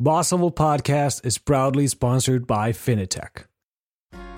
Boss 0.00 0.30
Level 0.30 0.52
Podcast 0.52 1.26
is 1.26 1.38
proudly 1.38 1.88
sponsored 1.88 2.46
by 2.46 2.70
Finitech. 2.70 3.46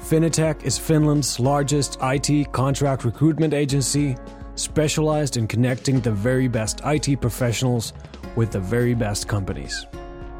Finitech 0.00 0.62
is 0.64 0.78
Finland's 0.78 1.38
largest 1.38 1.98
IT 2.00 2.50
contract 2.52 3.04
recruitment 3.04 3.52
agency, 3.52 4.16
specialized 4.54 5.36
in 5.36 5.46
connecting 5.46 6.00
the 6.00 6.12
very 6.12 6.48
best 6.48 6.80
IT 6.86 7.20
professionals 7.20 7.92
with 8.36 8.50
the 8.50 8.58
very 8.58 8.94
best 8.94 9.28
companies. 9.28 9.84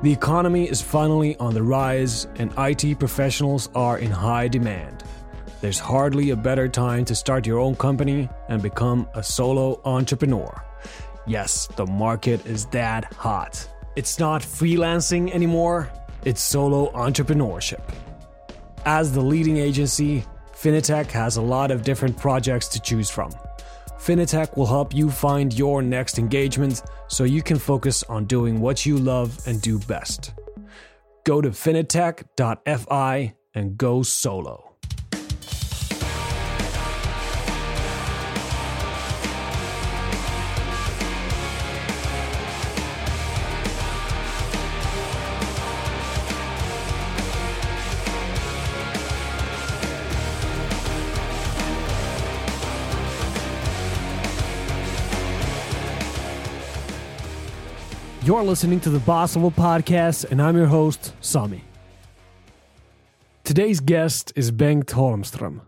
The 0.02 0.10
economy 0.10 0.66
is 0.66 0.80
finally 0.80 1.36
on 1.36 1.52
the 1.52 1.62
rise, 1.62 2.26
and 2.36 2.50
IT 2.56 2.98
professionals 2.98 3.68
are 3.74 3.98
in 3.98 4.10
high 4.10 4.48
demand. 4.48 5.04
There's 5.60 5.78
hardly 5.78 6.30
a 6.30 6.36
better 6.36 6.66
time 6.66 7.04
to 7.04 7.14
start 7.14 7.46
your 7.46 7.58
own 7.58 7.76
company 7.76 8.30
and 8.48 8.62
become 8.62 9.06
a 9.12 9.22
solo 9.22 9.82
entrepreneur. 9.84 10.64
Yes, 11.26 11.66
the 11.76 11.84
market 11.84 12.46
is 12.46 12.64
that 12.68 13.12
hot. 13.12 13.68
It's 13.96 14.18
not 14.18 14.42
freelancing 14.42 15.32
anymore, 15.32 15.90
it's 16.24 16.40
solo 16.40 16.92
entrepreneurship. 16.92 17.82
As 18.84 19.12
the 19.12 19.20
leading 19.20 19.56
agency, 19.58 20.24
Finitech 20.52 21.10
has 21.10 21.36
a 21.36 21.42
lot 21.42 21.70
of 21.70 21.82
different 21.82 22.16
projects 22.16 22.68
to 22.68 22.80
choose 22.80 23.10
from. 23.10 23.32
Finitech 23.98 24.56
will 24.56 24.66
help 24.66 24.94
you 24.94 25.10
find 25.10 25.52
your 25.58 25.82
next 25.82 26.18
engagement 26.18 26.82
so 27.08 27.24
you 27.24 27.42
can 27.42 27.58
focus 27.58 28.02
on 28.04 28.24
doing 28.24 28.60
what 28.60 28.86
you 28.86 28.96
love 28.96 29.38
and 29.46 29.60
do 29.60 29.78
best. 29.80 30.32
Go 31.24 31.40
to 31.40 31.50
finitech.fi 31.50 33.34
and 33.54 33.76
go 33.76 34.02
solo. 34.02 34.69
You're 58.22 58.42
listening 58.42 58.80
to 58.80 58.90
the 58.90 58.98
Boss 58.98 59.34
Level 59.34 59.50
Podcast, 59.50 60.30
and 60.30 60.42
I'm 60.42 60.54
your 60.54 60.66
host, 60.66 61.14
Sami. 61.22 61.64
Today's 63.44 63.80
guest 63.80 64.30
is 64.36 64.52
Bengt 64.52 64.88
Holmström. 64.88 65.62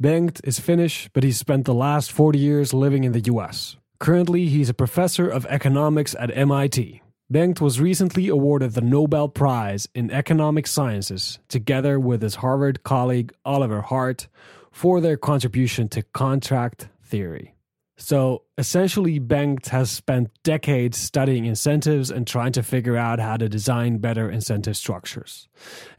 Bengt 0.00 0.40
is 0.44 0.60
Finnish, 0.60 1.10
but 1.12 1.24
he's 1.24 1.36
spent 1.36 1.64
the 1.64 1.74
last 1.74 2.12
40 2.12 2.38
years 2.38 2.72
living 2.72 3.02
in 3.02 3.10
the 3.10 3.22
US. 3.22 3.76
Currently, 3.98 4.46
he's 4.46 4.68
a 4.68 4.74
professor 4.74 5.28
of 5.28 5.46
economics 5.46 6.14
at 6.20 6.30
MIT. 6.36 7.02
Bengt 7.28 7.60
was 7.60 7.80
recently 7.80 8.28
awarded 8.28 8.74
the 8.74 8.82
Nobel 8.82 9.28
Prize 9.28 9.88
in 9.92 10.12
Economic 10.12 10.68
Sciences, 10.68 11.40
together 11.48 11.98
with 11.98 12.22
his 12.22 12.36
Harvard 12.36 12.84
colleague 12.84 13.32
Oliver 13.44 13.80
Hart, 13.80 14.28
for 14.70 15.00
their 15.00 15.16
contribution 15.16 15.88
to 15.88 16.02
contract 16.02 16.88
theory. 17.02 17.55
So 17.98 18.42
essentially, 18.58 19.18
Bengt 19.18 19.68
has 19.68 19.90
spent 19.90 20.30
decades 20.42 20.98
studying 20.98 21.46
incentives 21.46 22.10
and 22.10 22.26
trying 22.26 22.52
to 22.52 22.62
figure 22.62 22.96
out 22.96 23.20
how 23.20 23.38
to 23.38 23.48
design 23.48 23.98
better 23.98 24.30
incentive 24.30 24.76
structures. 24.76 25.48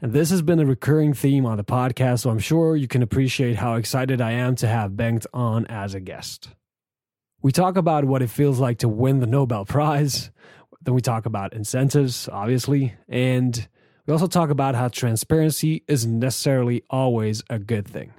And 0.00 0.12
this 0.12 0.30
has 0.30 0.40
been 0.40 0.60
a 0.60 0.66
recurring 0.66 1.12
theme 1.12 1.44
on 1.44 1.56
the 1.56 1.64
podcast, 1.64 2.20
so 2.20 2.30
I'm 2.30 2.38
sure 2.38 2.76
you 2.76 2.86
can 2.86 3.02
appreciate 3.02 3.56
how 3.56 3.74
excited 3.74 4.20
I 4.20 4.32
am 4.32 4.54
to 4.56 4.68
have 4.68 4.92
Bengt 4.92 5.26
on 5.34 5.66
as 5.66 5.94
a 5.94 6.00
guest. 6.00 6.50
We 7.42 7.50
talk 7.50 7.76
about 7.76 8.04
what 8.04 8.22
it 8.22 8.30
feels 8.30 8.60
like 8.60 8.78
to 8.78 8.88
win 8.88 9.18
the 9.18 9.26
Nobel 9.26 9.64
Prize. 9.64 10.30
Then 10.82 10.94
we 10.94 11.00
talk 11.00 11.26
about 11.26 11.52
incentives, 11.52 12.28
obviously. 12.28 12.94
And 13.08 13.68
we 14.06 14.12
also 14.12 14.28
talk 14.28 14.50
about 14.50 14.76
how 14.76 14.88
transparency 14.88 15.84
isn't 15.88 16.18
necessarily 16.18 16.84
always 16.88 17.42
a 17.50 17.58
good 17.58 17.86
thing. 17.86 18.12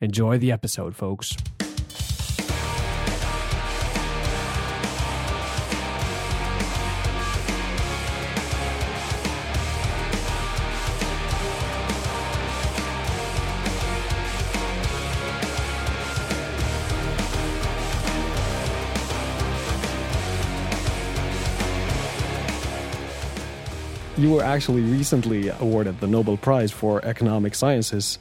Enjoy 0.00 0.38
the 0.38 0.52
episode, 0.52 0.94
folks. 0.94 1.36
You 24.18 24.30
were 24.32 24.42
actually 24.42 24.80
recently 24.80 25.48
awarded 25.48 26.00
the 26.00 26.06
Nobel 26.06 26.36
Prize 26.36 26.72
for 26.72 27.04
Economic 27.04 27.54
Sciences. 27.54 28.18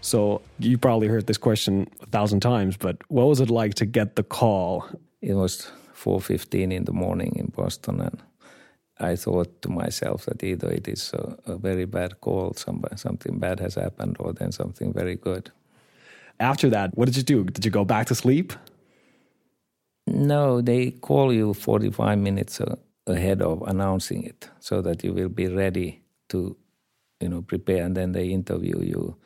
So 0.00 0.40
you 0.58 0.78
probably 0.78 1.08
heard 1.08 1.26
this 1.26 1.36
question 1.38 1.88
a 2.00 2.06
thousand 2.06 2.40
times, 2.40 2.76
but 2.76 2.96
what 3.08 3.26
was 3.26 3.40
it 3.40 3.50
like 3.50 3.74
to 3.74 3.86
get 3.86 4.16
the 4.16 4.22
call? 4.22 4.86
It 5.20 5.34
was 5.34 5.70
4:15 5.94 6.72
in 6.72 6.84
the 6.84 6.92
morning 6.92 7.36
in 7.36 7.46
Boston, 7.56 8.00
and 8.00 8.22
I 8.98 9.16
thought 9.16 9.60
to 9.62 9.68
myself 9.68 10.24
that 10.24 10.42
either 10.42 10.70
it 10.70 10.88
is 10.88 11.12
a, 11.12 11.36
a 11.52 11.56
very 11.56 11.84
bad 11.84 12.20
call, 12.20 12.54
somebody, 12.54 12.96
something 12.96 13.38
bad 13.38 13.60
has 13.60 13.74
happened, 13.74 14.16
or 14.18 14.32
then 14.32 14.52
something 14.52 14.92
very 14.92 15.16
good. 15.16 15.50
After 16.38 16.70
that, 16.70 16.96
what 16.96 17.06
did 17.06 17.16
you 17.16 17.22
do? 17.22 17.44
Did 17.44 17.64
you 17.64 17.70
go 17.70 17.84
back 17.84 18.06
to 18.06 18.14
sleep? 18.14 18.52
No, 20.06 20.60
they 20.62 20.92
call 20.92 21.32
you 21.32 21.52
45 21.52 22.18
minutes 22.18 22.60
uh, 22.60 22.76
ahead 23.06 23.42
of 23.42 23.62
announcing 23.62 24.24
it 24.24 24.50
so 24.60 24.82
that 24.82 25.04
you 25.04 25.12
will 25.12 25.28
be 25.28 25.48
ready 25.48 26.02
to 26.28 26.56
you 27.20 27.28
know 27.28 27.42
prepare 27.42 27.84
and 27.84 27.96
then 27.96 28.12
they 28.12 28.28
interview 28.28 28.80
you 28.82 29.16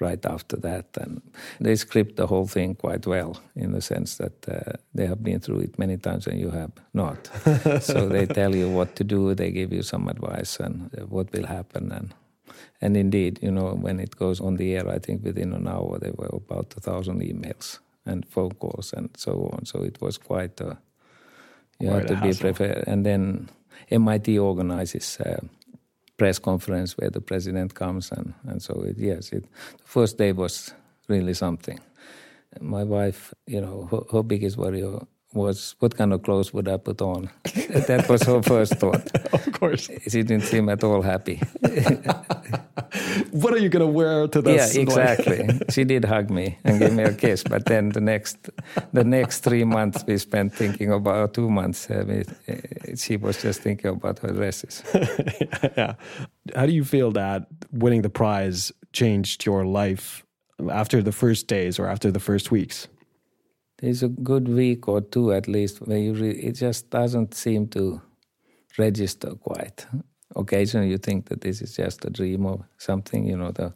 right 0.00 0.26
after 0.26 0.56
that. 0.56 0.86
And 0.96 1.22
they 1.60 1.76
script 1.76 2.16
the 2.16 2.26
whole 2.26 2.46
thing 2.46 2.74
quite 2.74 3.06
well 3.06 3.40
in 3.54 3.72
the 3.72 3.80
sense 3.80 4.16
that 4.16 4.48
uh, 4.48 4.72
they 4.94 5.06
have 5.06 5.22
been 5.22 5.40
through 5.40 5.60
it 5.60 5.78
many 5.78 5.96
times 5.96 6.26
and 6.26 6.40
you 6.40 6.50
have 6.50 6.72
not. 6.92 7.30
So 7.80 8.08
they 8.08 8.26
tell 8.26 8.54
you 8.54 8.68
what 8.68 8.96
to 8.96 9.04
do 9.04 9.34
they 9.34 9.50
give 9.50 9.72
you 9.72 9.82
some 9.82 10.08
advice 10.08 10.58
and 10.60 10.90
uh, 10.98 11.06
what 11.06 11.32
will 11.32 11.46
happen 11.46 11.92
and 11.92 12.14
and 12.80 12.96
indeed 12.96 13.38
you 13.42 13.50
know 13.50 13.74
when 13.74 14.00
it 14.00 14.16
goes 14.16 14.40
on 14.40 14.56
the 14.56 14.74
air 14.76 14.88
i 14.88 14.98
think 14.98 15.24
within 15.24 15.52
an 15.52 15.66
hour 15.68 15.98
there 15.98 16.14
were 16.18 16.32
about 16.32 16.74
a 16.76 16.80
thousand 16.80 17.22
emails 17.22 17.78
and 18.04 18.26
phone 18.26 18.52
calls 18.52 18.92
and 18.92 19.10
so 19.16 19.50
on. 19.52 19.64
So 19.64 19.82
it 19.82 20.00
was 20.00 20.18
quite 20.18 20.60
a 20.60 20.78
you 21.82 21.90
have 21.90 22.06
to 22.06 22.16
be 22.16 22.32
prepared. 22.34 22.84
And 22.86 23.04
then 23.04 23.48
MIT 23.90 24.38
organizes 24.38 25.18
a 25.20 25.44
press 26.16 26.38
conference 26.38 26.96
where 26.96 27.10
the 27.10 27.20
president 27.20 27.74
comes, 27.74 28.12
and, 28.12 28.34
and 28.46 28.62
so 28.62 28.82
it, 28.82 28.96
yes, 28.98 29.32
it, 29.32 29.44
the 29.78 29.84
first 29.84 30.18
day 30.18 30.32
was 30.32 30.72
really 31.08 31.34
something. 31.34 31.80
My 32.60 32.84
wife, 32.84 33.34
you 33.46 33.60
know, 33.60 33.88
her, 33.90 34.18
her 34.18 34.22
biggest 34.22 34.56
worry 34.56 34.82
was 35.34 35.74
what 35.78 35.96
kind 35.96 36.12
of 36.12 36.22
clothes 36.22 36.52
would 36.52 36.68
I 36.68 36.76
put 36.76 37.00
on? 37.00 37.30
that 37.44 38.06
was 38.08 38.22
her 38.22 38.42
first 38.42 38.74
thought. 38.74 39.14
of 39.32 39.52
course. 39.52 39.90
She 40.08 40.22
didn't 40.22 40.42
seem 40.42 40.68
at 40.68 40.84
all 40.84 41.02
happy. 41.02 41.36
what 43.30 43.52
are 43.52 43.58
you 43.58 43.68
going 43.68 43.86
to 43.86 43.86
wear 43.86 44.28
to 44.28 44.42
this? 44.42 44.74
Yeah, 44.74 44.82
exactly. 44.82 45.48
she 45.70 45.84
did 45.84 46.04
hug 46.04 46.30
me 46.30 46.58
and 46.64 46.78
give 46.78 46.92
me 46.92 47.02
a 47.04 47.12
kiss, 47.14 47.42
but 47.42 47.66
then 47.66 47.90
the 47.90 48.00
next, 48.00 48.50
the 48.92 49.04
next 49.04 49.40
three 49.40 49.64
months 49.64 50.04
we 50.06 50.18
spent 50.18 50.54
thinking 50.54 50.92
about 50.92 51.34
two 51.34 51.50
months. 51.50 51.88
We, 51.88 52.24
uh, 52.48 52.54
she 52.96 53.16
was 53.16 53.40
just 53.40 53.60
thinking 53.60 53.90
about 53.90 54.18
her 54.20 54.32
dresses. 54.32 54.82
yeah. 55.76 55.94
How 56.54 56.66
do 56.66 56.72
you 56.72 56.84
feel 56.84 57.10
that 57.12 57.46
winning 57.70 58.02
the 58.02 58.10
prize 58.10 58.72
changed 58.92 59.46
your 59.46 59.64
life 59.64 60.24
after 60.70 61.02
the 61.02 61.12
first 61.12 61.46
days 61.46 61.78
or 61.78 61.86
after 61.86 62.10
the 62.10 62.20
first 62.20 62.50
weeks? 62.50 62.88
There's 63.82 64.02
a 64.04 64.08
good 64.08 64.48
week 64.48 64.88
or 64.88 65.00
two 65.00 65.32
at 65.32 65.48
least 65.48 65.80
where 65.80 65.98
you 65.98 66.14
re- 66.14 66.30
it 66.30 66.52
just 66.52 66.88
doesn't 66.90 67.34
seem 67.34 67.66
to 67.66 68.00
register 68.78 69.34
quite. 69.34 69.86
Occasionally, 70.36 70.88
you 70.88 70.98
think 70.98 71.28
that 71.28 71.40
this 71.40 71.60
is 71.60 71.76
just 71.76 72.04
a 72.04 72.10
dream 72.10 72.46
or 72.46 72.66
something, 72.78 73.26
you 73.26 73.36
know. 73.36 73.50
The, 73.50 73.74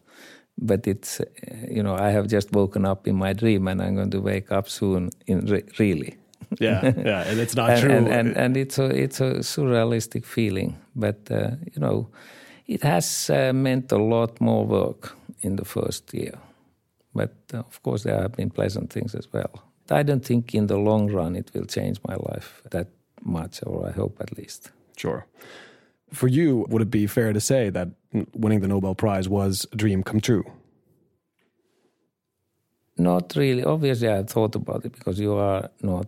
but 0.56 0.86
it's, 0.86 1.20
you 1.68 1.82
know, 1.82 1.96
I 1.96 2.10
have 2.10 2.28
just 2.28 2.52
woken 2.52 2.86
up 2.86 3.06
in 3.08 3.16
my 3.16 3.32
dream, 3.32 3.68
and 3.68 3.82
I'm 3.82 3.96
going 3.96 4.10
to 4.12 4.20
wake 4.20 4.52
up 4.52 4.68
soon. 4.68 5.10
In 5.26 5.44
re- 5.46 5.68
really. 5.78 6.16
yeah, 6.60 6.82
yeah, 7.04 7.28
and 7.28 7.40
it's 7.40 7.56
not 7.56 7.70
and, 7.70 7.80
true. 7.80 7.90
And, 7.90 8.08
and, 8.08 8.36
and 8.36 8.56
it's 8.56 8.78
a 8.78 8.86
it's 8.86 9.20
a 9.20 9.42
surrealistic 9.42 10.24
feeling, 10.24 10.78
but 10.94 11.18
uh, 11.30 11.50
you 11.74 11.80
know, 11.80 12.08
it 12.66 12.82
has 12.84 13.28
uh, 13.28 13.52
meant 13.52 13.92
a 13.92 13.98
lot 13.98 14.40
more 14.40 14.64
work 14.64 15.16
in 15.42 15.56
the 15.56 15.64
first 15.64 16.14
year. 16.14 16.38
But 17.12 17.34
uh, 17.52 17.58
of 17.58 17.82
course, 17.82 18.04
there 18.04 18.20
have 18.20 18.36
been 18.36 18.50
pleasant 18.50 18.92
things 18.92 19.14
as 19.14 19.30
well. 19.32 19.65
I 19.90 20.02
don't 20.02 20.24
think 20.24 20.54
in 20.54 20.66
the 20.66 20.76
long 20.76 21.10
run 21.12 21.36
it 21.36 21.50
will 21.54 21.66
change 21.66 21.98
my 22.06 22.14
life 22.14 22.62
that 22.70 22.88
much, 23.22 23.60
or 23.64 23.88
I 23.88 23.92
hope 23.92 24.20
at 24.20 24.36
least. 24.36 24.70
Sure. 24.96 25.26
For 26.12 26.28
you, 26.28 26.66
would 26.68 26.82
it 26.82 26.90
be 26.90 27.06
fair 27.06 27.32
to 27.32 27.40
say 27.40 27.70
that 27.70 27.88
winning 28.34 28.60
the 28.60 28.68
Nobel 28.68 28.94
Prize 28.94 29.28
was 29.28 29.66
a 29.72 29.76
dream 29.76 30.02
come 30.02 30.20
true? 30.20 30.44
Not 32.96 33.34
really. 33.36 33.64
Obviously, 33.64 34.08
I 34.08 34.22
thought 34.22 34.54
about 34.54 34.84
it 34.84 34.92
because 34.92 35.20
you 35.20 35.34
are 35.34 35.68
not 35.82 36.06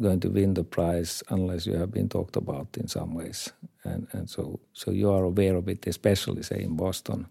going 0.00 0.20
to 0.20 0.28
win 0.30 0.54
the 0.54 0.64
prize 0.64 1.22
unless 1.28 1.66
you 1.66 1.74
have 1.74 1.90
been 1.90 2.08
talked 2.08 2.36
about 2.36 2.68
in 2.78 2.88
some 2.88 3.14
ways. 3.14 3.52
And, 3.84 4.06
and 4.12 4.30
so, 4.30 4.60
so 4.72 4.90
you 4.90 5.10
are 5.10 5.24
aware 5.24 5.56
of 5.56 5.68
it, 5.68 5.86
especially, 5.86 6.42
say, 6.42 6.62
in 6.62 6.76
Boston, 6.76 7.26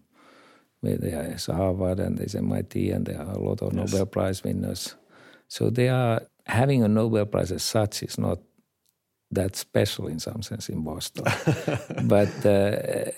where 0.80 0.96
there 0.96 1.32
is 1.34 1.46
Harvard 1.46 1.98
and 1.98 2.18
there's 2.18 2.36
MIT 2.36 2.90
and 2.90 3.06
there 3.06 3.20
are 3.20 3.32
a 3.32 3.38
lot 3.40 3.62
of 3.62 3.74
yes. 3.74 3.92
Nobel 3.92 4.06
Prize 4.06 4.44
winners. 4.44 4.94
So 5.50 5.68
they 5.68 5.88
are 5.88 6.22
having 6.46 6.84
a 6.84 6.88
Nobel 6.88 7.26
Prize 7.26 7.50
as 7.50 7.64
such 7.64 8.04
is 8.04 8.18
not 8.18 8.38
that 9.32 9.56
special 9.56 10.06
in 10.06 10.20
some 10.20 10.42
sense 10.42 10.68
in 10.68 10.84
Boston. 10.84 11.24
but 12.04 12.46
uh, 12.46 13.10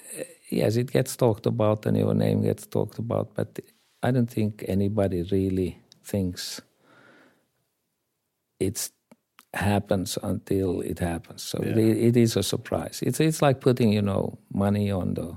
yes, 0.51 0.77
it 0.77 0.91
gets 0.91 1.15
talked 1.15 1.45
about 1.45 1.85
and 1.85 1.97
your 1.97 2.15
name 2.15 2.43
gets 2.43 2.67
talked 2.67 2.99
about, 2.99 3.35
but 3.35 3.59
I 4.03 4.11
don't 4.11 4.31
think 4.31 4.65
anybody 4.67 5.23
really 5.31 5.79
thinks 6.03 6.63
it 8.59 8.91
happens 9.53 10.19
until 10.23 10.81
it 10.81 11.01
happens. 11.01 11.43
So 11.43 11.63
yeah. 11.63 11.77
it, 11.77 11.99
it 11.99 12.17
is 12.17 12.37
a 12.37 12.43
surprise. 12.43 13.03
It's 13.03 13.21
it's 13.21 13.43
like 13.43 13.61
putting 13.61 13.93
you 13.93 14.03
know 14.03 14.39
money 14.55 14.91
on 14.91 15.15
the 15.15 15.37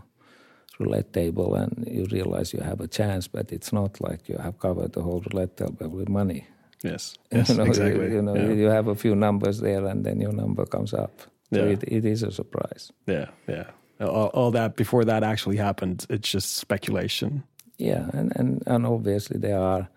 roulette 0.80 1.12
table 1.12 1.56
and 1.56 1.86
you 1.92 2.06
realize 2.06 2.54
you 2.54 2.62
have 2.62 2.80
a 2.80 2.88
chance, 2.88 3.28
but 3.28 3.52
it's 3.52 3.74
not 3.74 4.00
like 4.00 4.30
you 4.30 4.38
have 4.38 4.60
covered 4.60 4.94
the 4.94 5.02
whole 5.02 5.22
roulette 5.30 5.58
table 5.58 5.90
with 5.90 6.08
money. 6.08 6.48
Yes, 6.86 7.18
yes 7.32 7.50
you 7.50 7.56
know, 7.56 7.64
exactly. 7.64 8.06
You, 8.06 8.14
you 8.16 8.22
know, 8.22 8.36
yeah. 8.36 8.54
you 8.54 8.66
have 8.66 8.88
a 8.88 8.96
few 8.96 9.16
numbers 9.16 9.60
there, 9.60 9.86
and 9.86 10.06
then 10.06 10.22
your 10.22 10.34
number 10.34 10.66
comes 10.66 10.94
up. 10.94 11.22
So 11.54 11.64
yeah. 11.64 11.74
it, 11.74 11.84
it 11.84 12.06
is 12.06 12.24
a 12.24 12.32
surprise. 12.32 12.92
Yeah, 13.08 13.30
yeah. 13.48 13.66
All, 14.00 14.28
all, 14.34 14.52
that 14.52 14.76
before 14.76 15.06
that 15.06 15.24
actually 15.24 15.58
happened, 15.58 16.06
it's 16.10 16.30
just 16.30 16.56
speculation. 16.56 17.44
Yeah, 17.78 18.10
and, 18.14 18.32
and, 18.36 18.64
and 18.68 18.86
obviously 18.86 19.40
there 19.40 19.60
are 19.60 19.88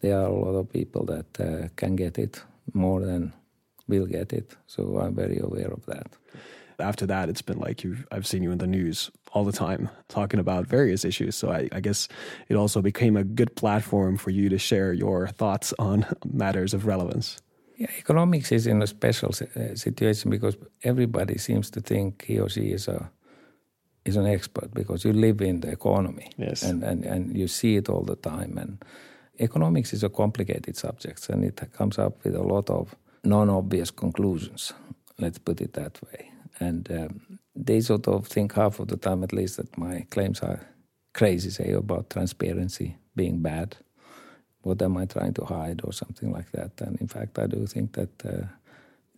there 0.00 0.18
are 0.18 0.26
a 0.26 0.32
lot 0.32 0.54
of 0.58 0.70
people 0.70 1.04
that 1.06 1.40
uh, 1.40 1.68
can 1.76 1.96
get 1.96 2.18
it 2.18 2.42
more 2.72 3.00
than 3.00 3.32
will 3.88 4.06
get 4.06 4.32
it. 4.32 4.56
So 4.66 4.98
I'm 4.98 5.14
very 5.14 5.38
aware 5.38 5.70
of 5.70 5.84
that. 5.86 6.08
After 6.82 7.06
that, 7.06 7.28
it's 7.28 7.42
been 7.42 7.58
like 7.58 7.84
you've 7.84 8.06
I've 8.12 8.26
seen 8.26 8.42
you 8.42 8.52
in 8.52 8.58
the 8.58 8.66
news 8.66 9.10
all 9.32 9.44
the 9.44 9.52
time 9.52 9.88
talking 10.08 10.40
about 10.40 10.66
various 10.66 11.04
issues. 11.04 11.36
So 11.36 11.50
I, 11.50 11.68
I 11.72 11.80
guess 11.80 12.08
it 12.48 12.56
also 12.56 12.82
became 12.82 13.16
a 13.16 13.24
good 13.24 13.54
platform 13.56 14.18
for 14.18 14.30
you 14.30 14.48
to 14.48 14.58
share 14.58 14.92
your 14.92 15.28
thoughts 15.28 15.72
on 15.78 16.06
matters 16.32 16.74
of 16.74 16.86
relevance. 16.86 17.40
Yeah, 17.76 17.90
economics 17.98 18.52
is 18.52 18.66
in 18.66 18.82
a 18.82 18.86
special 18.86 19.30
uh, 19.30 19.74
situation 19.74 20.30
because 20.30 20.56
everybody 20.82 21.38
seems 21.38 21.70
to 21.70 21.80
think 21.80 22.24
he 22.26 22.38
or 22.38 22.48
she 22.48 22.72
is 22.72 22.88
a 22.88 23.10
is 24.04 24.16
an 24.16 24.26
expert 24.26 24.74
because 24.74 25.04
you 25.04 25.12
live 25.12 25.40
in 25.40 25.60
the 25.60 25.70
economy 25.70 26.30
yes. 26.36 26.62
and, 26.62 26.82
and, 26.82 27.04
and 27.04 27.36
you 27.36 27.46
see 27.46 27.76
it 27.76 27.88
all 27.88 28.02
the 28.02 28.16
time. 28.16 28.58
And 28.58 28.84
economics 29.38 29.92
is 29.92 30.02
a 30.02 30.08
complicated 30.08 30.76
subject 30.76 31.28
and 31.28 31.44
it 31.44 31.72
comes 31.72 31.98
up 31.98 32.24
with 32.24 32.34
a 32.34 32.42
lot 32.42 32.68
of 32.68 32.96
non 33.24 33.48
obvious 33.48 33.90
conclusions, 33.90 34.72
let's 35.18 35.38
put 35.38 35.60
it 35.60 35.74
that 35.74 36.00
way. 36.02 36.31
And 36.60 36.90
um, 36.90 37.38
they 37.54 37.80
sort 37.80 38.08
of 38.08 38.26
think 38.26 38.54
half 38.54 38.80
of 38.80 38.88
the 38.88 38.96
time, 38.96 39.22
at 39.22 39.32
least, 39.32 39.56
that 39.56 39.76
my 39.76 40.06
claims 40.10 40.40
are 40.40 40.60
crazy, 41.12 41.50
say, 41.50 41.72
about 41.72 42.10
transparency 42.10 42.96
being 43.14 43.40
bad. 43.40 43.76
What 44.62 44.80
am 44.82 44.96
I 44.96 45.06
trying 45.06 45.34
to 45.34 45.44
hide 45.44 45.80
or 45.84 45.92
something 45.92 46.32
like 46.32 46.50
that? 46.52 46.80
And 46.80 47.00
in 47.00 47.08
fact, 47.08 47.38
I 47.38 47.46
do 47.46 47.66
think 47.66 47.92
that 47.94 48.18
the 48.18 48.42
uh, 48.42 48.46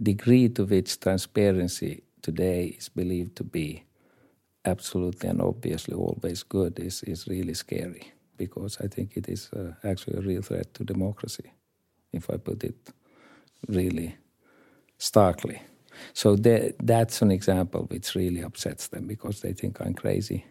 degree 0.02 0.48
to 0.48 0.64
which 0.64 0.98
transparency 0.98 2.02
today 2.22 2.76
is 2.78 2.88
believed 2.88 3.37
to 3.37 3.44
be 3.44 3.84
absolutely 4.64 5.28
and 5.28 5.40
obviously 5.42 5.94
always 5.94 6.42
good 6.42 6.78
is, 6.78 7.02
is 7.02 7.28
really 7.28 7.54
scary 7.54 8.12
because 8.37 8.78
I 8.82 8.88
think 8.88 9.16
it 9.16 9.28
is 9.28 9.50
uh, 9.52 9.72
actually 9.84 10.19
a 10.19 10.22
real 10.22 10.42
threat 10.42 10.72
to 10.75 10.84
democracy, 10.84 11.52
if 12.12 12.30
I 12.30 12.37
put 12.37 12.64
it 12.64 12.92
really 13.69 14.16
starkly. 14.98 15.60
So 16.12 16.37
that's 16.37 17.23
an 17.23 17.31
example 17.31 17.82
which 17.91 18.14
really 18.14 18.43
upsets 18.43 18.88
them 18.88 19.06
because 19.06 19.41
they 19.41 19.52
think 19.52 19.81
I'm 19.81 19.94
crazy. 19.94 20.46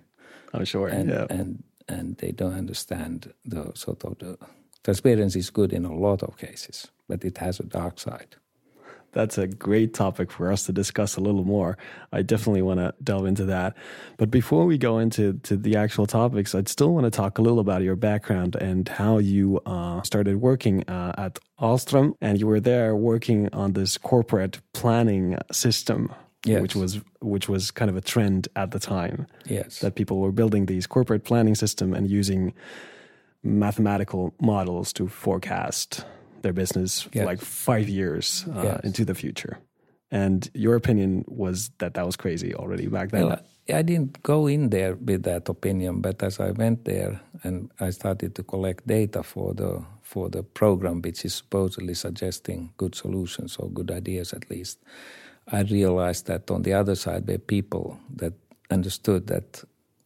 I'm 0.53 0.65
sure, 0.65 0.87
and, 0.87 1.09
yeah. 1.09 1.25
And, 1.29 1.63
and 1.87 2.17
they 2.17 2.31
don't 2.31 2.53
understand 2.53 3.33
the 3.45 3.71
sort 3.75 4.03
of 4.03 4.17
the 4.19 4.37
transparency 4.83 5.39
is 5.39 5.49
good 5.49 5.73
in 5.73 5.85
a 5.85 5.93
lot 5.93 6.23
of 6.23 6.37
cases, 6.37 6.87
but 7.07 7.25
it 7.25 7.37
has 7.39 7.59
a 7.59 7.63
dark 7.63 7.99
side 7.99 8.35
that's 9.13 9.37
a 9.37 9.47
great 9.47 9.93
topic 9.93 10.31
for 10.31 10.51
us 10.51 10.65
to 10.65 10.73
discuss 10.73 11.15
a 11.15 11.21
little 11.21 11.43
more. 11.43 11.77
I 12.11 12.21
definitely 12.21 12.61
want 12.61 12.79
to 12.79 12.93
delve 13.03 13.25
into 13.25 13.45
that. 13.45 13.75
But 14.17 14.29
before 14.29 14.65
we 14.65 14.77
go 14.77 14.99
into 14.99 15.33
to 15.43 15.55
the 15.55 15.75
actual 15.75 16.05
topics, 16.05 16.53
I'd 16.53 16.67
still 16.67 16.93
want 16.93 17.05
to 17.05 17.11
talk 17.11 17.37
a 17.37 17.41
little 17.41 17.59
about 17.59 17.83
your 17.83 17.95
background 17.95 18.55
and 18.55 18.87
how 18.89 19.19
you 19.19 19.61
uh, 19.65 20.01
started 20.01 20.37
working 20.41 20.83
uh, 20.89 21.13
at 21.17 21.39
Ahlstrom, 21.59 22.15
and 22.21 22.39
you 22.39 22.47
were 22.47 22.59
there 22.59 22.95
working 22.95 23.53
on 23.53 23.73
this 23.73 23.97
corporate 23.97 24.59
planning 24.73 25.37
system. 25.51 26.13
Yes. 26.45 26.61
Which 26.61 26.75
was 26.75 26.99
which 27.21 27.47
was 27.47 27.71
kind 27.71 27.89
of 27.89 27.95
a 27.95 28.01
trend 28.01 28.49
at 28.57 28.71
the 28.71 28.79
time. 28.79 29.27
Yes, 29.45 29.79
that 29.79 29.95
people 29.95 30.19
were 30.19 30.33
building 30.33 30.65
these 30.65 30.85
corporate 30.85 31.23
planning 31.23 31.55
system 31.55 31.93
and 31.93 32.09
using 32.09 32.53
mathematical 33.43 34.33
models 34.41 34.91
to 34.93 35.07
forecast 35.07 36.05
their 36.43 36.53
business 36.53 37.07
yes. 37.13 37.25
like 37.25 37.41
five 37.41 37.89
years 37.89 38.45
uh, 38.55 38.61
yes. 38.63 38.79
into 38.83 39.03
the 39.03 39.15
future. 39.15 39.57
And 40.11 40.47
your 40.53 40.75
opinion 40.75 41.25
was 41.27 41.71
that 41.79 41.95
that 41.95 42.05
was 42.05 42.15
crazy 42.15 42.53
already 42.53 42.87
back 42.87 43.09
then. 43.09 43.25
Well, 43.25 43.41
I 43.73 43.81
didn't 43.81 44.21
go 44.21 44.45
in 44.45 44.69
there 44.69 44.95
with 44.95 45.23
that 45.23 45.49
opinion, 45.49 46.01
but 46.01 46.21
as 46.21 46.39
I 46.39 46.51
went 46.51 46.85
there 46.85 47.19
and 47.43 47.71
I 47.79 47.89
started 47.89 48.35
to 48.35 48.43
collect 48.43 48.85
data 48.85 49.23
for 49.23 49.55
the 49.55 49.83
for 50.01 50.29
the 50.29 50.43
program, 50.43 51.01
which 51.01 51.25
is 51.25 51.33
supposedly 51.33 51.95
suggesting 51.95 52.73
good 52.77 52.93
solutions 52.93 53.57
or 53.57 53.69
good 53.69 53.89
ideas 53.89 54.33
at 54.33 54.47
least, 54.51 54.77
I 55.47 55.61
realized 55.61 56.27
that 56.27 56.51
on 56.51 56.61
the 56.61 56.73
other 56.73 56.95
side 56.95 57.27
were 57.27 57.39
people 57.39 57.97
that 58.17 58.33
understood 58.69 59.27
that 59.27 59.63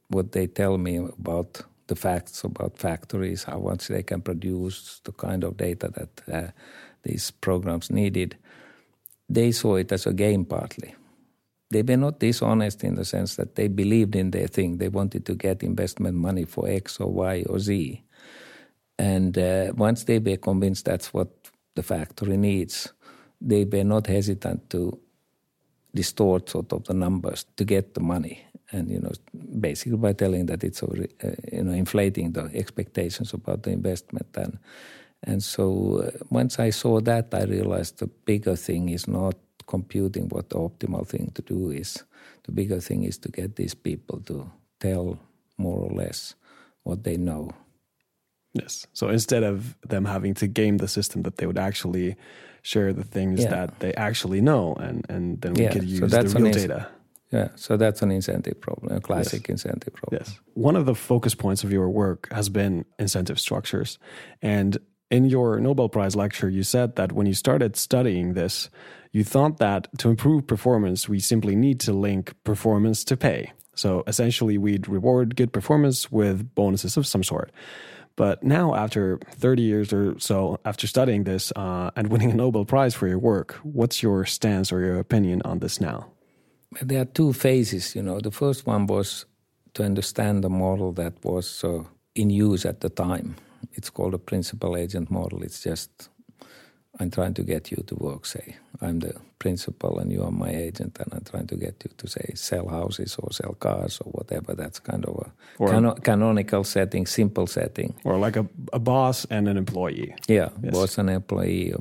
what 0.07 0.31
they 0.31 0.47
tell 0.47 0.77
me 0.77 0.97
about 0.97 1.63
the 1.87 1.95
facts 1.95 2.43
about 2.43 2.77
factories, 2.77 3.43
how 3.43 3.59
much 3.59 3.87
they 3.87 4.03
can 4.03 4.21
produce, 4.21 5.01
the 5.03 5.11
kind 5.11 5.43
of 5.43 5.57
data 5.57 5.89
that 5.89 6.21
uh, 6.31 6.51
these 7.03 7.31
programs 7.31 7.89
needed. 7.89 8.37
They 9.29 9.51
saw 9.51 9.75
it 9.75 9.91
as 9.91 10.05
a 10.05 10.13
game 10.13 10.45
partly. 10.45 10.95
They 11.69 11.81
were 11.81 11.97
not 11.97 12.19
dishonest 12.19 12.83
in 12.83 12.95
the 12.95 13.03
sense 13.03 13.35
that 13.35 13.55
they 13.55 13.67
believed 13.67 14.15
in 14.15 14.31
their 14.31 14.47
thing. 14.47 14.77
They 14.77 14.87
wanted 14.89 15.25
to 15.25 15.35
get 15.35 15.63
investment 15.63 16.15
money 16.15 16.45
for 16.45 16.67
X 16.67 16.99
or 16.99 17.11
Y 17.11 17.43
or 17.49 17.59
Z. 17.59 18.01
And 18.97 19.37
uh, 19.37 19.73
once 19.75 20.05
they 20.05 20.19
were 20.19 20.37
convinced 20.37 20.85
that's 20.85 21.13
what 21.13 21.29
the 21.75 21.83
factory 21.83 22.37
needs, 22.37 22.93
they 23.41 23.65
were 23.65 23.83
not 23.83 24.07
hesitant 24.07 24.69
to 24.69 24.97
distort 25.93 26.49
sort 26.49 26.71
of 26.73 26.85
the 26.85 26.93
numbers 26.93 27.45
to 27.57 27.65
get 27.65 27.93
the 27.93 28.01
money 28.01 28.46
and 28.71 28.89
you 28.89 28.99
know 28.99 29.11
basically 29.59 29.97
by 29.97 30.13
telling 30.13 30.45
that 30.47 30.63
it's 30.63 30.83
over, 30.83 31.05
uh, 31.23 31.29
you 31.51 31.63
know 31.63 31.71
inflating 31.71 32.31
the 32.31 32.49
expectations 32.53 33.33
about 33.33 33.63
the 33.63 33.71
investment. 33.71 34.27
And 34.35 34.59
and 35.23 35.43
so 35.43 36.03
uh, 36.03 36.11
once 36.29 36.59
I 36.59 36.69
saw 36.71 36.99
that 37.01 37.33
I 37.33 37.43
realized 37.43 37.99
the 37.99 38.07
bigger 38.07 38.55
thing 38.55 38.89
is 38.89 39.07
not 39.07 39.35
computing 39.67 40.29
what 40.29 40.49
the 40.49 40.55
optimal 40.55 41.05
thing 41.05 41.31
to 41.35 41.41
do 41.41 41.69
is. 41.69 42.03
The 42.43 42.51
bigger 42.51 42.79
thing 42.79 43.03
is 43.03 43.17
to 43.19 43.29
get 43.29 43.55
these 43.55 43.75
people 43.75 44.21
to 44.21 44.49
tell 44.79 45.19
more 45.57 45.79
or 45.79 45.91
less 45.91 46.35
what 46.83 47.03
they 47.03 47.17
know. 47.17 47.51
Yes. 48.53 48.87
So 48.93 49.09
instead 49.09 49.43
of 49.43 49.75
them 49.87 50.05
having 50.05 50.33
to 50.35 50.47
game 50.47 50.77
the 50.77 50.87
system 50.87 51.23
that 51.23 51.37
they 51.37 51.45
would 51.45 51.57
actually 51.57 52.15
share 52.61 52.93
the 52.93 53.03
things 53.03 53.43
yeah. 53.43 53.49
that 53.49 53.79
they 53.79 53.93
actually 53.93 54.41
know 54.41 54.73
and 54.75 55.05
and 55.09 55.39
then 55.41 55.53
we 55.53 55.63
yeah. 55.63 55.71
could 55.71 55.83
use 55.83 55.99
so 55.99 56.07
the 56.07 56.39
real 56.39 56.51
data 56.51 56.87
yeah, 57.31 57.49
so 57.55 57.75
that's 57.75 58.01
an 58.01 58.11
incentive 58.11 58.59
problem, 58.61 58.95
a 58.95 59.01
classic 59.01 59.47
yes. 59.47 59.63
incentive 59.63 59.93
problem. 59.93 60.21
Yes. 60.21 60.39
One 60.53 60.75
of 60.75 60.85
the 60.85 60.95
focus 60.95 61.35
points 61.35 61.63
of 61.63 61.73
your 61.73 61.89
work 61.89 62.31
has 62.31 62.47
been 62.47 62.85
incentive 62.97 63.39
structures. 63.39 63.99
And 64.41 64.77
in 65.11 65.25
your 65.25 65.59
Nobel 65.59 65.89
Prize 65.89 66.15
lecture, 66.15 66.49
you 66.49 66.63
said 66.63 66.95
that 66.95 67.11
when 67.11 67.27
you 67.27 67.33
started 67.33 67.75
studying 67.75 68.33
this, 68.33 68.69
you 69.11 69.23
thought 69.23 69.57
that 69.57 69.87
to 69.99 70.09
improve 70.09 70.47
performance, 70.47 71.09
we 71.09 71.19
simply 71.19 71.55
need 71.55 71.79
to 71.81 71.93
link 71.93 72.33
performance 72.43 73.03
to 73.05 73.17
pay. 73.17 73.51
So 73.75 74.03
essentially, 74.07 74.57
we'd 74.57 74.87
reward 74.87 75.35
good 75.35 75.53
performance 75.53 76.11
with 76.11 76.53
bonuses 76.55 76.97
of 76.97 77.05
some 77.05 77.23
sort. 77.23 77.51
But 78.15 78.41
now, 78.41 78.73
after 78.73 79.19
30 79.35 79.61
years 79.61 79.93
or 79.93 80.19
so 80.19 80.59
after 80.65 80.87
studying 80.87 81.23
this 81.23 81.53
uh, 81.55 81.91
and 81.95 82.07
winning 82.07 82.31
a 82.31 82.35
Nobel 82.35 82.65
Prize 82.65 82.95
for 82.95 83.07
your 83.07 83.19
work, 83.19 83.53
what's 83.63 84.01
your 84.01 84.25
stance 84.25 84.71
or 84.71 84.81
your 84.81 84.97
opinion 84.97 85.41
on 85.45 85.59
this 85.59 85.79
now? 85.79 86.07
There 86.81 87.01
are 87.01 87.05
two 87.05 87.33
phases. 87.33 87.95
You 87.95 88.03
know, 88.03 88.19
the 88.19 88.31
first 88.31 88.65
one 88.65 88.87
was 88.87 89.25
to 89.73 89.83
understand 89.83 90.43
the 90.43 90.49
model 90.49 90.91
that 90.93 91.13
was 91.23 91.63
uh, 91.63 91.83
in 92.15 92.29
use 92.29 92.65
at 92.65 92.81
the 92.81 92.89
time. 92.89 93.35
It's 93.73 93.89
called 93.89 94.13
a 94.13 94.19
principal 94.19 94.75
agent 94.75 95.11
model. 95.11 95.43
It's 95.43 95.63
just 95.63 96.09
I'm 96.99 97.11
trying 97.11 97.33
to 97.35 97.43
get 97.43 97.69
you 97.71 97.83
to 97.87 97.95
work, 97.95 98.25
say. 98.25 98.55
I'm 98.81 98.99
the 98.99 99.13
principal 99.39 99.99
and 99.99 100.11
you 100.11 100.23
are 100.23 100.31
my 100.31 100.49
agent, 100.49 100.97
and 100.99 101.13
I'm 101.13 101.23
trying 101.23 101.47
to 101.47 101.55
get 101.55 101.75
you 101.83 101.91
to, 101.97 102.07
say, 102.07 102.31
sell 102.35 102.67
houses 102.69 103.15
or 103.19 103.31
sell 103.31 103.53
cars 103.53 103.99
or 104.03 104.11
whatever. 104.11 104.55
That's 104.55 104.79
kind 104.79 105.05
of 105.05 105.15
a 105.59 105.65
cano- 105.67 105.93
canonical 105.95 106.63
setting, 106.63 107.05
simple 107.05 107.45
setting. 107.47 107.93
Or 108.03 108.17
like 108.17 108.35
a, 108.35 108.47
a 108.73 108.79
boss 108.79 109.25
and 109.29 109.47
an 109.47 109.57
employee. 109.57 110.15
Yeah, 110.27 110.49
Yes. 110.63 110.73
boss 110.73 110.97
and 110.97 111.09
employee. 111.09 111.73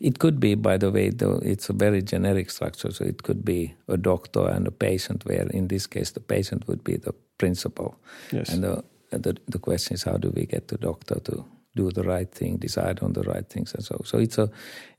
It 0.00 0.18
could 0.18 0.40
be, 0.40 0.54
by 0.56 0.76
the 0.76 0.90
way, 0.90 1.10
though 1.10 1.40
it's 1.42 1.68
a 1.70 1.72
very 1.72 2.02
generic 2.02 2.50
structure. 2.50 2.90
So 2.92 3.04
it 3.04 3.22
could 3.22 3.44
be 3.44 3.74
a 3.88 3.96
doctor 3.96 4.48
and 4.48 4.66
a 4.66 4.72
patient, 4.72 5.24
where 5.24 5.46
in 5.50 5.68
this 5.68 5.86
case 5.86 6.10
the 6.12 6.20
patient 6.20 6.66
would 6.66 6.82
be 6.82 6.96
the 6.96 7.12
principal. 7.38 7.94
Yes. 8.32 8.48
And 8.52 8.64
the, 8.64 8.82
the 9.10 9.36
the 9.48 9.58
question 9.58 9.94
is, 9.94 10.02
how 10.04 10.16
do 10.18 10.30
we 10.34 10.46
get 10.46 10.66
the 10.68 10.76
doctor 10.78 11.20
to 11.20 11.44
do 11.80 11.90
the 11.90 12.06
right 12.14 12.30
thing, 12.38 12.58
decide 12.58 12.98
on 13.04 13.12
the 13.12 13.22
right 13.32 13.48
things, 13.52 13.74
and 13.74 13.84
so. 13.84 13.94
So 14.04 14.18
it's 14.18 14.38
a, 14.38 14.48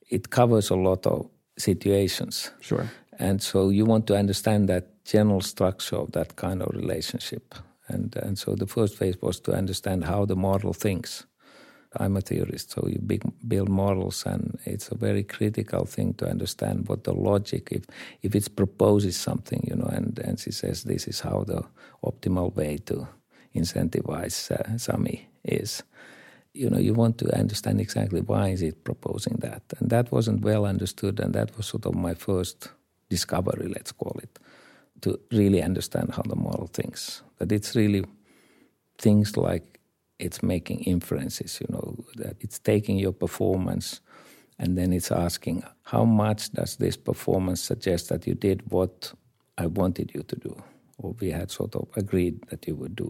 it 0.09 0.23
covers 0.29 0.71
a 0.71 0.75
lot 0.75 1.05
of 1.05 1.29
situations. 1.57 2.51
Sure. 2.61 2.85
And 3.19 3.41
so 3.41 3.69
you 3.69 3.85
want 3.85 4.05
to 4.07 4.15
understand 4.15 4.69
that 4.69 4.85
general 5.05 5.41
structure 5.41 5.97
of 5.97 6.11
that 6.11 6.35
kind 6.35 6.61
of 6.61 6.69
relationship. 6.73 7.55
And, 7.87 8.15
and 8.25 8.37
so 8.37 8.55
the 8.55 8.67
first 8.67 8.97
phase 8.97 9.17
was 9.21 9.39
to 9.41 9.51
understand 9.51 10.05
how 10.05 10.25
the 10.25 10.35
model 10.35 10.73
thinks. 10.73 11.25
I'm 11.97 12.17
a 12.17 12.21
theorist, 12.21 12.71
so 12.71 12.87
you 12.87 12.99
big, 12.99 13.23
build 13.47 13.69
models, 13.69 14.25
and 14.25 14.59
it's 14.65 14.91
a 14.91 14.95
very 14.95 15.23
critical 15.23 15.85
thing 15.85 16.13
to 16.15 16.29
understand 16.29 16.87
what 16.87 17.03
the 17.03 17.13
logic, 17.13 17.69
if, 17.71 17.83
if 18.21 18.35
it 18.35 18.55
proposes 18.55 19.17
something, 19.17 19.65
you 19.67 19.75
know, 19.75 19.89
and, 19.97 20.19
and 20.19 20.39
she 20.39 20.51
says 20.51 20.83
this 20.83 21.07
is 21.07 21.21
how 21.21 21.43
the 21.43 21.63
optimal 22.03 22.55
way 22.55 22.77
to 22.85 23.07
incentivize 23.55 24.51
uh, 24.51 24.77
Sami 24.77 25.27
is 25.43 25.83
you 26.59 26.69
know 26.69 26.77
you 26.77 26.93
want 26.93 27.17
to 27.17 27.25
understand 27.39 27.79
exactly 27.79 28.21
why 28.21 28.49
is 28.49 28.61
it 28.61 28.83
proposing 28.83 29.37
that. 29.39 29.63
And 29.79 29.89
that 29.89 30.11
wasn't 30.11 30.41
well 30.41 30.65
understood 30.65 31.19
and 31.19 31.33
that 31.33 31.55
was 31.55 31.67
sort 31.67 31.85
of 31.85 31.95
my 31.95 32.13
first 32.13 32.69
discovery 33.09 33.67
let's 33.67 33.93
call 33.93 34.19
it 34.21 34.39
to 35.01 35.19
really 35.31 35.61
understand 35.63 36.13
how 36.15 36.23
the 36.23 36.35
model 36.35 36.67
thinks. 36.67 37.23
That 37.37 37.51
it's 37.51 37.75
really 37.75 38.03
things 38.97 39.37
like 39.37 39.79
it's 40.19 40.43
making 40.43 40.79
inferences 40.83 41.61
you 41.61 41.67
know 41.73 41.95
that 42.15 42.35
it's 42.41 42.59
taking 42.59 42.97
your 42.99 43.13
performance 43.13 44.01
and 44.59 44.77
then 44.77 44.91
it's 44.91 45.11
asking 45.11 45.63
how 45.83 46.03
much 46.03 46.51
does 46.51 46.75
this 46.75 46.97
performance 46.97 47.61
suggest 47.61 48.09
that 48.09 48.27
you 48.27 48.35
did 48.35 48.61
what 48.69 49.13
i 49.57 49.65
wanted 49.65 50.11
you 50.13 50.23
to 50.23 50.35
do? 50.35 50.53
Or 50.97 51.15
we 51.21 51.31
had 51.31 51.49
sort 51.49 51.75
of 51.75 51.87
agreed 51.95 52.35
that 52.49 52.67
you 52.67 52.75
would 52.75 52.95
do 52.95 53.09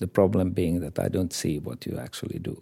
the 0.00 0.08
problem 0.08 0.50
being 0.50 0.80
that 0.80 0.98
I 0.98 1.08
don't 1.08 1.32
see 1.32 1.58
what 1.60 1.86
you 1.86 1.98
actually 1.98 2.40
do, 2.40 2.56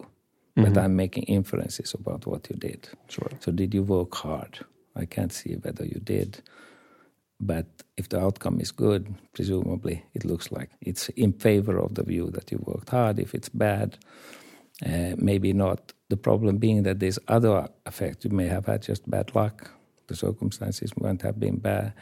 but 0.55 0.77
I'm 0.77 0.95
making 0.95 1.23
inferences 1.23 1.93
about 1.93 2.27
what 2.27 2.47
you 2.49 2.55
did. 2.57 2.89
Sure. 3.07 3.31
So, 3.39 3.51
did 3.51 3.73
you 3.73 3.83
work 3.83 4.13
hard? 4.15 4.59
I 4.95 5.05
can't 5.05 5.33
see 5.33 5.55
whether 5.55 5.85
you 5.85 5.99
did. 6.03 6.41
But 7.39 7.67
if 7.95 8.09
the 8.09 8.19
outcome 8.19 8.59
is 8.59 8.71
good, 8.71 9.15
presumably 9.33 10.03
it 10.13 10.25
looks 10.25 10.51
like 10.51 10.69
it's 10.81 11.07
in 11.09 11.31
favor 11.33 11.79
of 11.79 11.95
the 11.95 12.03
view 12.03 12.29
that 12.31 12.51
you 12.51 12.59
worked 12.61 12.89
hard. 12.89 13.17
If 13.17 13.33
it's 13.33 13.49
bad, 13.49 13.97
uh, 14.85 15.15
maybe 15.17 15.53
not. 15.53 15.93
The 16.09 16.17
problem 16.17 16.57
being 16.57 16.83
that 16.83 16.99
there's 16.99 17.19
other 17.27 17.69
effects. 17.85 18.25
You 18.25 18.31
may 18.31 18.47
have 18.47 18.65
had 18.65 18.81
just 18.81 19.09
bad 19.09 19.33
luck. 19.35 19.71
The 20.07 20.15
circumstances 20.15 20.91
won't 20.97 21.21
have 21.21 21.39
been 21.39 21.57
bad. 21.57 21.93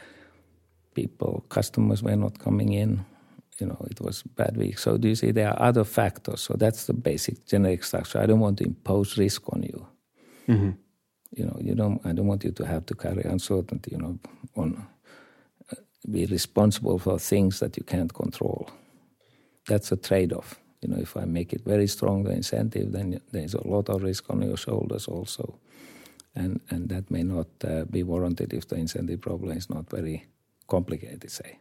People, 0.94 1.44
customers 1.48 2.02
were 2.02 2.16
not 2.16 2.38
coming 2.40 2.72
in 2.72 3.04
you 3.60 3.66
know, 3.66 3.86
it 3.90 4.00
was 4.00 4.22
bad 4.22 4.56
week. 4.56 4.78
So 4.78 4.96
do 4.96 5.08
you 5.08 5.14
see 5.14 5.32
there 5.32 5.50
are 5.50 5.68
other 5.68 5.84
factors? 5.84 6.40
So 6.40 6.54
that's 6.54 6.86
the 6.86 6.92
basic 6.92 7.46
generic 7.46 7.84
structure. 7.84 8.20
I 8.20 8.26
don't 8.26 8.40
want 8.40 8.58
to 8.58 8.64
impose 8.64 9.18
risk 9.18 9.42
on 9.52 9.62
you. 9.62 9.86
Mm-hmm. 10.48 10.70
You 11.36 11.44
know, 11.44 11.56
you 11.60 11.74
don't. 11.74 12.00
I 12.06 12.12
don't 12.12 12.26
want 12.26 12.44
you 12.44 12.52
to 12.52 12.66
have 12.66 12.86
to 12.86 12.94
carry 12.94 13.22
uncertainty. 13.24 13.90
You 13.92 13.98
know, 13.98 14.18
on 14.56 14.86
uh, 15.70 15.76
be 16.10 16.26
responsible 16.26 16.98
for 16.98 17.18
things 17.18 17.60
that 17.60 17.76
you 17.76 17.84
can't 17.84 18.12
control. 18.14 18.70
That's 19.66 19.92
a 19.92 19.96
trade-off. 19.96 20.58
You 20.80 20.88
know, 20.88 20.98
if 20.98 21.16
I 21.16 21.26
make 21.26 21.52
it 21.52 21.62
very 21.66 21.86
strong 21.86 22.24
the 22.24 22.30
incentive, 22.30 22.92
then 22.92 23.20
there's 23.32 23.54
a 23.54 23.66
lot 23.66 23.90
of 23.90 24.02
risk 24.02 24.30
on 24.30 24.40
your 24.42 24.56
shoulders 24.56 25.06
also, 25.06 25.58
and 26.34 26.60
and 26.70 26.88
that 26.88 27.10
may 27.10 27.24
not 27.24 27.48
uh, 27.64 27.84
be 27.84 28.02
warranted 28.02 28.54
if 28.54 28.66
the 28.68 28.76
incentive 28.76 29.20
problem 29.20 29.56
is 29.56 29.68
not 29.68 29.90
very 29.90 30.24
complicated. 30.66 31.30
Say. 31.30 31.58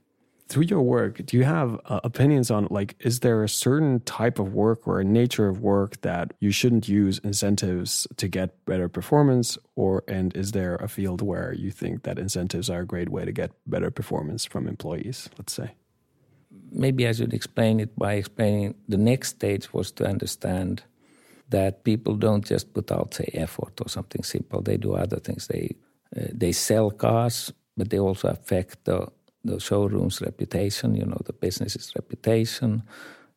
Through 0.49 0.63
your 0.65 0.81
work, 0.81 1.25
do 1.25 1.37
you 1.37 1.43
have 1.43 1.79
uh, 1.85 1.99
opinions 2.03 2.49
on 2.51 2.67
like, 2.69 2.95
is 2.99 3.19
there 3.19 3.43
a 3.43 3.49
certain 3.49 3.99
type 4.01 4.39
of 4.39 4.53
work 4.53 4.87
or 4.87 4.99
a 4.99 5.03
nature 5.03 5.47
of 5.49 5.61
work 5.61 6.01
that 6.01 6.33
you 6.39 6.51
shouldn't 6.51 6.87
use 6.87 7.19
incentives 7.19 8.07
to 8.17 8.27
get 8.27 8.65
better 8.65 8.89
performance, 8.89 9.57
or 9.75 10.03
and 10.07 10.35
is 10.35 10.51
there 10.51 10.75
a 10.75 10.87
field 10.87 11.21
where 11.21 11.53
you 11.53 11.71
think 11.71 12.03
that 12.03 12.17
incentives 12.19 12.69
are 12.69 12.81
a 12.81 12.85
great 12.85 13.09
way 13.09 13.25
to 13.25 13.31
get 13.31 13.51
better 13.65 13.91
performance 13.91 14.45
from 14.45 14.67
employees? 14.67 15.29
Let's 15.37 15.53
say. 15.53 15.71
maybe 16.71 17.07
I 17.07 17.11
should 17.13 17.33
explain 17.33 17.79
it 17.79 17.97
by 17.97 18.13
explaining 18.13 18.75
the 18.87 18.97
next 18.97 19.29
stage 19.29 19.73
was 19.73 19.91
to 19.93 20.05
understand 20.07 20.83
that 21.49 21.83
people 21.83 22.15
don't 22.15 22.45
just 22.45 22.73
put 22.73 22.91
out 22.91 23.13
say 23.13 23.29
effort 23.33 23.79
or 23.81 23.89
something 23.89 24.23
simple. 24.23 24.61
They 24.61 24.77
do 24.77 24.95
other 24.95 25.19
things. 25.19 25.47
They 25.47 25.75
uh, 26.15 26.27
they 26.33 26.51
sell 26.51 26.91
cars, 26.91 27.53
but 27.77 27.89
they 27.89 27.99
also 27.99 28.29
affect 28.29 28.85
the 28.85 29.07
the 29.47 29.59
showroom's 29.59 30.21
reputation. 30.21 30.95
You 30.95 31.05
know, 31.05 31.21
the 31.25 31.33
business's 31.33 31.93
reputation. 31.95 32.83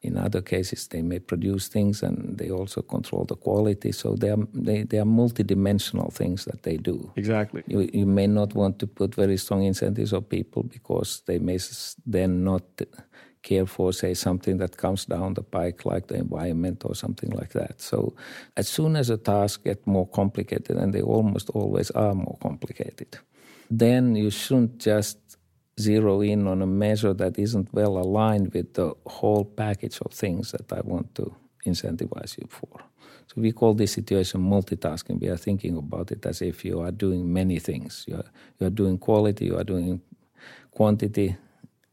In 0.02 0.16
other 0.16 0.40
cases, 0.40 0.88
they 0.88 1.02
may 1.02 1.18
produce 1.18 1.68
things 1.68 2.02
and 2.02 2.38
they 2.38 2.50
also 2.50 2.80
control 2.80 3.26
the 3.26 3.36
quality. 3.36 3.92
So 3.92 4.14
they 4.14 4.30
are 4.30 4.38
they, 4.54 4.84
they 4.84 4.98
are 4.98 5.04
multidimensional 5.04 6.10
things 6.12 6.46
that 6.46 6.62
they 6.62 6.78
do. 6.78 7.12
Exactly. 7.16 7.62
You, 7.66 7.90
you 7.92 8.06
may 8.06 8.26
not 8.26 8.54
want 8.54 8.78
to 8.78 8.86
put 8.86 9.14
very 9.14 9.36
strong 9.36 9.64
incentives 9.64 10.14
on 10.14 10.22
people 10.22 10.62
because 10.62 11.22
they 11.26 11.38
may 11.38 11.58
then 12.06 12.44
not 12.44 12.62
care 13.42 13.66
for, 13.66 13.92
say, 13.92 14.14
something 14.14 14.58
that 14.58 14.76
comes 14.76 15.06
down 15.06 15.34
the 15.34 15.42
pike, 15.42 15.84
like 15.84 16.08
the 16.08 16.16
environment 16.16 16.82
or 16.84 16.94
something 16.94 17.30
like 17.30 17.50
that. 17.50 17.80
So, 17.80 18.14
as 18.56 18.68
soon 18.68 18.96
as 18.96 19.10
a 19.10 19.16
task 19.16 19.64
gets 19.64 19.86
more 19.86 20.08
complicated, 20.08 20.76
and 20.76 20.92
they 20.92 21.02
almost 21.02 21.50
always 21.50 21.90
are 21.92 22.14
more 22.14 22.38
complicated, 22.40 23.18
then 23.70 24.16
you 24.16 24.30
shouldn't 24.30 24.78
just 24.78 25.18
zero 25.80 26.20
in 26.20 26.46
on 26.46 26.62
a 26.62 26.66
measure 26.66 27.14
that 27.14 27.38
isn't 27.38 27.72
well 27.72 27.98
aligned 27.98 28.52
with 28.54 28.74
the 28.74 28.94
whole 29.06 29.44
package 29.44 29.98
of 30.00 30.12
things 30.12 30.52
that 30.52 30.72
I 30.72 30.80
want 30.80 31.14
to 31.16 31.34
incentivize 31.66 32.38
you 32.38 32.46
for. 32.48 32.80
So 33.26 33.40
we 33.40 33.52
call 33.52 33.74
this 33.74 33.92
situation 33.92 34.40
multitasking. 34.40 35.20
We 35.20 35.28
are 35.28 35.36
thinking 35.36 35.76
about 35.76 36.10
it 36.10 36.26
as 36.26 36.42
if 36.42 36.64
you 36.64 36.80
are 36.80 36.90
doing 36.90 37.32
many 37.32 37.58
things. 37.58 38.04
You 38.08 38.16
are, 38.16 38.24
you 38.58 38.66
are 38.66 38.70
doing 38.70 38.98
quality, 38.98 39.46
you 39.46 39.56
are 39.56 39.64
doing 39.64 40.00
quantity. 40.70 41.36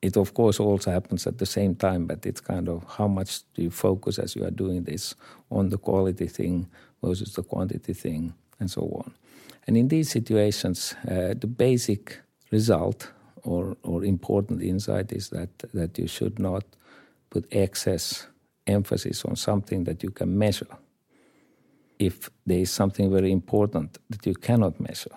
It 0.01 0.17
of 0.17 0.33
course 0.33 0.59
also 0.59 0.91
happens 0.91 1.27
at 1.27 1.37
the 1.37 1.45
same 1.45 1.75
time, 1.75 2.07
but 2.07 2.25
it's 2.25 2.41
kind 2.41 2.69
of 2.69 2.83
how 2.97 3.07
much 3.07 3.41
do 3.53 3.61
you 3.63 3.71
focus 3.71 4.19
as 4.19 4.35
you 4.35 4.45
are 4.45 4.51
doing 4.51 4.83
this 4.83 5.15
on 5.49 5.69
the 5.69 5.77
quality 5.77 6.27
thing 6.27 6.67
versus 7.03 7.33
the 7.33 7.43
quantity 7.43 7.93
thing, 7.93 8.33
and 8.59 8.69
so 8.71 8.81
on. 8.81 9.13
And 9.67 9.77
in 9.77 9.87
these 9.89 10.09
situations, 10.09 10.95
uh, 11.07 11.33
the 11.39 11.47
basic 11.47 12.21
result 12.51 13.11
or, 13.47 13.77
or 13.83 14.03
important 14.03 14.61
insight 14.61 15.11
is 15.11 15.29
that, 15.29 15.49
that 15.73 15.97
you 15.97 16.07
should 16.07 16.37
not 16.37 16.63
put 17.29 17.47
excess 17.51 18.27
emphasis 18.67 19.23
on 19.25 19.35
something 19.35 19.85
that 19.85 20.03
you 20.03 20.09
can 20.09 20.37
measure 20.37 20.67
if 21.97 22.29
there 22.45 22.59
is 22.59 22.71
something 22.71 23.09
very 23.11 23.31
important 23.31 23.97
that 24.09 24.25
you 24.25 24.33
cannot 24.33 24.79
measure. 24.79 25.15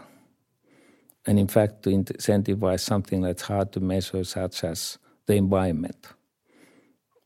And 1.27 1.39
in 1.39 1.49
fact, 1.49 1.83
to 1.83 1.91
incentivize 1.91 2.81
something 2.81 3.21
that's 3.21 3.43
hard 3.43 3.73
to 3.73 3.81
measure, 3.81 4.25
such 4.25 4.65
as 4.65 4.99
the 5.27 5.35
environment, 5.35 6.07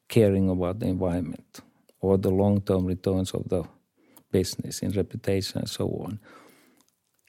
caring 0.09 0.49
about 0.49 0.81
the 0.81 0.87
environment, 0.87 1.61
or 2.01 2.19
the 2.19 2.31
long 2.31 2.61
term 2.63 2.87
returns 2.87 3.31
of 3.33 3.49
the 3.49 3.65
business 4.33 4.81
in 4.81 4.91
reputation 4.91 5.61
and 5.61 5.69
so 5.69 5.87
on. 6.05 6.19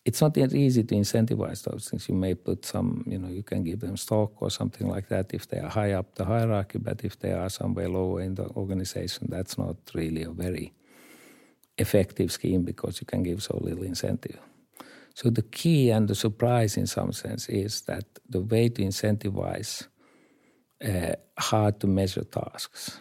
It's 0.06 0.22
not 0.22 0.36
that 0.36 0.54
easy 0.54 0.84
to 0.84 0.96
incentivize 0.96 1.64
those 1.64 1.90
things. 1.90 2.08
You 2.08 2.16
may 2.16 2.36
put 2.36 2.64
some, 2.64 3.04
you 3.08 3.18
know, 3.18 3.28
you 3.28 3.42
can 3.42 3.64
give 3.64 3.80
them 3.80 3.98
stock 3.98 4.40
or 4.42 4.52
something 4.52 4.88
like 4.88 5.08
that 5.10 5.34
if 5.34 5.48
they 5.48 5.58
are 5.58 5.70
high 5.70 5.94
up 5.94 6.14
the 6.14 6.26
hierarchy, 6.26 6.78
but 6.78 7.04
if 7.04 7.18
they 7.20 7.32
are 7.32 7.50
somewhere 7.50 7.90
lower 7.90 8.22
in 8.22 8.36
the 8.36 8.48
organization, 8.50 9.28
that's 9.32 9.58
not 9.58 9.78
really 9.96 10.22
a 10.22 10.30
very 10.30 10.74
effective 11.78 12.32
scheme 12.32 12.64
because 12.64 13.02
you 13.02 13.08
can 13.08 13.24
give 13.24 13.42
so 13.42 13.58
little 13.62 13.84
incentive. 13.84 14.40
So 15.16 15.30
the 15.30 15.42
key 15.42 15.90
and 15.90 16.08
the 16.08 16.16
surprise 16.16 16.78
in 16.78 16.88
some 16.88 17.12
sense 17.12 17.50
is 17.50 17.82
that 17.82 18.06
the 18.30 18.42
way 18.42 18.70
to 18.70 18.84
incentivize 18.84 19.88
uh, 20.84 21.14
hard 21.40 21.80
to 21.80 21.88
measure 21.88 22.26
tasks 22.26 23.00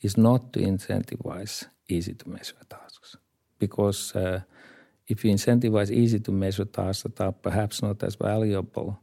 is 0.00 0.16
not 0.16 0.52
to 0.52 0.60
incentivize 0.60 1.66
easy 1.88 2.14
to 2.14 2.28
measure 2.28 2.54
tasks. 2.70 3.16
Because 3.58 4.14
uh, 4.16 4.40
if 5.06 5.24
you 5.24 5.32
incentivize 5.32 5.90
easy 5.90 6.20
to 6.20 6.32
measure 6.32 6.64
tasks 6.64 7.02
that 7.02 7.20
are 7.20 7.32
perhaps 7.32 7.82
not 7.82 8.02
as 8.02 8.14
valuable, 8.14 9.00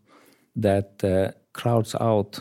that 0.55 1.03
uh, 1.03 1.31
crowds 1.53 1.95
out 1.99 2.39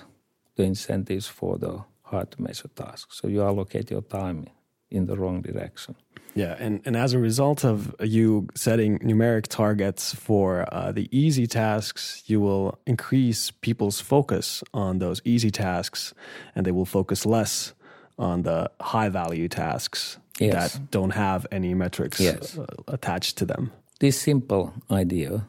the 0.56 0.64
incentives 0.64 1.26
for 1.26 1.58
the 1.58 1.84
hard 2.02 2.30
to 2.32 2.42
measure 2.42 2.68
tasks. 2.68 3.18
So 3.20 3.28
you 3.28 3.42
allocate 3.42 3.90
your 3.90 4.02
time 4.02 4.46
in 4.90 5.06
the 5.06 5.16
wrong 5.16 5.42
direction. 5.42 5.94
Yeah, 6.34 6.56
and, 6.58 6.80
and 6.84 6.96
as 6.96 7.14
a 7.14 7.18
result 7.18 7.64
of 7.64 7.94
you 8.00 8.48
setting 8.54 8.98
numeric 9.00 9.48
targets 9.48 10.14
for 10.14 10.66
uh, 10.72 10.92
the 10.92 11.08
easy 11.10 11.46
tasks, 11.46 12.22
you 12.26 12.40
will 12.40 12.78
increase 12.86 13.50
people's 13.50 14.00
focus 14.00 14.62
on 14.72 14.98
those 14.98 15.20
easy 15.24 15.50
tasks, 15.50 16.14
and 16.54 16.64
they 16.64 16.70
will 16.70 16.86
focus 16.86 17.26
less 17.26 17.74
on 18.18 18.42
the 18.42 18.70
high 18.80 19.08
value 19.08 19.48
tasks 19.48 20.18
yes. 20.40 20.74
that 20.74 20.90
don't 20.90 21.10
have 21.10 21.46
any 21.50 21.74
metrics 21.74 22.20
yes. 22.20 22.58
Uh, 22.58 22.66
attached 22.88 23.36
to 23.38 23.44
them. 23.44 23.70
This 24.00 24.20
simple 24.20 24.72
idea, 24.90 25.46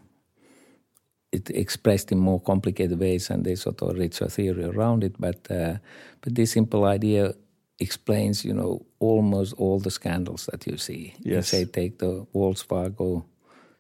it 1.32 1.50
expressed 1.50 2.12
in 2.12 2.20
more 2.20 2.42
complicated 2.42 3.00
ways, 3.00 3.30
and 3.30 3.46
they 3.46 3.56
sort 3.56 3.82
of 3.82 3.98
richer 3.98 4.28
theory 4.28 4.64
around 4.64 5.04
it. 5.04 5.16
But 5.20 5.52
uh, 5.52 5.78
but 6.22 6.36
this 6.36 6.52
simple 6.52 6.86
idea 6.86 7.34
explains, 7.80 8.44
you 8.44 8.54
know, 8.54 8.86
almost 9.00 9.54
all 9.58 9.80
the 9.80 9.92
scandals 9.92 10.48
that 10.52 10.68
you 10.68 10.78
see. 10.78 11.14
Yes. 11.20 11.50
Say, 11.50 11.66
take 11.66 12.00
the 12.00 12.26
Wells 12.34 12.62
Fargo 12.62 13.26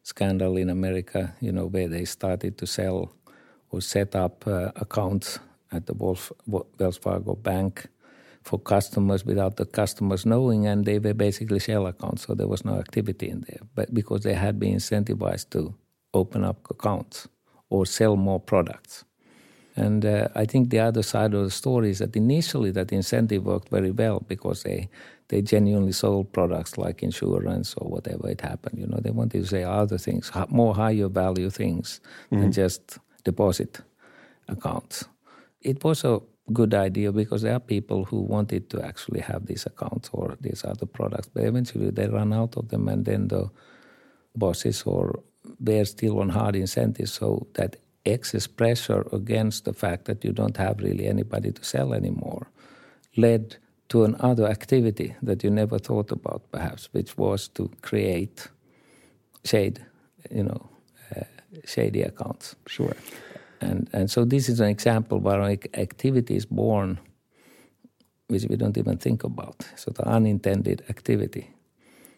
scandal 0.03 0.57
in 0.57 0.69
America, 0.69 1.35
you 1.41 1.51
know, 1.51 1.65
where 1.65 1.87
they 1.87 2.05
started 2.05 2.57
to 2.57 2.65
sell 2.65 3.11
or 3.71 3.81
set 3.81 4.15
up 4.15 4.47
uh, 4.47 4.71
accounts 4.75 5.39
at 5.71 5.85
the 5.85 5.93
Wells 5.93 6.97
Fargo 6.97 7.35
bank 7.35 7.87
for 8.49 8.57
customers 8.57 9.23
without 9.23 9.57
the 9.57 9.65
customers 9.65 10.25
knowing, 10.25 10.65
and 10.65 10.83
they 10.83 10.97
were 10.97 11.13
basically 11.13 11.59
shell 11.59 11.85
accounts, 11.85 12.23
so 12.25 12.33
there 12.33 12.47
was 12.47 12.65
no 12.65 12.79
activity 12.79 13.29
in 13.29 13.41
there. 13.47 13.61
But 13.75 13.93
because 13.93 14.23
they 14.23 14.33
had 14.33 14.59
been 14.59 14.75
incentivized 14.77 15.51
to 15.51 15.75
open 16.15 16.43
up 16.43 16.57
accounts 16.71 17.27
or 17.69 17.85
sell 17.85 18.15
more 18.15 18.39
products. 18.39 19.05
And 19.75 20.03
uh, 20.03 20.29
I 20.33 20.45
think 20.45 20.71
the 20.71 20.79
other 20.79 21.03
side 21.03 21.35
of 21.35 21.43
the 21.43 21.51
story 21.51 21.91
is 21.91 21.99
that 21.99 22.15
initially 22.15 22.71
that 22.71 22.91
incentive 22.91 23.45
worked 23.45 23.69
very 23.69 23.91
well 23.91 24.19
because 24.27 24.63
they 24.63 24.89
they 25.27 25.43
genuinely 25.43 25.91
sold 25.91 26.33
products 26.33 26.75
like 26.75 27.03
insurance 27.03 27.75
or 27.77 27.87
whatever 27.87 28.27
it 28.29 28.41
happened. 28.41 28.79
You 28.79 28.87
know, 28.87 28.99
they 28.99 29.11
wanted 29.11 29.41
to 29.43 29.47
say 29.47 29.63
other 29.63 29.99
things, 29.99 30.31
more 30.49 30.73
higher 30.73 31.07
value 31.07 31.51
things 31.51 32.01
mm-hmm. 32.01 32.41
than 32.41 32.51
just 32.51 32.97
deposit 33.23 33.81
accounts. 34.47 35.05
It 35.61 35.83
was 35.83 36.03
a 36.03 36.19
good 36.53 36.73
idea 36.73 37.11
because 37.11 37.41
there 37.41 37.55
are 37.55 37.59
people 37.59 38.05
who 38.05 38.21
wanted 38.21 38.69
to 38.69 38.81
actually 38.81 39.21
have 39.21 39.45
these 39.45 39.65
accounts 39.65 40.09
or 40.13 40.37
these 40.41 40.63
other 40.63 40.85
products, 40.85 41.29
but 41.33 41.43
eventually 41.43 41.89
they 41.91 42.07
run 42.07 42.33
out 42.33 42.57
of 42.57 42.69
them, 42.69 42.87
and 42.87 43.05
then 43.05 43.27
the 43.27 43.49
bosses 44.35 44.83
or 44.83 45.23
they're 45.59 45.85
still 45.85 46.19
on 46.19 46.29
hard 46.29 46.55
incentives, 46.55 47.13
so 47.13 47.47
that 47.53 47.77
excess 48.05 48.47
pressure 48.47 49.07
against 49.11 49.65
the 49.65 49.73
fact 49.73 50.05
that 50.05 50.23
you 50.23 50.31
don't 50.31 50.57
have 50.57 50.79
really 50.79 51.07
anybody 51.07 51.51
to 51.51 51.63
sell 51.63 51.93
anymore 51.93 52.47
led 53.17 53.57
to 53.89 54.03
another 54.03 54.47
activity 54.47 55.15
that 55.21 55.43
you 55.43 55.49
never 55.49 55.79
thought 55.79 56.11
about, 56.11 56.43
perhaps, 56.51 56.89
which 56.93 57.17
was 57.17 57.47
to 57.49 57.69
create 57.81 58.47
shade, 59.43 59.83
you 60.29 60.43
know, 60.43 60.69
uh, 61.15 61.23
shady 61.65 62.03
accounts. 62.03 62.55
Sure. 62.67 62.95
And 63.61 63.89
and 63.93 64.09
so 64.09 64.25
this 64.25 64.49
is 64.49 64.59
an 64.59 64.69
example 64.69 65.19
where 65.19 65.41
an 65.41 65.59
activity 65.73 66.35
is 66.35 66.45
born, 66.45 66.99
which 68.27 68.45
we 68.49 68.55
don't 68.55 68.77
even 68.77 68.97
think 68.97 69.23
about. 69.23 69.65
So 69.75 69.91
the 69.91 70.07
unintended 70.07 70.83
activity. 70.89 71.49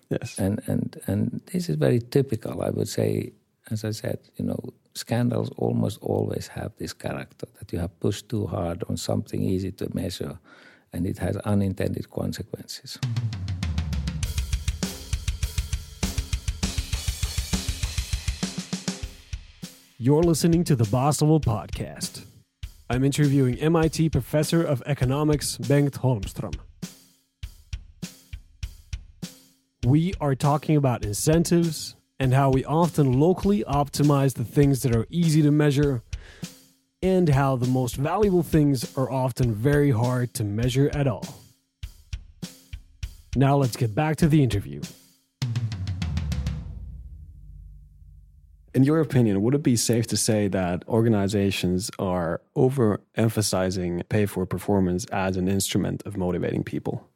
Yes. 0.09 0.37
And 0.39 0.61
and 0.67 0.97
and 1.07 1.41
this 1.51 1.69
is 1.69 1.75
very 1.75 1.99
typical, 1.99 2.61
I 2.61 2.69
would 2.69 2.87
say. 2.89 3.33
As 3.69 3.85
I 3.85 3.91
said, 3.91 4.19
you 4.37 4.45
know, 4.45 4.59
scandals 4.95 5.49
almost 5.55 5.99
always 6.01 6.47
have 6.47 6.71
this 6.77 6.93
character 6.93 7.47
that 7.59 7.71
you 7.71 7.79
have 7.79 7.97
pushed 7.99 8.27
too 8.27 8.47
hard 8.47 8.83
on 8.89 8.97
something 8.97 9.41
easy 9.43 9.71
to 9.71 9.87
measure, 9.93 10.39
and 10.91 11.05
it 11.05 11.19
has 11.19 11.37
unintended 11.37 12.09
consequences. 12.09 12.97
Mm-hmm. 13.01 13.30
You're 20.03 20.23
listening 20.23 20.63
to 20.63 20.75
the 20.75 20.85
Boss 20.85 21.19
Podcast. 21.19 22.25
I'm 22.89 23.03
interviewing 23.03 23.59
MIT 23.59 24.09
professor 24.09 24.63
of 24.63 24.81
economics 24.87 25.59
Bengt 25.59 25.91
Holmström. 25.99 26.55
We 29.85 30.15
are 30.19 30.33
talking 30.33 30.75
about 30.75 31.05
incentives 31.05 31.93
and 32.19 32.33
how 32.33 32.49
we 32.49 32.65
often 32.65 33.19
locally 33.19 33.63
optimize 33.65 34.33
the 34.33 34.43
things 34.43 34.81
that 34.81 34.95
are 34.95 35.05
easy 35.11 35.43
to 35.43 35.51
measure, 35.51 36.01
and 37.03 37.29
how 37.29 37.55
the 37.55 37.67
most 37.67 37.95
valuable 37.95 38.41
things 38.41 38.97
are 38.97 39.11
often 39.11 39.53
very 39.53 39.91
hard 39.91 40.33
to 40.33 40.43
measure 40.43 40.89
at 40.95 41.05
all. 41.05 41.27
Now 43.35 43.55
let's 43.55 43.77
get 43.77 43.93
back 43.93 44.15
to 44.15 44.27
the 44.27 44.41
interview. 44.41 44.81
In 48.73 48.83
your 48.83 49.01
opinion, 49.01 49.41
would 49.41 49.53
it 49.53 49.63
be 49.63 49.75
safe 49.75 50.07
to 50.07 50.17
say 50.17 50.47
that 50.47 50.87
organizations 50.87 51.91
are 51.99 52.41
overemphasizing 52.55 54.07
pay 54.07 54.25
for 54.25 54.45
performance 54.45 55.05
as 55.05 55.35
an 55.35 55.49
instrument 55.49 56.03
of 56.05 56.15
motivating 56.15 56.63
people? 56.63 57.07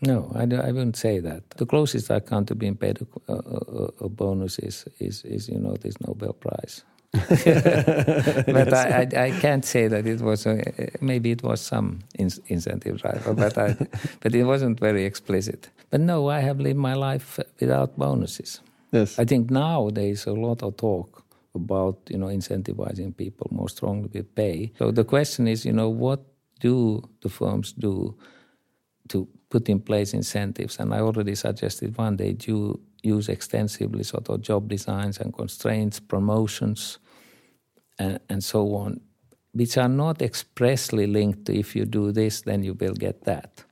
No, 0.00 0.32
I, 0.34 0.42
I 0.42 0.72
wouldn't 0.72 0.96
say 0.96 1.18
that. 1.18 1.50
The 1.50 1.66
closest 1.66 2.10
I 2.10 2.20
come 2.20 2.46
to 2.46 2.54
being 2.54 2.76
paid 2.76 3.04
a, 3.28 3.32
a, 3.32 3.90
a 4.00 4.08
bonus 4.08 4.58
is, 4.60 4.86
is, 4.98 5.24
is, 5.24 5.48
you 5.48 5.58
know, 5.58 5.74
this 5.76 6.00
Nobel 6.00 6.32
Prize. 6.32 6.84
but 7.12 7.46
yes. 7.46 8.72
I, 8.72 9.08
I, 9.16 9.24
I, 9.24 9.30
can't 9.40 9.64
say 9.64 9.88
that 9.88 10.06
it 10.06 10.20
was 10.20 10.44
a, 10.44 10.62
maybe 11.00 11.30
it 11.30 11.42
was 11.42 11.62
some 11.62 12.00
in, 12.18 12.30
incentive 12.48 13.00
driver, 13.00 13.32
but 13.32 13.56
I, 13.56 13.76
but 14.20 14.34
it 14.34 14.44
wasn't 14.44 14.78
very 14.78 15.06
explicit. 15.06 15.70
But 15.88 16.00
no, 16.00 16.28
I 16.28 16.40
have 16.40 16.60
lived 16.60 16.78
my 16.78 16.92
life 16.92 17.40
without 17.60 17.96
bonuses. 17.96 18.60
Yes. 18.92 19.18
I 19.18 19.24
think 19.24 19.50
now 19.50 19.90
there 19.90 20.06
is 20.08 20.26
a 20.26 20.32
lot 20.32 20.62
of 20.62 20.76
talk 20.76 21.24
about 21.54 21.98
you 22.08 22.18
know 22.18 22.26
incentivizing 22.26 23.16
people 23.16 23.48
more 23.50 23.68
strongly 23.68 24.08
with 24.12 24.34
pay. 24.34 24.72
So 24.78 24.90
the 24.90 25.04
question 25.04 25.48
is, 25.48 25.64
you 25.64 25.72
know, 25.72 25.88
what 25.88 26.20
do 26.60 27.02
the 27.22 27.28
firms 27.28 27.72
do 27.72 28.16
to 29.08 29.28
put 29.50 29.68
in 29.68 29.80
place 29.80 30.14
incentives? 30.14 30.78
And 30.78 30.94
I 30.94 31.00
already 31.00 31.34
suggested 31.34 31.96
one. 31.98 32.16
They 32.16 32.32
do 32.32 32.80
use 33.02 33.28
extensively 33.28 34.04
sort 34.04 34.28
of 34.28 34.42
job 34.42 34.68
designs 34.68 35.18
and 35.18 35.32
constraints, 35.32 36.00
promotions, 36.00 36.98
and, 37.98 38.18
and 38.28 38.42
so 38.42 38.74
on, 38.74 39.00
which 39.52 39.76
are 39.78 39.88
not 39.88 40.22
expressly 40.22 41.06
linked 41.06 41.44
to 41.46 41.54
if 41.54 41.76
you 41.76 41.84
do 41.84 42.12
this, 42.12 42.42
then 42.42 42.62
you 42.64 42.74
will 42.74 42.94
get 42.94 43.24
that. 43.24 43.64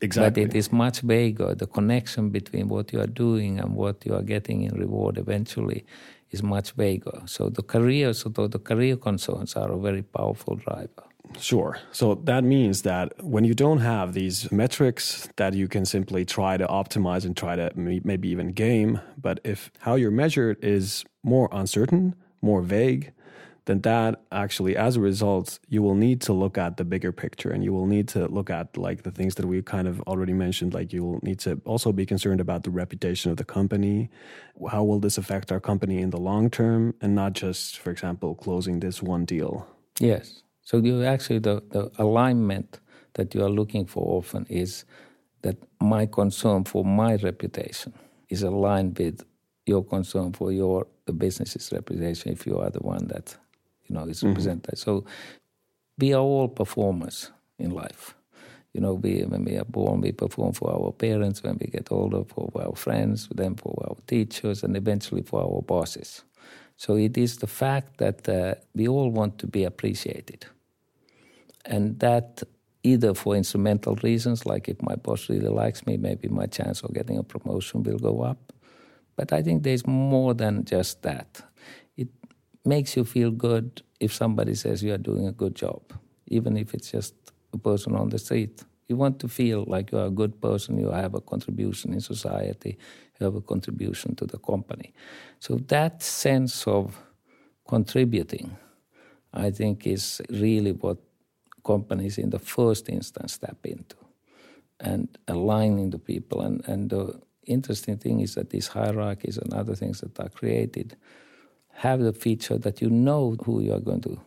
Exactly. 0.00 0.44
But 0.44 0.54
it 0.54 0.58
is 0.58 0.72
much 0.72 1.00
vaguer. 1.00 1.54
The 1.54 1.66
connection 1.66 2.30
between 2.30 2.68
what 2.68 2.92
you 2.92 3.00
are 3.00 3.06
doing 3.06 3.58
and 3.60 3.74
what 3.74 4.04
you 4.06 4.14
are 4.14 4.22
getting 4.22 4.62
in 4.62 4.74
reward 4.74 5.18
eventually 5.18 5.84
is 6.30 6.42
much 6.42 6.72
vaguer. 6.72 7.22
So 7.26 7.48
the 7.48 7.62
career, 7.62 8.12
so 8.12 8.28
the 8.28 8.58
career 8.58 8.96
concerns 8.96 9.56
are 9.56 9.70
a 9.70 9.78
very 9.78 10.02
powerful 10.02 10.56
driver. 10.56 11.04
Sure. 11.38 11.78
So 11.92 12.16
that 12.24 12.44
means 12.44 12.82
that 12.82 13.12
when 13.22 13.44
you 13.44 13.54
don't 13.54 13.78
have 13.78 14.14
these 14.14 14.50
metrics 14.50 15.28
that 15.36 15.54
you 15.54 15.68
can 15.68 15.84
simply 15.84 16.24
try 16.24 16.56
to 16.56 16.66
optimize 16.66 17.24
and 17.24 17.36
try 17.36 17.54
to 17.56 17.70
maybe 17.76 18.28
even 18.28 18.52
game, 18.52 19.00
but 19.20 19.40
if 19.44 19.70
how 19.80 19.94
you're 19.94 20.10
measured 20.10 20.56
is 20.64 21.04
more 21.22 21.48
uncertain, 21.52 22.16
more 22.42 22.62
vague, 22.62 23.12
then 23.70 23.80
that 23.82 24.22
actually, 24.32 24.76
as 24.76 24.96
a 24.96 25.00
result, 25.00 25.60
you 25.68 25.80
will 25.80 25.94
need 25.94 26.20
to 26.22 26.32
look 26.32 26.58
at 26.58 26.76
the 26.76 26.84
bigger 26.84 27.12
picture 27.12 27.50
and 27.50 27.62
you 27.62 27.72
will 27.72 27.86
need 27.86 28.08
to 28.08 28.26
look 28.26 28.50
at 28.50 28.76
like 28.76 29.04
the 29.04 29.12
things 29.12 29.36
that 29.36 29.46
we 29.46 29.62
kind 29.62 29.86
of 29.86 30.00
already 30.08 30.32
mentioned. 30.32 30.74
Like 30.74 30.92
you 30.92 31.04
will 31.04 31.20
need 31.22 31.38
to 31.40 31.60
also 31.64 31.92
be 31.92 32.04
concerned 32.04 32.40
about 32.40 32.64
the 32.64 32.70
reputation 32.70 33.30
of 33.30 33.36
the 33.36 33.44
company. 33.44 34.10
How 34.68 34.82
will 34.82 34.98
this 34.98 35.18
affect 35.18 35.52
our 35.52 35.60
company 35.60 35.98
in 35.98 36.10
the 36.10 36.18
long 36.18 36.50
term 36.50 36.94
and 37.00 37.14
not 37.14 37.34
just, 37.34 37.78
for 37.78 37.92
example, 37.92 38.34
closing 38.34 38.80
this 38.80 39.00
one 39.04 39.24
deal? 39.24 39.68
Yes. 40.00 40.42
So 40.62 40.78
you 40.78 41.04
actually, 41.04 41.38
the, 41.38 41.62
the 41.70 41.92
alignment 41.98 42.80
that 43.14 43.36
you 43.36 43.44
are 43.44 43.50
looking 43.50 43.86
for 43.86 44.18
often 44.18 44.46
is 44.50 44.84
that 45.42 45.56
my 45.80 46.06
concern 46.06 46.64
for 46.64 46.84
my 46.84 47.14
reputation 47.16 47.94
is 48.28 48.42
aligned 48.42 48.98
with 48.98 49.24
your 49.64 49.84
concern 49.84 50.32
for 50.32 50.50
your 50.50 50.88
the 51.06 51.12
business's 51.12 51.70
reputation 51.70 52.32
if 52.32 52.46
you 52.46 52.58
are 52.58 52.70
the 52.70 52.80
one 52.80 53.06
that 53.06 53.36
you 53.90 53.96
know, 53.96 54.04
is 54.04 54.18
mm-hmm. 54.18 54.28
represented. 54.28 54.78
So 54.78 55.04
we 55.98 56.14
are 56.14 56.22
all 56.22 56.48
performers 56.48 57.30
in 57.58 57.70
life. 57.70 58.14
You 58.72 58.80
know, 58.80 58.94
we, 58.94 59.22
when 59.22 59.44
we 59.44 59.56
are 59.56 59.64
born, 59.64 60.00
we 60.00 60.12
perform 60.12 60.52
for 60.52 60.70
our 60.70 60.92
parents. 60.92 61.42
When 61.42 61.58
we 61.60 61.66
get 61.66 61.90
older, 61.90 62.22
for 62.24 62.50
our 62.54 62.76
friends, 62.76 63.28
then 63.34 63.56
for 63.56 63.74
our 63.88 63.96
teachers, 64.06 64.62
and 64.62 64.76
eventually 64.76 65.22
for 65.22 65.42
our 65.42 65.60
bosses. 65.62 66.22
So 66.76 66.96
it 66.96 67.18
is 67.18 67.38
the 67.38 67.48
fact 67.48 67.98
that 67.98 68.28
uh, 68.28 68.54
we 68.74 68.86
all 68.86 69.10
want 69.10 69.38
to 69.38 69.48
be 69.48 69.64
appreciated. 69.64 70.46
And 71.66 71.98
that 71.98 72.44
either 72.84 73.12
for 73.12 73.34
instrumental 73.34 73.96
reasons, 73.96 74.46
like 74.46 74.68
if 74.68 74.80
my 74.80 74.94
boss 74.94 75.28
really 75.28 75.48
likes 75.48 75.84
me, 75.84 75.96
maybe 75.96 76.28
my 76.28 76.46
chance 76.46 76.82
of 76.82 76.94
getting 76.94 77.18
a 77.18 77.24
promotion 77.24 77.82
will 77.82 77.98
go 77.98 78.22
up. 78.22 78.52
But 79.16 79.32
I 79.32 79.42
think 79.42 79.64
there's 79.64 79.86
more 79.86 80.32
than 80.32 80.64
just 80.64 81.02
that 81.02 81.42
makes 82.64 82.96
you 82.96 83.04
feel 83.04 83.30
good 83.30 83.82
if 84.00 84.12
somebody 84.12 84.54
says 84.54 84.82
you 84.82 84.92
are 84.92 84.98
doing 84.98 85.26
a 85.26 85.32
good 85.32 85.54
job, 85.54 85.80
even 86.26 86.56
if 86.56 86.74
it's 86.74 86.90
just 86.90 87.14
a 87.52 87.58
person 87.58 87.94
on 87.94 88.08
the 88.08 88.18
street. 88.18 88.64
You 88.88 88.96
want 88.96 89.20
to 89.20 89.28
feel 89.28 89.64
like 89.66 89.92
you 89.92 89.98
are 89.98 90.06
a 90.06 90.10
good 90.10 90.40
person, 90.40 90.78
you 90.78 90.90
have 90.90 91.14
a 91.14 91.20
contribution 91.20 91.92
in 91.92 92.00
society, 92.00 92.76
you 93.18 93.24
have 93.24 93.36
a 93.36 93.40
contribution 93.40 94.16
to 94.16 94.26
the 94.26 94.38
company. 94.38 94.92
So 95.38 95.56
that 95.68 96.02
sense 96.02 96.66
of 96.66 97.00
contributing, 97.68 98.56
I 99.32 99.50
think, 99.50 99.86
is 99.86 100.20
really 100.28 100.72
what 100.72 100.98
companies 101.64 102.18
in 102.18 102.30
the 102.30 102.38
first 102.38 102.88
instance 102.88 103.34
step 103.34 103.58
into 103.64 103.96
and 104.80 105.08
aligning 105.28 105.90
the 105.90 105.98
people. 105.98 106.40
And, 106.40 106.66
and 106.66 106.90
the 106.90 107.20
interesting 107.46 107.98
thing 107.98 108.20
is 108.20 108.34
that 108.34 108.50
these 108.50 108.68
hierarchies 108.68 109.38
and 109.38 109.52
other 109.52 109.74
things 109.74 110.00
that 110.00 110.18
are 110.18 110.28
created 110.30 110.96
have 111.80 112.00
the 112.00 112.12
feature 112.12 112.58
that 112.58 112.82
you 112.82 112.90
know 112.90 113.36
who 113.46 113.62
you 113.62 113.72
are 113.72 113.80
going 113.80 114.02
to 114.02 114.20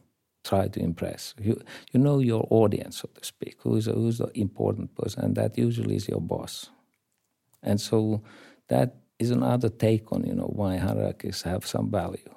try 0.44 0.68
to 0.68 0.80
impress. 0.80 1.36
You, 1.40 1.62
you 1.92 2.00
know 2.00 2.18
your 2.18 2.48
audience, 2.50 2.98
so 3.02 3.10
to 3.14 3.24
speak, 3.24 3.58
who's, 3.60 3.86
who's 3.86 4.18
the 4.18 4.32
important 4.34 4.96
person, 4.96 5.24
and 5.24 5.36
that 5.36 5.56
usually 5.56 5.96
is 5.96 6.08
your 6.08 6.20
boss. 6.20 6.72
And 7.62 7.80
so 7.80 8.24
that 8.70 8.96
is 9.20 9.30
another 9.30 9.70
take 9.70 10.12
on, 10.12 10.26
you 10.26 10.34
know, 10.34 10.52
why 10.52 10.78
hierarchies 10.78 11.44
have 11.44 11.68
some 11.68 11.92
value. 11.92 12.34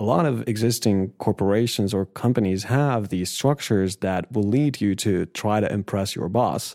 A 0.00 0.04
lot 0.04 0.26
of 0.26 0.46
existing 0.48 1.12
corporations 1.18 1.94
or 1.94 2.04
companies 2.04 2.64
have 2.64 3.08
these 3.08 3.30
structures 3.30 3.98
that 3.98 4.32
will 4.32 4.42
lead 4.42 4.80
you 4.80 4.96
to 4.96 5.26
try 5.26 5.60
to 5.60 5.72
impress 5.72 6.16
your 6.16 6.28
boss. 6.28 6.74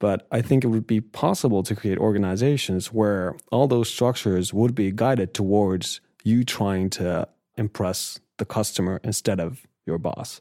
But 0.00 0.26
I 0.32 0.42
think 0.42 0.64
it 0.64 0.68
would 0.68 0.88
be 0.88 1.00
possible 1.00 1.62
to 1.62 1.76
create 1.76 1.98
organizations 1.98 2.92
where 2.92 3.36
all 3.52 3.68
those 3.68 3.88
structures 3.88 4.52
would 4.52 4.74
be 4.74 4.90
guided 4.90 5.34
towards 5.34 6.00
you 6.24 6.44
trying 6.44 6.90
to 6.90 7.28
impress 7.56 8.20
the 8.38 8.44
customer 8.44 9.00
instead 9.02 9.40
of 9.40 9.66
your 9.86 9.98
boss. 9.98 10.40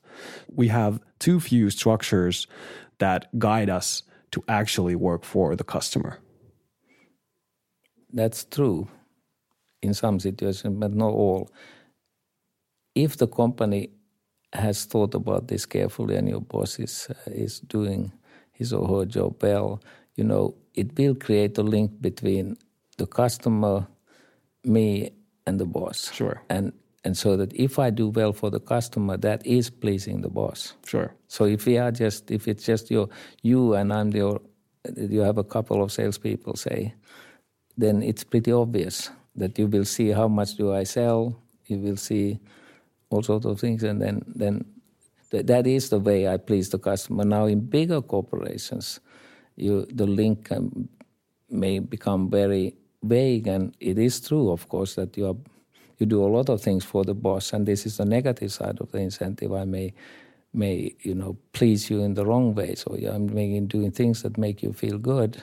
We 0.54 0.68
have 0.68 1.00
too 1.20 1.40
few 1.40 1.70
structures 1.70 2.48
that 3.00 3.28
guide 3.40 3.70
us 3.70 4.04
to 4.32 4.44
actually 4.48 4.96
work 4.96 5.24
for 5.24 5.56
the 5.56 5.64
customer. 5.64 6.20
That's 8.12 8.46
true 8.46 8.88
in 9.82 9.94
some 9.94 10.20
situations, 10.20 10.78
but 10.80 10.94
not 10.94 11.12
all. 11.12 11.50
If 12.96 13.18
the 13.18 13.28
company 13.28 13.90
has 14.54 14.86
thought 14.86 15.14
about 15.14 15.48
this 15.48 15.66
carefully 15.66 16.16
and 16.16 16.28
your 16.28 16.42
boss 16.42 16.80
is, 16.80 17.08
uh, 17.10 17.32
is 17.32 17.60
doing 17.60 18.12
his 18.52 18.74
or 18.74 18.88
her 18.88 19.06
job 19.06 19.42
well, 19.42 19.82
you 20.16 20.24
know, 20.24 20.56
it 20.74 20.98
will 20.98 21.16
create 21.16 21.58
a 21.58 21.64
link 21.64 22.02
between 22.02 22.58
the 22.98 23.06
customer, 23.06 23.88
me, 24.64 25.12
and 25.48 25.60
the 25.60 25.66
boss. 25.66 26.12
Sure. 26.14 26.42
And 26.50 26.74
and 27.04 27.16
so 27.18 27.38
that 27.38 27.54
if 27.56 27.80
I 27.80 27.90
do 27.90 28.10
well 28.10 28.34
for 28.34 28.52
the 28.52 28.60
customer, 28.60 29.18
that 29.18 29.46
is 29.46 29.70
pleasing 29.70 30.22
the 30.22 30.30
boss. 30.30 30.74
Sure. 30.86 31.16
So 31.28 31.46
if 31.46 31.66
we 31.66 31.78
are 31.78 31.92
just 31.92 32.30
if 32.30 32.48
it's 32.48 32.66
just 32.66 32.92
your 32.92 33.10
you 33.42 33.74
and 33.74 33.94
I'm 33.94 34.12
your 34.12 34.42
you 34.96 35.22
have 35.22 35.38
a 35.38 35.44
couple 35.44 35.82
of 35.82 35.92
salespeople 35.92 36.56
say, 36.56 36.94
then 37.78 38.04
it's 38.04 38.24
pretty 38.24 38.52
obvious 38.52 39.10
that 39.36 39.58
you 39.58 39.68
will 39.68 39.86
see 39.86 40.10
how 40.10 40.28
much 40.28 40.56
do 40.56 40.74
I 40.74 40.84
sell. 40.84 41.42
You 41.66 41.80
will 41.80 41.98
see 41.98 42.40
all 43.10 43.24
sorts 43.24 43.46
of 43.46 43.60
things, 43.60 43.84
and 43.84 44.02
then 44.02 44.22
then 44.36 44.66
that 45.32 45.68
is 45.68 45.90
the 45.90 46.00
way 46.00 46.28
I 46.28 46.38
please 46.38 46.70
the 46.70 46.80
customer. 46.80 47.26
Now, 47.26 47.46
in 47.46 47.60
bigger 47.60 48.02
corporations, 48.02 49.00
you, 49.56 49.86
the 49.94 50.08
link 50.08 50.52
um, 50.52 50.88
may 51.50 51.80
become 51.80 52.30
very 52.30 52.76
vague, 53.04 53.48
and 53.48 53.76
it 53.80 53.98
is 53.98 54.20
true, 54.22 54.52
of 54.52 54.68
course, 54.70 54.96
that 54.96 55.18
you 55.18 55.28
are 55.28 55.36
you 56.00 56.06
do 56.06 56.24
a 56.24 56.28
lot 56.28 56.50
of 56.50 56.62
things 56.62 56.86
for 56.86 57.04
the 57.04 57.16
boss, 57.16 57.54
and 57.54 57.66
this 57.66 57.86
is 57.86 57.98
the 57.98 58.06
negative 58.06 58.52
side 58.52 58.80
of 58.80 58.92
the 58.92 59.00
incentive. 59.00 59.54
I 59.54 59.66
may 59.66 59.94
may 60.54 60.96
you 61.02 61.16
know 61.16 61.38
please 61.54 61.90
you 61.90 62.02
in 62.04 62.14
the 62.14 62.26
wrong 62.26 62.56
way, 62.56 62.76
so 62.76 62.94
I'm 62.94 63.34
making 63.34 63.68
doing 63.68 63.92
things 63.92 64.22
that 64.22 64.38
make 64.38 64.62
you 64.64 64.74
feel 64.74 64.98
good. 64.98 65.42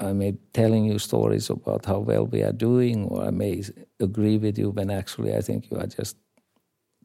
I 0.00 0.12
may 0.12 0.34
telling 0.52 0.84
you 0.84 0.98
stories 0.98 1.48
about 1.48 1.86
how 1.86 2.00
well 2.00 2.26
we 2.26 2.42
are 2.42 2.52
doing, 2.52 3.06
or 3.06 3.24
I 3.24 3.30
may 3.30 3.62
agree 4.00 4.36
with 4.36 4.58
you 4.58 4.70
when 4.70 4.90
actually 4.90 5.34
I 5.34 5.40
think 5.40 5.70
you 5.70 5.78
are 5.78 5.86
just 5.86 6.16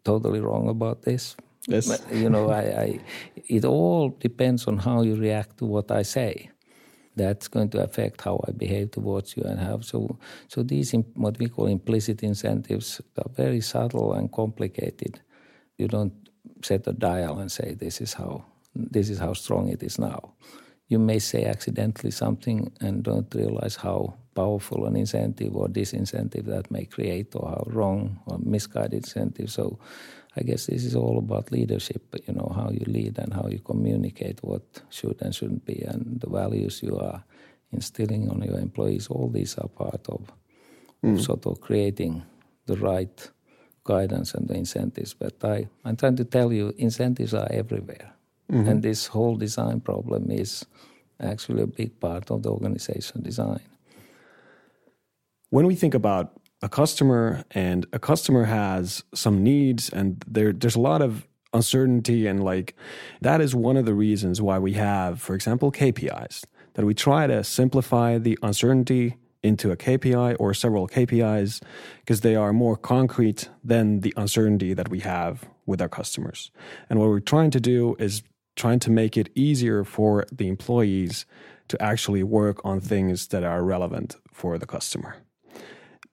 totally 0.04 0.40
wrong 0.40 0.68
about 0.68 1.04
this. 1.04 1.36
Yes. 1.68 1.88
But, 1.88 2.16
you 2.16 2.30
know, 2.30 2.50
I, 2.50 2.62
I, 2.62 3.00
it 3.36 3.66
all 3.66 4.10
depends 4.10 4.68
on 4.68 4.78
how 4.78 5.02
you 5.02 5.16
react 5.16 5.58
to 5.58 5.66
what 5.66 5.92
I 5.92 6.02
say. 6.02 6.50
That's 7.18 7.48
going 7.48 7.70
to 7.72 7.84
affect 7.84 8.22
how 8.22 8.44
I 8.48 8.52
behave 8.52 8.92
towards 8.92 9.36
you 9.36 9.44
and 9.44 9.60
how. 9.60 9.80
So, 9.82 10.20
so 10.48 10.64
these 10.64 10.94
what 11.16 11.40
we 11.40 11.48
call 11.50 11.68
implicit 11.68 12.24
incentives 12.24 13.02
are 13.18 13.32
very 13.36 13.62
subtle 13.62 14.14
and 14.14 14.32
complicated. 14.32 15.20
You 15.78 15.88
don't 15.88 16.14
set 16.64 16.88
a 16.88 16.94
dial 16.94 17.40
and 17.40 17.52
say 17.52 17.74
this 17.74 18.02
is 18.02 18.14
how 18.14 18.46
this 18.76 19.10
is 19.10 19.20
how 19.20 19.34
strong 19.34 19.70
it 19.70 19.82
is 19.84 19.98
now. 20.00 20.34
You 20.88 21.00
may 21.00 21.20
say 21.20 21.46
accidentally 21.46 22.12
something 22.12 22.72
and 22.80 23.04
don't 23.04 23.34
realize 23.36 23.76
how 23.76 24.14
powerful 24.36 24.86
an 24.86 24.96
incentive 24.96 25.56
or 25.56 25.68
disincentive 25.68 26.46
that 26.46 26.70
may 26.72 26.86
create, 26.86 27.36
or 27.36 27.50
how 27.50 27.64
wrong 27.66 28.20
or 28.28 28.38
misguided 28.40 29.04
incentive. 29.06 29.50
So 29.50 29.80
I 30.38 30.44
guess 30.44 30.68
this 30.68 30.84
is 30.84 30.96
all 30.96 31.18
about 31.18 31.52
leadership, 31.52 32.04
you 32.28 32.34
know, 32.34 32.52
how 32.56 32.70
you 32.70 32.84
lead 32.86 33.18
and 33.18 33.34
how 33.34 33.48
you 33.48 33.60
communicate 33.60 34.40
what 34.44 34.62
should 34.90 35.22
and 35.22 35.34
shouldn't 35.34 35.66
be, 35.66 35.82
and 35.82 36.20
the 36.22 36.30
values 36.30 36.84
you 36.84 36.98
are 36.98 37.24
instilling 37.72 38.30
on 38.30 38.42
your 38.42 38.60
employees. 38.60 39.08
All 39.08 39.30
these 39.30 39.58
are 39.58 39.68
part 39.68 40.08
of, 40.10 40.32
mm. 41.04 41.16
of 41.16 41.22
sort 41.22 41.46
of 41.46 41.60
creating 41.60 42.24
the 42.66 42.78
right 42.78 43.32
guidance 43.84 44.34
and 44.36 44.48
the 44.48 44.54
incentives. 44.56 45.14
But 45.14 45.44
I, 45.44 45.68
I'm 45.84 45.96
trying 45.96 46.18
to 46.18 46.26
tell 46.26 46.54
you, 46.54 46.74
incentives 46.78 47.34
are 47.34 47.48
everywhere. 47.50 48.14
Mm-hmm. 48.52 48.70
And 48.70 48.84
this 48.84 49.08
whole 49.08 49.36
design 49.36 49.82
problem 49.82 50.30
is 50.30 50.66
actually 51.20 51.64
a 51.64 51.68
big 51.68 52.00
part 52.00 52.30
of 52.32 52.44
the 52.44 52.52
organization 52.52 53.24
design. 53.24 53.62
When 55.50 55.66
we 55.66 55.76
think 55.76 55.96
about 55.96 56.34
a 56.62 56.70
customer 56.70 57.44
and 57.52 57.86
a 57.94 58.00
customer 58.00 58.46
has 58.46 59.04
some 59.14 59.44
needs 59.44 59.90
and 59.90 60.24
there 60.28 60.52
there's 60.52 60.76
a 60.76 60.82
lot 60.82 61.02
of 61.02 61.28
uncertainty 61.54 62.28
and 62.28 62.44
like 62.44 62.76
that 63.22 63.42
is 63.42 63.56
one 63.56 63.78
of 63.78 63.86
the 63.86 63.94
reasons 63.94 64.42
why 64.42 64.60
we 64.60 64.74
have 64.74 65.22
for 65.22 65.36
example 65.36 65.72
KPIs 65.72 66.44
that 66.74 66.86
we 66.86 66.94
try 66.94 67.28
to 67.28 67.44
simplify 67.44 68.18
the 68.18 68.38
uncertainty 68.44 69.18
into 69.44 69.72
a 69.72 69.78
KPI 69.78 70.36
or 70.40 70.54
several 70.54 70.88
KPIs 70.88 71.62
because 72.00 72.22
they 72.22 72.36
are 72.36 72.54
more 72.54 72.76
concrete 72.76 73.50
than 73.64 74.02
the 74.02 74.14
uncertainty 74.18 74.74
that 74.74 74.90
we 74.90 75.00
have 75.00 75.46
with 75.66 75.82
our 75.82 75.90
customers. 75.90 76.52
And 76.90 77.00
what 77.00 77.10
we're 77.10 77.20
trying 77.20 77.52
to 77.52 77.60
do 77.60 77.96
is 78.00 78.24
trying 78.56 78.80
to 78.80 78.92
make 78.92 79.18
it 79.18 79.30
easier 79.36 79.84
for 79.84 80.26
the 80.32 80.48
employees 80.48 81.26
to 81.68 81.82
actually 81.82 82.24
work 82.24 82.64
on 82.66 82.80
things 82.80 83.28
that 83.28 83.44
are 83.44 83.64
relevant 83.64 84.16
for 84.32 84.58
the 84.58 84.66
customer. 84.66 85.18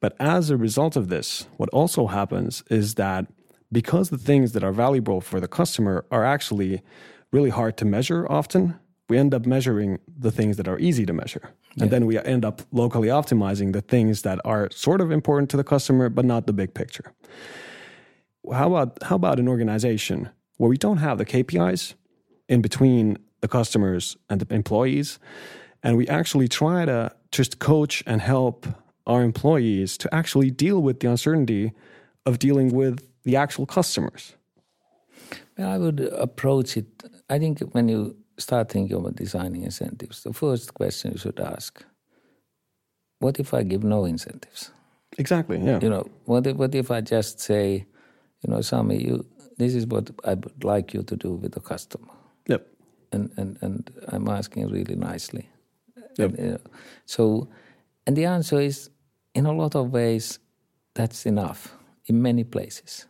But 0.00 0.14
as 0.20 0.50
a 0.50 0.56
result 0.56 0.96
of 0.96 1.08
this, 1.08 1.46
what 1.56 1.68
also 1.70 2.06
happens 2.06 2.62
is 2.70 2.94
that 2.94 3.26
because 3.72 4.10
the 4.10 4.18
things 4.18 4.52
that 4.52 4.62
are 4.62 4.72
valuable 4.72 5.20
for 5.20 5.40
the 5.40 5.48
customer 5.48 6.04
are 6.10 6.24
actually 6.24 6.82
really 7.32 7.50
hard 7.50 7.76
to 7.78 7.84
measure 7.84 8.30
often, 8.30 8.78
we 9.08 9.18
end 9.18 9.34
up 9.34 9.44
measuring 9.46 9.98
the 10.06 10.30
things 10.30 10.56
that 10.56 10.68
are 10.68 10.78
easy 10.78 11.04
to 11.06 11.12
measure. 11.12 11.50
Yeah. 11.74 11.84
And 11.84 11.90
then 11.90 12.06
we 12.06 12.18
end 12.18 12.44
up 12.44 12.62
locally 12.72 13.08
optimizing 13.08 13.72
the 13.72 13.80
things 13.80 14.22
that 14.22 14.40
are 14.44 14.70
sort 14.70 15.00
of 15.00 15.10
important 15.10 15.50
to 15.50 15.56
the 15.56 15.64
customer, 15.64 16.08
but 16.08 16.24
not 16.24 16.46
the 16.46 16.52
big 16.52 16.74
picture. 16.74 17.12
How 18.52 18.68
about, 18.68 19.02
how 19.02 19.16
about 19.16 19.38
an 19.38 19.48
organization 19.48 20.30
where 20.56 20.70
we 20.70 20.76
don't 20.76 20.98
have 20.98 21.18
the 21.18 21.24
KPIs 21.24 21.94
in 22.48 22.62
between 22.62 23.18
the 23.40 23.48
customers 23.48 24.16
and 24.30 24.40
the 24.40 24.54
employees, 24.54 25.18
and 25.82 25.96
we 25.96 26.08
actually 26.08 26.48
try 26.48 26.84
to 26.84 27.10
just 27.30 27.58
coach 27.58 28.02
and 28.06 28.20
help 28.20 28.66
our 29.06 29.22
employees 29.22 29.98
to 29.98 30.14
actually 30.14 30.50
deal 30.50 30.80
with 30.80 31.00
the 31.00 31.10
uncertainty 31.10 31.72
of 32.26 32.38
dealing 32.38 32.72
with 32.72 33.06
the 33.24 33.36
actual 33.36 33.66
customers? 33.66 34.34
Well, 35.56 35.70
I 35.70 35.78
would 35.78 36.00
approach 36.00 36.76
it. 36.76 36.86
I 37.30 37.38
think 37.38 37.60
when 37.72 37.88
you 37.88 38.16
start 38.38 38.70
thinking 38.70 38.96
about 38.96 39.16
designing 39.16 39.62
incentives, 39.62 40.22
the 40.22 40.32
first 40.32 40.74
question 40.74 41.12
you 41.12 41.18
should 41.18 41.40
ask 41.40 41.84
what 43.20 43.40
if 43.40 43.54
I 43.54 43.62
give 43.62 43.82
no 43.82 44.04
incentives? 44.04 44.70
Exactly, 45.16 45.58
yeah. 45.58 45.78
You 45.80 45.88
know, 45.88 46.06
what 46.26 46.46
if, 46.46 46.56
what 46.56 46.74
if 46.74 46.90
I 46.90 47.00
just 47.00 47.40
say, 47.40 47.86
you 48.42 48.50
know, 48.50 48.60
Sami, 48.60 49.02
you, 49.02 49.24
this 49.56 49.74
is 49.74 49.86
what 49.86 50.10
I 50.24 50.34
would 50.34 50.64
like 50.64 50.92
you 50.92 51.02
to 51.04 51.16
do 51.16 51.32
with 51.32 51.52
the 51.52 51.60
customer. 51.60 52.12
Yep. 52.48 52.66
And, 53.12 53.30
and, 53.36 53.56
and 53.62 53.90
I'm 54.08 54.28
asking 54.28 54.68
really 54.68 54.96
nicely. 54.96 55.48
Yep. 56.18 56.30
And, 56.30 56.38
you 56.38 56.52
know, 56.52 56.58
so, 57.06 57.48
and 58.06 58.14
the 58.14 58.26
answer 58.26 58.60
is 58.60 58.90
in 59.34 59.46
a 59.46 59.52
lot 59.52 59.74
of 59.74 59.92
ways, 59.92 60.38
that's 60.94 61.26
enough 61.26 61.76
in 62.06 62.22
many 62.22 62.44
places. 62.44 63.06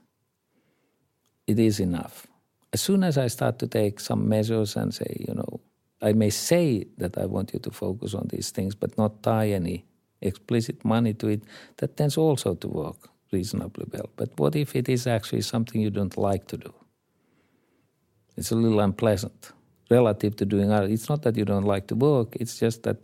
It 1.47 1.59
is 1.59 1.81
enough. 1.81 2.27
As 2.73 2.81
soon 2.81 3.05
as 3.05 3.19
I 3.19 3.29
start 3.29 3.59
to 3.59 3.67
take 3.67 4.01
some 4.01 4.29
measures 4.29 4.77
and 4.77 4.93
say, 4.95 5.25
you 5.29 5.35
know, 5.35 5.61
I 6.03 6.13
may 6.13 6.31
say 6.31 6.87
that 6.99 7.19
I 7.19 7.27
want 7.27 7.53
you 7.53 7.61
to 7.61 7.71
focus 7.71 8.15
on 8.15 8.29
these 8.29 8.51
things, 8.51 8.75
but 8.75 8.97
not 8.99 9.23
tie 9.23 9.51
any 9.51 9.85
explicit 10.21 10.85
money 10.85 11.15
to 11.15 11.29
it, 11.29 11.43
that 11.77 11.97
tends 11.97 12.17
also 12.17 12.55
to 12.55 12.69
work 12.69 13.09
reasonably 13.33 13.87
well. 13.93 14.09
But 14.17 14.31
what 14.39 14.57
if 14.57 14.75
it 14.75 14.89
is 14.89 15.07
actually 15.07 15.43
something 15.43 15.81
you 15.81 15.91
don't 15.91 16.17
like 16.17 16.47
to 16.49 16.57
do? 16.57 16.73
It's 18.37 18.51
a 18.51 18.57
little 18.57 18.81
unpleasant. 18.81 19.53
relative 19.91 20.37
to 20.37 20.45
doing 20.45 20.71
other. 20.73 20.87
It's 20.87 21.09
not 21.09 21.23
that 21.23 21.37
you 21.37 21.45
don't 21.45 21.65
like 21.65 21.87
to 21.89 21.95
work, 21.95 22.37
it's 22.37 22.59
just 22.59 22.83
that 22.85 22.99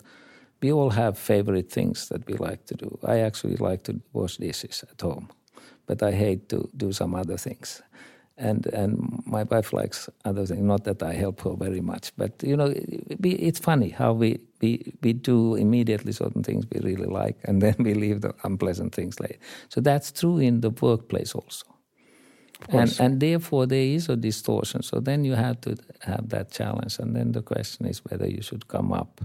we 0.63 0.73
all 0.73 0.91
have 0.91 1.19
favorite 1.19 1.71
things 1.73 2.09
that 2.09 2.27
we 2.27 2.35
like 2.35 2.67
to 2.67 2.75
do. 2.75 2.99
I 3.07 3.21
actually 3.21 3.57
like 3.57 3.83
to 3.85 4.01
wash 4.13 4.37
dishes 4.37 4.85
at 4.91 5.01
home, 5.01 5.29
but 5.87 6.03
I 6.03 6.13
hate 6.13 6.49
to 6.49 6.69
do 6.77 6.93
some 6.93 7.15
other 7.15 7.37
things. 7.37 7.83
And 8.37 8.67
and 8.67 9.23
my 9.27 9.43
wife 9.43 9.73
likes 9.75 10.09
other 10.25 10.47
things. 10.47 10.63
Not 10.63 10.85
that 10.85 11.03
I 11.03 11.13
help 11.13 11.43
her 11.43 11.55
very 11.57 11.81
much, 11.81 12.13
but 12.17 12.43
you 12.43 12.57
know, 12.57 12.73
it's 13.23 13.59
funny 13.59 13.91
how 13.91 14.15
we 14.15 14.39
we 14.63 14.93
we 15.03 15.13
do 15.13 15.57
immediately 15.57 16.13
certain 16.13 16.43
things 16.43 16.65
we 16.73 16.81
really 16.81 17.07
like, 17.25 17.37
and 17.45 17.61
then 17.65 17.75
we 17.79 17.95
leave 17.95 18.21
the 18.21 18.35
unpleasant 18.45 18.95
things 18.95 19.21
later. 19.21 19.39
So 19.69 19.81
that's 19.81 20.13
true 20.13 20.39
in 20.39 20.61
the 20.61 20.71
workplace 20.71 21.35
also. 21.35 21.67
And, 22.69 22.95
and 23.01 23.21
therefore 23.21 23.67
there 23.67 23.95
is 23.95 24.09
a 24.09 24.17
distortion. 24.17 24.83
So 24.83 25.01
then 25.01 25.25
you 25.25 25.35
have 25.35 25.61
to 25.63 25.77
have 26.01 26.29
that 26.29 26.53
challenge. 26.53 26.99
And 26.99 27.17
then 27.17 27.33
the 27.33 27.43
question 27.43 27.87
is 27.87 28.05
whether 28.05 28.29
you 28.29 28.43
should 28.43 28.69
come 28.69 28.93
up 28.93 29.21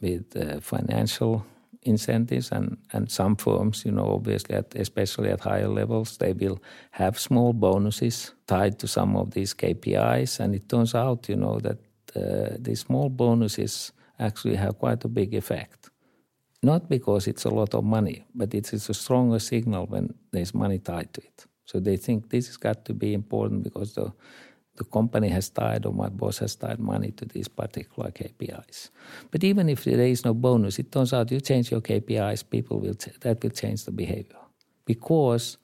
with 0.00 0.36
uh, 0.36 0.60
financial 0.60 1.44
incentives 1.82 2.52
and, 2.52 2.76
and 2.92 3.10
some 3.10 3.36
firms, 3.36 3.84
you 3.84 3.92
know, 3.92 4.14
obviously 4.14 4.54
at, 4.56 4.74
especially 4.74 5.30
at 5.30 5.40
higher 5.40 5.68
levels, 5.68 6.16
they 6.18 6.32
will 6.32 6.60
have 6.90 7.18
small 7.18 7.52
bonuses 7.52 8.34
tied 8.46 8.78
to 8.78 8.86
some 8.86 9.16
of 9.16 9.30
these 9.32 9.54
KPIs. 9.54 10.40
And 10.40 10.54
it 10.54 10.68
turns 10.68 10.94
out, 10.94 11.28
you 11.28 11.36
know, 11.36 11.58
that 11.60 11.78
uh, 12.16 12.56
these 12.58 12.80
small 12.80 13.08
bonuses 13.08 13.92
actually 14.18 14.56
have 14.56 14.78
quite 14.78 15.04
a 15.04 15.08
big 15.08 15.34
effect. 15.34 15.90
Not 16.62 16.88
because 16.88 17.28
it's 17.28 17.44
a 17.44 17.50
lot 17.50 17.74
of 17.74 17.84
money, 17.84 18.26
but 18.34 18.52
it's, 18.52 18.72
it's 18.72 18.88
a 18.88 18.94
stronger 18.94 19.38
signal 19.38 19.86
when 19.86 20.14
there's 20.32 20.54
money 20.54 20.78
tied 20.78 21.12
to 21.14 21.20
it. 21.20 21.46
So 21.64 21.78
they 21.78 21.96
think 21.96 22.30
this 22.30 22.46
has 22.48 22.56
got 22.56 22.84
to 22.86 22.94
be 22.94 23.14
important 23.14 23.62
because 23.62 23.94
the 23.94 24.12
the 24.78 24.84
company 24.84 25.28
has 25.28 25.50
tied 25.50 25.84
or 25.84 25.92
my 25.92 26.08
boss 26.08 26.38
has 26.38 26.56
tied 26.56 26.78
money 26.78 27.10
to 27.10 27.24
these 27.24 27.48
particular 27.48 28.10
KPIs. 28.10 28.90
But 29.30 29.44
even 29.44 29.68
if 29.68 29.84
there 29.84 30.00
is 30.00 30.24
no 30.24 30.34
bonus, 30.34 30.78
it 30.78 30.90
turns 30.90 31.12
out 31.12 31.30
you 31.30 31.40
change 31.40 31.70
your 31.70 31.80
KPIs, 31.80 32.48
people 32.48 32.80
will 32.80 32.96
that 33.20 33.42
will 33.42 33.50
change 33.50 33.84
the 33.84 33.92
behavior 33.92 34.38
because 34.86 35.58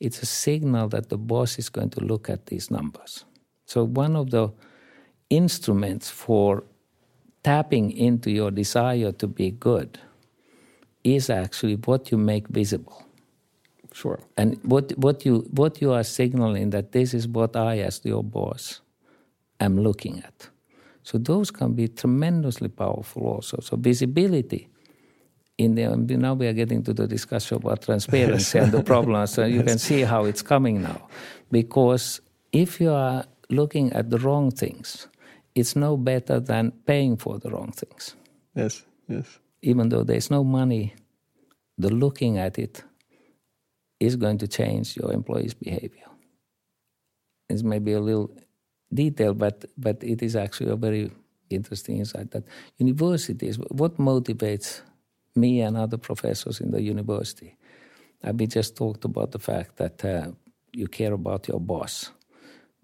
it's 0.00 0.22
a 0.22 0.26
signal 0.26 0.88
that 0.88 1.08
the 1.08 1.16
boss 1.18 1.58
is 1.58 1.68
going 1.68 1.90
to 1.90 2.00
look 2.00 2.28
at 2.28 2.46
these 2.46 2.70
numbers. 2.70 3.24
So 3.66 3.84
one 3.84 4.16
of 4.16 4.30
the 4.30 4.52
instruments 5.30 6.10
for 6.10 6.64
tapping 7.42 7.92
into 7.92 8.30
your 8.30 8.50
desire 8.50 9.12
to 9.12 9.26
be 9.26 9.50
good 9.50 9.98
is 11.04 11.30
actually 11.30 11.76
what 11.76 12.10
you 12.10 12.18
make 12.18 12.48
visible. 12.48 13.06
Sure. 13.92 14.20
And 14.36 14.58
what 14.62 14.92
what 14.96 15.24
you 15.26 15.40
what 15.50 15.80
you 15.80 15.92
are 15.92 16.04
signaling 16.04 16.70
that 16.70 16.92
this 16.92 17.14
is 17.14 17.26
what 17.26 17.56
I, 17.56 17.78
as 17.78 18.00
your 18.04 18.22
boss, 18.22 18.80
am 19.58 19.80
looking 19.80 20.22
at. 20.24 20.48
So 21.02 21.18
those 21.18 21.50
can 21.50 21.72
be 21.72 21.88
tremendously 21.88 22.68
powerful 22.68 23.26
also. 23.26 23.58
So 23.60 23.76
visibility. 23.76 24.68
In 25.58 25.74
the, 25.74 25.94
now 26.16 26.32
we 26.32 26.46
are 26.46 26.54
getting 26.54 26.82
to 26.84 26.94
the 26.94 27.06
discussion 27.06 27.58
about 27.58 27.82
transparency 27.82 28.58
and 28.58 28.72
the 28.72 28.82
problems. 28.92 29.34
So 29.34 29.44
you 29.44 29.56
yes. 29.56 29.64
can 29.66 29.78
see 29.78 30.00
how 30.02 30.24
it's 30.24 30.40
coming 30.40 30.80
now, 30.82 31.06
because 31.50 32.22
if 32.52 32.80
you 32.80 32.90
are 32.92 33.26
looking 33.50 33.92
at 33.92 34.08
the 34.08 34.18
wrong 34.18 34.50
things, 34.50 35.06
it's 35.54 35.76
no 35.76 35.98
better 35.98 36.40
than 36.40 36.70
paying 36.86 37.18
for 37.18 37.38
the 37.38 37.50
wrong 37.50 37.72
things. 37.72 38.14
Yes. 38.54 38.86
Yes. 39.06 39.38
Even 39.60 39.90
though 39.90 40.02
there's 40.02 40.30
no 40.30 40.42
money, 40.44 40.94
the 41.76 41.90
looking 41.90 42.38
at 42.38 42.58
it 42.58 42.82
is 44.00 44.16
going 44.16 44.38
to 44.38 44.48
change 44.48 44.96
your 44.96 45.12
employees' 45.12 45.54
behavior. 45.54 46.08
It's 47.48 47.62
maybe 47.62 47.92
a 47.92 48.00
little 48.00 48.30
detail, 48.92 49.34
but 49.34 49.66
but 49.76 50.02
it 50.02 50.22
is 50.22 50.34
actually 50.34 50.70
a 50.70 50.76
very 50.76 51.12
interesting 51.50 51.98
insight 51.98 52.30
that 52.30 52.44
universities. 52.78 53.58
What 53.70 53.98
motivates 53.98 54.80
me 55.36 55.60
and 55.60 55.76
other 55.76 55.98
professors 55.98 56.60
in 56.60 56.70
the 56.70 56.82
university? 56.82 57.56
I 58.22 58.32
We 58.32 58.46
just 58.46 58.76
talked 58.76 59.04
about 59.04 59.30
the 59.32 59.38
fact 59.38 59.76
that 59.76 60.04
uh, 60.04 60.32
you 60.72 60.86
care 60.88 61.12
about 61.12 61.48
your 61.48 61.60
boss. 61.60 62.10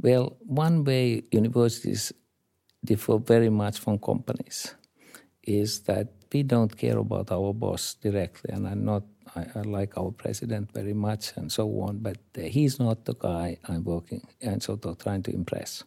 Well, 0.01 0.37
one 0.41 0.85
way 0.85 1.25
universities 1.31 2.13
differ 2.85 3.19
very 3.19 3.51
much 3.51 3.79
from 3.79 3.99
companies 3.99 4.75
is 5.43 5.81
that 5.83 6.09
we 6.33 6.43
don't 6.43 6.77
care 6.77 6.99
about 6.99 7.31
our 7.31 7.53
boss 7.55 7.95
directly, 7.95 8.51
and 8.53 8.67
I'm 8.67 8.85
not 8.85 9.05
I, 9.37 9.47
I, 9.55 9.63
like 9.63 9.97
our 9.99 10.11
president 10.11 10.73
very 10.73 10.95
much 10.95 11.33
and 11.37 11.53
so 11.53 11.69
on, 11.81 11.99
but 11.99 12.19
he's 12.35 12.79
not 12.79 13.05
the 13.05 13.15
guy 13.15 13.59
I'm 13.69 13.85
working 13.85 14.27
and 14.41 14.63
sort 14.63 14.87
of 14.87 14.99
trying 14.99 15.23
to 15.25 15.35
impress. 15.35 15.85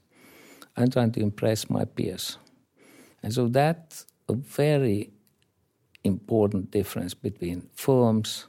I'm 0.77 0.89
trying 0.89 1.12
to 1.13 1.19
impress 1.19 1.69
my 1.69 1.85
peers. 1.85 2.38
And 3.23 3.33
so 3.33 3.47
that's 3.47 4.05
a 4.29 4.33
very 4.33 5.12
important 6.03 6.71
difference 6.71 7.13
between 7.13 7.67
firms 7.73 8.47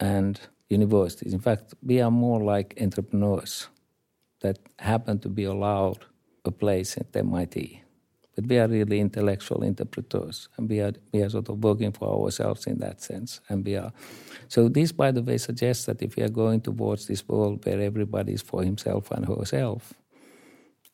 and 0.00 0.40
universities. 0.68 1.32
In 1.34 1.40
fact, 1.40 1.74
we 1.82 2.00
are 2.00 2.10
more 2.10 2.42
like 2.42 2.78
entrepreneurs 2.80 3.68
that 4.40 4.58
happen 4.78 5.18
to 5.20 5.28
be 5.28 5.44
allowed 5.44 6.06
a 6.44 6.50
place 6.50 6.96
at 6.96 7.14
MIT. 7.14 7.82
We 8.46 8.58
are 8.58 8.68
really 8.68 9.00
intellectual 9.00 9.62
interpreters, 9.62 10.48
and 10.56 10.68
we 10.68 10.80
are 10.80 10.92
we 11.12 11.22
are 11.22 11.30
sort 11.30 11.48
of 11.48 11.62
working 11.62 11.92
for 11.92 12.08
ourselves 12.08 12.66
in 12.66 12.78
that 12.78 13.02
sense. 13.02 13.40
And 13.48 13.64
we 13.64 13.76
are 13.76 13.92
so 14.48 14.68
this, 14.68 14.92
by 14.92 15.10
the 15.10 15.22
way, 15.22 15.38
suggests 15.38 15.86
that 15.86 16.02
if 16.02 16.16
we 16.16 16.22
are 16.22 16.28
going 16.28 16.60
towards 16.60 17.06
this 17.06 17.26
world 17.28 17.64
where 17.64 17.80
everybody 17.80 18.32
is 18.32 18.42
for 18.42 18.62
himself 18.62 19.10
and 19.10 19.26
herself, 19.26 19.94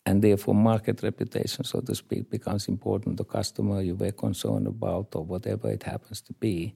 and 0.05 0.23
therefore 0.23 0.55
market 0.55 1.03
reputation, 1.03 1.65
so 1.65 1.81
to 1.81 1.95
speak, 1.95 2.31
becomes 2.31 2.69
important. 2.69 3.17
The 3.17 3.25
customer 3.25 3.83
you 3.83 3.95
were 3.95 4.13
concerned 4.13 4.67
about, 4.67 5.15
or 5.15 5.25
whatever 5.25 5.71
it 5.71 5.83
happens 5.83 6.21
to 6.23 6.33
be. 6.33 6.75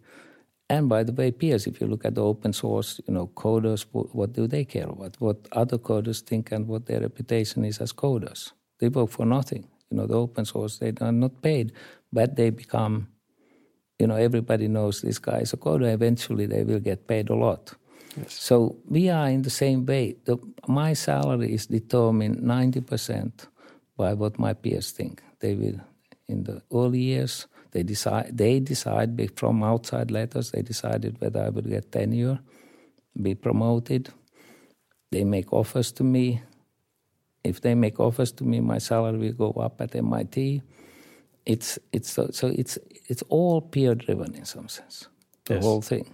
And 0.68 0.88
by 0.88 1.02
the 1.02 1.12
way, 1.12 1.32
peers, 1.32 1.66
if 1.66 1.80
you 1.80 1.88
look 1.88 2.04
at 2.04 2.14
the 2.14 2.22
open 2.22 2.52
source, 2.52 3.00
you 3.08 3.14
know, 3.14 3.26
coders, 3.34 3.86
what 3.92 4.32
do 4.32 4.46
they 4.46 4.64
care 4.64 4.88
about? 4.88 5.16
What 5.18 5.48
other 5.50 5.78
coders 5.78 6.20
think 6.20 6.52
and 6.52 6.68
what 6.68 6.86
their 6.86 7.00
reputation 7.00 7.64
is 7.64 7.78
as 7.78 7.92
coders? 7.92 8.52
They 8.78 8.88
work 8.88 9.10
for 9.10 9.26
nothing 9.26 9.66
you 9.90 9.96
know, 9.96 10.06
the 10.06 10.14
open 10.14 10.44
source, 10.44 10.78
they 10.78 10.92
are 11.00 11.12
not 11.12 11.42
paid, 11.42 11.72
but 12.12 12.36
they 12.36 12.50
become, 12.50 13.08
you 13.98 14.06
know, 14.06 14.16
everybody 14.16 14.68
knows 14.68 15.02
this 15.02 15.18
guy 15.18 15.38
is 15.38 15.52
a 15.52 15.56
coder. 15.56 15.92
Eventually, 15.92 16.46
they 16.46 16.62
will 16.64 16.80
get 16.80 17.06
paid 17.06 17.28
a 17.28 17.34
lot. 17.34 17.74
Yes. 18.16 18.34
So 18.34 18.76
we 18.88 19.08
are 19.08 19.28
in 19.28 19.42
the 19.42 19.50
same 19.50 19.86
way. 19.86 20.16
The, 20.24 20.36
my 20.66 20.94
salary 20.94 21.54
is 21.54 21.66
determined 21.66 22.38
90% 22.38 23.46
by 23.96 24.14
what 24.14 24.38
my 24.38 24.54
peers 24.54 24.90
think. 24.90 25.22
They 25.40 25.54
will, 25.54 25.80
in 26.28 26.44
the 26.44 26.62
early 26.72 27.00
years, 27.00 27.46
they 27.72 27.82
decide, 27.82 28.36
they 28.36 28.60
decide 28.60 29.30
from 29.36 29.62
outside 29.62 30.10
letters, 30.10 30.50
they 30.50 30.62
decided 30.62 31.20
whether 31.20 31.44
I 31.44 31.50
would 31.50 31.68
get 31.68 31.92
tenure, 31.92 32.40
be 33.20 33.34
promoted. 33.34 34.10
They 35.12 35.24
make 35.24 35.52
offers 35.52 35.92
to 35.92 36.04
me 36.04 36.42
if 37.44 37.60
they 37.60 37.74
make 37.74 37.98
offers 38.00 38.32
to 38.32 38.44
me, 38.44 38.60
my 38.60 38.78
salary 38.78 39.32
will 39.32 39.52
go 39.52 39.60
up 39.60 39.80
at 39.80 39.94
MIT. 39.94 40.62
It's 41.46 41.78
it's 41.92 42.10
so, 42.10 42.28
so 42.32 42.48
it's 42.48 42.78
it's 43.08 43.22
all 43.28 43.60
peer 43.60 43.94
driven 43.94 44.34
in 44.34 44.44
some 44.44 44.68
sense, 44.68 45.08
the 45.46 45.54
yes. 45.54 45.64
whole 45.64 45.80
thing, 45.80 46.12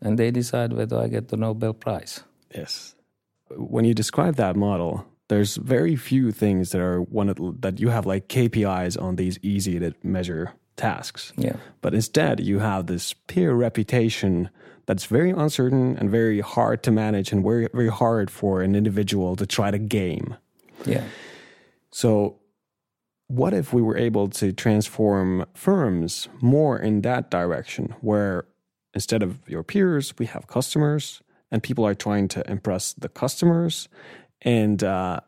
and 0.00 0.18
they 0.18 0.30
decide 0.30 0.72
whether 0.72 0.98
I 0.98 1.08
get 1.08 1.28
the 1.28 1.36
Nobel 1.36 1.74
Prize. 1.74 2.22
Yes. 2.54 2.94
When 3.50 3.84
you 3.84 3.94
describe 3.94 4.36
that 4.36 4.56
model, 4.56 5.04
there's 5.28 5.56
very 5.56 5.96
few 5.96 6.32
things 6.32 6.70
that 6.70 6.80
are 6.80 7.02
one 7.02 7.28
of, 7.28 7.38
that 7.60 7.80
you 7.80 7.88
have 7.88 8.06
like 8.06 8.28
KPIs 8.28 9.00
on 9.00 9.16
these 9.16 9.38
easy 9.42 9.78
to 9.78 9.92
measure 10.02 10.52
tasks. 10.76 11.32
Yeah. 11.36 11.56
But 11.80 11.94
instead, 11.94 12.40
you 12.40 12.60
have 12.60 12.86
this 12.86 13.12
peer 13.12 13.54
reputation 13.54 14.50
that's 14.86 15.06
very 15.06 15.30
uncertain 15.30 15.96
and 15.96 16.10
very 16.10 16.40
hard 16.40 16.82
to 16.84 16.90
manage 16.90 17.32
and 17.32 17.42
very 17.42 17.68
very 17.72 17.88
hard 17.88 18.30
for 18.30 18.62
an 18.62 18.74
individual 18.74 19.36
to 19.36 19.46
try 19.46 19.70
to 19.70 19.78
game. 19.78 20.36
Yeah. 20.84 21.04
So, 21.90 22.40
what 23.28 23.54
if 23.54 23.72
we 23.72 23.82
were 23.82 23.96
able 23.96 24.28
to 24.28 24.52
transform 24.52 25.46
firms 25.54 26.28
more 26.40 26.78
in 26.78 27.00
that 27.02 27.30
direction, 27.30 27.94
where 28.00 28.46
instead 28.92 29.22
of 29.22 29.38
your 29.48 29.62
peers, 29.62 30.14
we 30.18 30.26
have 30.26 30.46
customers, 30.46 31.22
and 31.50 31.62
people 31.62 31.86
are 31.86 31.94
trying 31.94 32.28
to 32.28 32.48
impress 32.50 32.92
the 32.92 33.08
customers, 33.08 33.88
and 34.42 34.84
uh, 34.84 35.20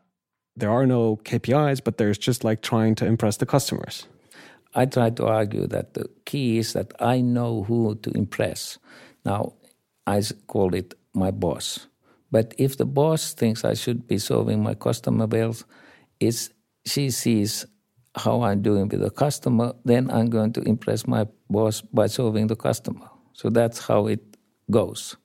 there 0.55 0.71
are 0.71 0.85
no 0.85 1.17
KPIs, 1.17 1.83
but 1.83 1.97
there's 1.97 2.17
just 2.17 2.43
like 2.43 2.61
trying 2.61 2.95
to 2.95 3.05
impress 3.05 3.37
the 3.37 3.45
customers. 3.45 4.07
I 4.75 4.85
try 4.85 5.09
to 5.11 5.25
argue 5.25 5.67
that 5.67 5.93
the 5.93 6.09
key 6.25 6.57
is 6.57 6.73
that 6.73 6.93
I 6.99 7.21
know 7.21 7.63
who 7.63 7.95
to 7.95 8.11
impress. 8.11 8.77
Now, 9.25 9.53
I 10.05 10.21
call 10.47 10.73
it 10.73 10.93
my 11.13 11.31
boss. 11.31 11.87
But 12.31 12.53
if 12.57 12.77
the 12.77 12.85
boss 12.85 13.33
thinks 13.33 13.63
I 13.63 13.73
should 13.73 14.07
be 14.07 14.17
serving 14.17 14.61
my 14.61 14.73
customer 14.73 15.27
bills, 15.27 15.65
is 16.19 16.51
she 16.85 17.09
sees 17.09 17.65
how 18.15 18.41
I'm 18.41 18.61
doing 18.61 18.87
with 18.89 19.01
the 19.01 19.09
customer, 19.09 19.73
then 19.85 20.09
I'm 20.09 20.29
going 20.29 20.53
to 20.53 20.61
impress 20.61 21.07
my 21.07 21.27
boss 21.49 21.81
by 21.81 22.07
serving 22.07 22.47
the 22.47 22.55
customer. 22.55 23.07
So 23.33 23.49
that's 23.49 23.85
how 23.85 24.07
it 24.07 24.21
goes. 24.71 25.15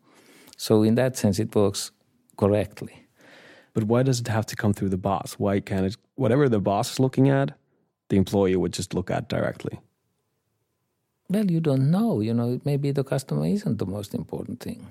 So 0.57 0.83
in 0.83 0.95
that 0.97 1.17
sense, 1.17 1.39
it 1.39 1.55
works 1.55 1.91
correctly. 2.37 3.07
But 3.75 3.85
why 3.85 4.03
does 4.03 4.21
it 4.21 4.29
have 4.29 4.47
to 4.47 4.57
come 4.57 4.75
through 4.75 4.91
the 4.91 4.99
boss? 4.99 5.35
Why 5.35 5.61
can't 5.61 5.87
it, 5.87 5.97
whatever 6.17 6.49
the 6.49 6.61
boss 6.61 6.93
is 6.93 7.01
looking 7.01 7.31
at, 7.31 7.57
the 8.11 8.17
employee 8.17 8.57
would 8.57 8.73
just 8.73 8.93
look 8.93 9.11
at 9.11 9.29
directly? 9.29 9.81
Well, 11.31 11.51
you 11.51 11.61
don't 11.61 11.91
know. 11.91 12.21
You 12.21 12.35
know, 12.35 12.61
maybe 12.65 12.93
the 12.93 13.05
customer 13.05 13.47
isn't 13.47 13.79
the 13.79 13.87
most 13.87 14.15
important 14.15 14.61
thing. 14.61 14.87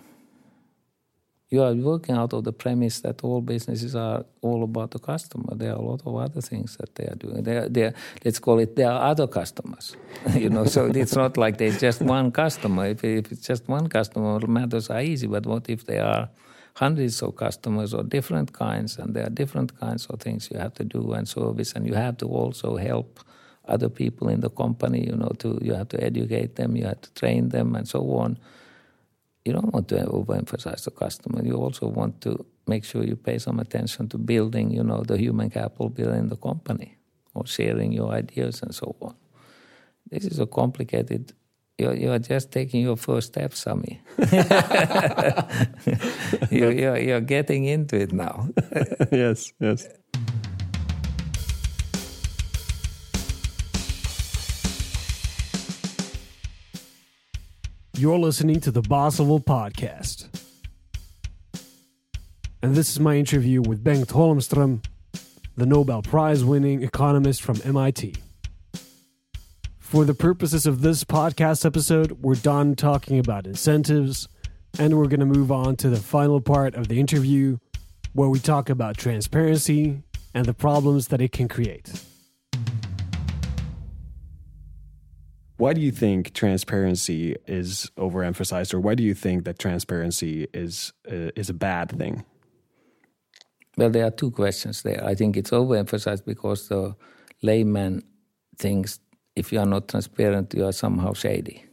You 1.51 1.63
are 1.63 1.73
working 1.73 2.15
out 2.15 2.31
of 2.31 2.45
the 2.45 2.53
premise 2.53 3.01
that 3.01 3.25
all 3.25 3.41
businesses 3.41 3.93
are 3.93 4.23
all 4.41 4.63
about 4.63 4.91
the 4.91 4.99
customer. 4.99 5.53
There 5.53 5.73
are 5.73 5.75
a 5.75 5.81
lot 5.81 6.01
of 6.05 6.15
other 6.15 6.39
things 6.39 6.77
that 6.77 6.95
they 6.95 7.03
are 7.03 7.15
doing. 7.15 7.43
They 7.43 7.57
are, 7.57 7.67
they 7.67 7.83
are, 7.83 7.93
let's 8.23 8.39
call 8.39 8.59
it, 8.59 8.77
there 8.77 8.89
are 8.89 9.11
other 9.11 9.27
customers. 9.27 9.97
you 10.33 10.49
know, 10.49 10.63
so 10.63 10.85
it's 10.85 11.13
not 11.13 11.35
like 11.35 11.57
there's 11.57 11.77
just 11.77 12.01
one 12.01 12.31
customer. 12.31 12.85
If, 12.85 13.03
if 13.03 13.33
it's 13.33 13.45
just 13.45 13.67
one 13.67 13.89
customer, 13.89 14.39
matters 14.47 14.89
are 14.89 15.01
easy. 15.01 15.27
But 15.27 15.45
what 15.45 15.69
if 15.69 15.85
there 15.85 16.05
are 16.05 16.29
hundreds 16.75 17.21
of 17.21 17.35
customers 17.35 17.93
or 17.93 18.03
different 18.03 18.53
kinds, 18.53 18.97
and 18.97 19.13
there 19.13 19.27
are 19.27 19.29
different 19.29 19.77
kinds 19.77 20.05
of 20.05 20.21
things 20.21 20.49
you 20.51 20.57
have 20.57 20.73
to 20.75 20.85
do 20.85 21.11
and 21.11 21.27
service, 21.27 21.73
and 21.73 21.85
you 21.85 21.95
have 21.95 22.17
to 22.19 22.27
also 22.27 22.77
help 22.77 23.19
other 23.67 23.89
people 23.89 24.29
in 24.29 24.39
the 24.39 24.49
company. 24.49 25.05
You 25.05 25.17
know, 25.17 25.33
to 25.39 25.59
you 25.61 25.73
have 25.73 25.89
to 25.89 26.01
educate 26.01 26.55
them, 26.55 26.77
you 26.77 26.85
have 26.85 27.01
to 27.01 27.13
train 27.13 27.49
them, 27.49 27.75
and 27.75 27.85
so 27.85 27.99
on. 28.15 28.37
You 29.45 29.53
don't 29.53 29.73
want 29.73 29.87
to 29.89 29.95
overemphasize 29.95 30.83
the 30.83 30.91
customer. 30.91 31.43
You 31.43 31.55
also 31.55 31.87
want 31.87 32.21
to 32.21 32.45
make 32.67 32.83
sure 32.85 33.03
you 33.03 33.15
pay 33.15 33.39
some 33.39 33.59
attention 33.59 34.07
to 34.09 34.17
building, 34.17 34.71
you 34.71 34.83
know, 34.83 35.01
the 35.01 35.17
human 35.17 35.49
capital 35.49 35.89
building 35.89 36.29
the 36.29 36.35
company 36.35 36.97
or 37.33 37.47
sharing 37.47 37.91
your 37.91 38.11
ideas 38.11 38.61
and 38.61 38.73
so 38.73 38.95
on. 39.01 39.15
This 40.09 40.25
is 40.25 40.39
a 40.39 40.45
complicated 40.45 41.33
you're, 41.81 41.95
you're 41.95 42.19
just 42.19 42.51
taking 42.51 42.81
your 42.81 42.95
first 42.95 43.29
step, 43.29 43.53
Sami. 43.53 44.01
you're, 46.51 46.71
you're, 46.71 46.97
you're 46.97 47.21
getting 47.21 47.65
into 47.65 47.95
it 47.99 48.13
now. 48.13 48.49
yes, 49.11 49.51
yes. 49.59 49.87
You're 58.01 58.17
listening 58.17 58.59
to 58.61 58.71
the 58.71 58.81
Boss 58.81 59.19
Level 59.19 59.39
Podcast. 59.39 60.25
And 62.63 62.73
this 62.73 62.89
is 62.89 62.99
my 62.99 63.15
interview 63.15 63.61
with 63.61 63.83
Bengt 63.83 64.07
Holmström, 64.07 64.83
the 65.55 65.67
Nobel 65.67 66.01
Prize 66.01 66.43
winning 66.43 66.81
economist 66.81 67.43
from 67.43 67.61
MIT. 67.63 68.15
For 69.77 70.03
the 70.03 70.15
purposes 70.15 70.65
of 70.65 70.81
this 70.81 71.03
podcast 71.03 71.63
episode, 71.63 72.23
we're 72.23 72.33
done 72.33 72.75
talking 72.75 73.19
about 73.19 73.45
incentives, 73.45 74.27
and 74.79 74.97
we're 74.97 75.05
going 75.05 75.19
to 75.19 75.27
move 75.27 75.51
on 75.51 75.75
to 75.75 75.89
the 75.91 75.97
final 75.97 76.41
part 76.41 76.73
of 76.73 76.87
the 76.87 76.99
interview 76.99 77.59
where 78.13 78.29
we 78.29 78.39
talk 78.39 78.67
about 78.67 78.97
transparency 78.97 80.01
and 80.33 80.47
the 80.47 80.55
problems 80.55 81.09
that 81.09 81.21
it 81.21 81.31
can 81.31 81.47
create. 81.47 82.01
Why 85.61 85.73
do 85.73 85.81
you 85.81 85.91
think 85.91 86.33
transparency 86.33 87.35
is 87.45 87.91
overemphasized, 87.95 88.73
or 88.73 88.79
why 88.79 88.95
do 88.95 89.03
you 89.03 89.13
think 89.13 89.45
that 89.45 89.59
transparency 89.59 90.47
is 90.55 90.91
uh, 91.07 91.29
is 91.35 91.51
a 91.51 91.53
bad 91.53 91.91
thing? 91.99 92.25
Well, 93.77 93.91
there 93.91 94.07
are 94.07 94.15
two 94.21 94.31
questions 94.31 94.81
there. 94.81 95.05
I 95.05 95.13
think 95.13 95.37
it's 95.37 95.51
overemphasized 95.51 96.25
because 96.25 96.67
the 96.67 96.95
layman 97.43 98.01
thinks 98.57 98.99
if 99.35 99.53
you 99.53 99.59
are 99.59 99.67
not 99.67 99.87
transparent, 99.87 100.55
you 100.55 100.65
are 100.65 100.73
somehow 100.73 101.13
shady. 101.13 101.63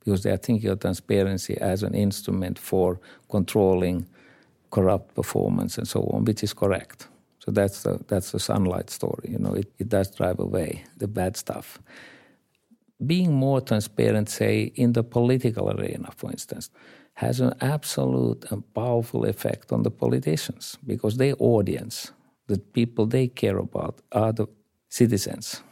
Because 0.00 0.22
they 0.22 0.30
are 0.30 0.38
thinking 0.38 0.70
of 0.70 0.80
transparency 0.80 1.58
as 1.58 1.82
an 1.82 1.94
instrument 1.94 2.58
for 2.58 2.98
controlling 3.28 4.06
corrupt 4.70 5.14
performance 5.14 5.76
and 5.76 5.86
so 5.86 6.00
on, 6.14 6.24
which 6.24 6.42
is 6.42 6.54
correct. 6.54 7.08
So 7.40 7.50
that's 7.50 7.82
the, 7.82 8.00
that's 8.08 8.30
the 8.32 8.40
sunlight 8.40 8.88
story. 8.88 9.28
You 9.28 9.38
know, 9.38 9.52
it, 9.52 9.70
it 9.78 9.90
does 9.90 10.16
drive 10.16 10.40
away 10.40 10.84
the 10.96 11.08
bad 11.08 11.36
stuff. 11.36 11.78
Being 13.04 13.32
more 13.32 13.60
transparent, 13.60 14.28
say, 14.28 14.72
in 14.74 14.92
the 14.92 15.04
political 15.04 15.70
arena, 15.70 16.10
for 16.16 16.30
instance, 16.30 16.70
has 17.14 17.40
an 17.40 17.54
absolute 17.60 18.44
and 18.50 18.62
powerful 18.74 19.24
effect 19.24 19.72
on 19.72 19.82
the 19.82 19.90
politicians 19.90 20.78
because 20.86 21.16
their 21.16 21.34
audience, 21.38 22.12
the 22.46 22.58
people 22.58 23.06
they 23.06 23.28
care 23.28 23.58
about, 23.58 24.00
are 24.12 24.32
the 24.32 24.46
citizens 24.88 25.62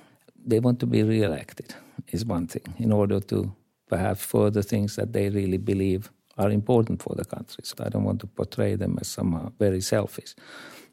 they 0.46 0.60
want 0.60 0.78
to 0.80 0.86
be 0.86 1.02
re-elected 1.02 1.74
is 2.12 2.24
one 2.24 2.46
thing 2.46 2.74
in 2.78 2.92
order 2.92 3.18
to 3.20 3.52
perhaps 3.88 4.24
further 4.24 4.62
things 4.62 4.96
that 4.96 5.12
they 5.12 5.28
really 5.28 5.58
believe 5.58 6.10
are 6.38 6.50
important 6.50 7.02
for 7.02 7.14
the 7.16 7.24
country. 7.24 7.62
So 7.64 7.74
I 7.80 7.88
don't 7.88 8.04
want 8.04 8.20
to 8.20 8.26
portray 8.26 8.76
them 8.76 8.98
as 9.00 9.08
somehow 9.08 9.52
very 9.58 9.80
selfish. 9.80 10.34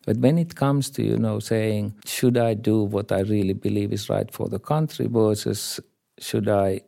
But 0.06 0.18
when 0.18 0.38
it 0.38 0.56
comes 0.56 0.90
to, 0.92 1.04
you 1.04 1.18
know, 1.18 1.40
saying, 1.40 1.94
should 2.06 2.38
I 2.38 2.56
do 2.56 2.84
what 2.84 3.12
I 3.12 3.22
really 3.22 3.54
believe 3.54 3.94
is 3.94 4.10
right 4.10 4.30
for 4.32 4.50
the 4.50 4.60
country 4.60 5.08
versus 5.08 5.80
should 6.20 6.48
I 6.48 6.82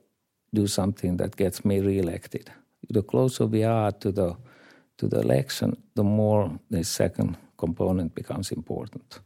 do 0.54 0.68
something 0.68 1.18
that 1.18 1.36
gets 1.36 1.66
me 1.66 1.80
re-elected? 1.80 2.52
The 2.90 3.02
closer 3.02 3.46
we 3.46 3.64
are 3.64 3.92
to 3.92 4.12
the 4.12 4.36
to 4.98 5.08
the 5.08 5.20
election, 5.20 5.76
the 5.96 6.04
more 6.04 6.60
the 6.70 6.84
second 6.84 7.38
component 7.58 8.16
becomes 8.16 8.52
important. 8.52 9.20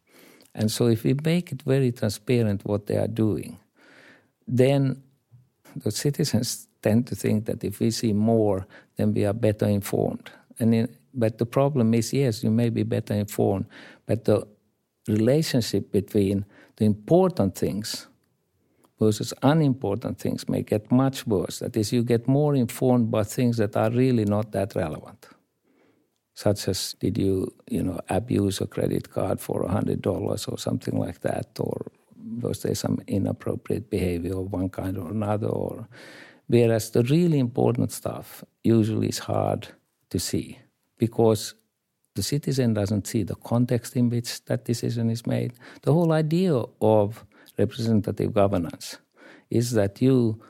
And 0.56 0.72
so, 0.72 0.88
if 0.88 1.04
we 1.04 1.16
make 1.24 1.52
it 1.52 1.62
very 1.62 1.92
transparent 1.92 2.66
what 2.66 2.88
they 2.88 2.98
are 2.98 3.08
doing, 3.08 3.60
then 4.48 5.04
the 5.76 5.92
citizens 5.92 6.68
tend 6.82 7.06
to 7.08 7.16
think 7.16 7.46
that 7.46 7.64
if 7.64 7.80
we 7.80 7.92
see 7.92 8.14
more, 8.14 8.66
then 8.96 9.14
we 9.14 9.26
are 9.26 9.34
better 9.34 9.68
informed. 9.68 10.32
And 10.60 10.74
in, 10.74 10.96
but 11.14 11.38
the 11.38 11.46
problem 11.46 11.94
is, 11.94 12.14
yes, 12.14 12.44
you 12.44 12.52
may 12.52 12.70
be 12.70 12.84
better 12.84 13.14
informed, 13.14 13.66
but 14.06 14.26
the 14.26 14.48
relationship 15.08 15.92
between 15.92 16.46
the 16.78 16.86
important 16.86 17.56
things 17.56 18.08
versus 19.00 19.34
unimportant 19.44 20.20
things 20.20 20.50
may 20.50 20.62
get 20.62 20.92
much 20.92 21.26
worse. 21.26 21.60
That 21.60 21.78
is, 21.78 21.94
you 21.94 22.04
get 22.04 22.28
more 22.28 22.56
informed 22.56 23.12
by 23.12 23.24
things 23.24 23.58
that 23.58 23.76
are 23.78 23.92
really 23.92 24.26
not 24.26 24.52
that 24.52 24.76
relevant 24.76 25.28
such 26.40 26.70
as 26.70 26.96
did 27.02 27.18
you 27.18 27.54
you 27.70 27.84
know 27.84 28.00
abuse 28.08 28.62
a 28.62 28.68
credit 28.68 29.10
card 29.12 29.42
for 29.42 29.64
a 29.64 29.72
hundred 29.78 30.02
dollars 30.02 30.46
or 30.46 30.58
something 30.58 30.98
like 30.98 31.20
that, 31.20 31.48
or 31.60 31.78
was 32.42 32.62
there 32.62 32.76
some 32.76 32.98
inappropriate 33.08 33.90
behavior 33.90 34.38
of 34.40 34.54
one 34.54 34.70
kind 34.70 34.98
or 34.98 35.10
another, 35.12 35.50
or 35.50 35.90
whereas 36.48 36.92
the 36.92 37.04
really 37.04 37.40
important 37.40 37.92
stuff 37.92 38.44
usually 38.64 39.10
is 39.10 39.20
hard 39.20 39.68
to 40.10 40.18
see 40.18 40.58
because 40.98 41.56
the 42.16 42.24
citizen 42.24 42.74
doesn't 42.74 43.06
see 43.06 43.24
the 43.24 43.36
context 43.36 43.98
in 43.98 44.10
which 44.10 44.44
that 44.46 44.64
decision 44.64 45.10
is 45.10 45.28
made. 45.28 45.52
The 45.82 45.94
whole 45.94 46.14
idea 46.14 46.54
of 46.82 47.26
representative 47.60 48.34
governance 48.34 48.98
is 49.50 49.72
that 49.72 50.02
you 50.02 50.42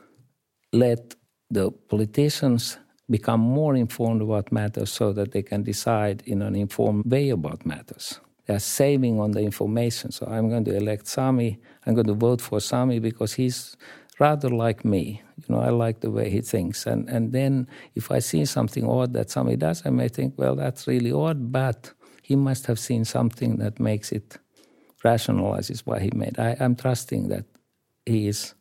let 0.72 1.14
the 1.50 1.70
politicians 1.70 2.78
become 3.10 3.40
more 3.40 3.74
informed 3.74 4.22
about 4.22 4.52
matters 4.52 4.92
so 4.92 5.12
that 5.12 5.32
they 5.32 5.42
can 5.42 5.62
decide 5.62 6.22
in 6.26 6.42
an 6.42 6.54
informed 6.54 7.04
way 7.10 7.30
about 7.30 7.66
matters. 7.66 8.20
They 8.46 8.54
are 8.54 8.60
saving 8.60 9.18
on 9.20 9.32
the 9.32 9.40
information. 9.40 10.12
So 10.12 10.26
I'm 10.26 10.48
going 10.48 10.64
to 10.64 10.76
elect 10.76 11.06
Sami. 11.06 11.58
I'm 11.86 11.94
going 11.94 12.06
to 12.06 12.14
vote 12.14 12.40
for 12.40 12.60
Sami 12.60 12.98
because 13.00 13.34
he's 13.34 13.76
rather 14.18 14.48
like 14.48 14.84
me. 14.84 15.22
You 15.36 15.54
know, 15.54 15.60
I 15.60 15.70
like 15.70 16.00
the 16.00 16.10
way 16.10 16.30
he 16.30 16.40
thinks. 16.40 16.86
And 16.86 17.08
and 17.08 17.32
then 17.32 17.66
if 17.94 18.10
I 18.10 18.20
see 18.20 18.44
something 18.44 18.88
odd 18.88 19.12
that 19.14 19.30
Sami 19.30 19.56
does, 19.56 19.82
I 19.84 19.90
may 19.90 20.08
think, 20.08 20.34
well, 20.36 20.54
that's 20.54 20.86
really 20.86 21.12
odd, 21.12 21.52
but 21.52 21.92
he 22.22 22.36
must 22.36 22.66
have 22.66 22.78
seen 22.78 23.04
something 23.04 23.56
that 23.56 23.80
makes 23.80 24.12
it 24.12 24.38
rationalizes 25.04 25.80
why 25.80 26.00
he 26.00 26.10
made. 26.14 26.38
I, 26.38 26.56
I'm 26.60 26.76
trusting 26.76 27.28
that 27.28 27.44
he 28.06 28.28
is 28.28 28.54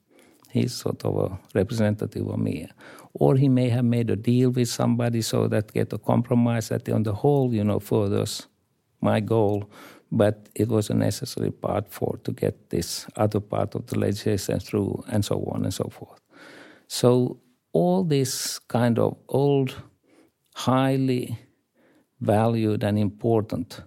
he's 0.51 0.73
sort 0.73 1.05
of 1.05 1.15
a 1.17 1.39
representative 1.53 2.27
of 2.27 2.39
me 2.39 2.67
or 3.13 3.35
he 3.35 3.49
may 3.49 3.69
have 3.69 3.85
made 3.85 4.09
a 4.09 4.15
deal 4.15 4.49
with 4.49 4.67
somebody 4.67 5.21
so 5.21 5.47
that 5.47 5.73
get 5.73 5.93
a 5.93 5.97
compromise 5.97 6.69
that 6.69 6.87
on 6.89 7.03
the 7.03 7.13
whole, 7.13 7.53
you 7.53 7.63
know, 7.63 7.79
furthers 7.79 8.47
my 9.01 9.19
goal. 9.19 9.69
But 10.11 10.49
it 10.55 10.69
was 10.69 10.89
a 10.89 10.95
necessary 10.95 11.51
part 11.51 11.87
for 11.91 12.17
to 12.23 12.31
get 12.31 12.71
this 12.71 13.05
other 13.15 13.39
part 13.39 13.75
of 13.75 13.85
the 13.87 13.99
legislation 13.99 14.59
through, 14.59 15.03
and 15.07 15.23
so 15.23 15.43
on 15.53 15.65
and 15.65 15.73
so 15.73 15.87
forth. 15.91 16.19
So 16.87 17.39
all 17.73 18.03
this 18.03 18.57
kind 18.57 18.97
of 18.97 19.17
old, 19.27 19.75
highly 20.55 21.37
valued 22.19 22.83
and 22.83 22.97
important 22.97 23.81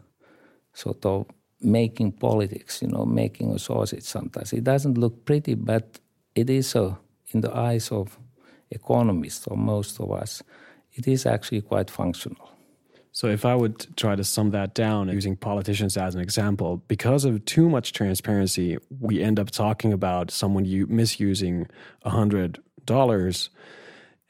sort 0.74 1.04
of 1.04 1.26
making 1.64 2.12
politics, 2.12 2.82
you 2.82 2.88
know, 2.88 3.04
making 3.04 3.52
a 3.52 3.58
sausage 3.58 4.04
sometimes. 4.04 4.52
It 4.52 4.64
doesn't 4.64 4.98
look 4.98 5.24
pretty, 5.24 5.54
but 5.54 6.00
it 6.34 6.50
is 6.50 6.68
so 6.68 6.98
in 7.28 7.40
the 7.40 7.54
eyes 7.54 7.90
of 7.90 8.18
economists 8.70 9.46
or 9.46 9.56
most 9.56 10.00
of 10.00 10.10
us, 10.10 10.42
it 10.94 11.06
is 11.06 11.26
actually 11.26 11.60
quite 11.62 11.90
functional. 11.90 12.50
So, 13.14 13.28
if 13.28 13.44
I 13.44 13.54
would 13.54 13.94
try 13.96 14.16
to 14.16 14.24
sum 14.24 14.50
that 14.52 14.74
down 14.74 15.08
using 15.08 15.36
politicians 15.36 15.98
as 15.98 16.14
an 16.14 16.22
example, 16.22 16.82
because 16.88 17.26
of 17.26 17.44
too 17.44 17.68
much 17.68 17.92
transparency, 17.92 18.78
we 19.00 19.22
end 19.22 19.38
up 19.38 19.50
talking 19.50 19.92
about 19.92 20.30
someone 20.30 20.64
you 20.64 20.86
misusing 20.86 21.68
a 22.04 22.10
hundred 22.10 22.58
dollars, 22.86 23.50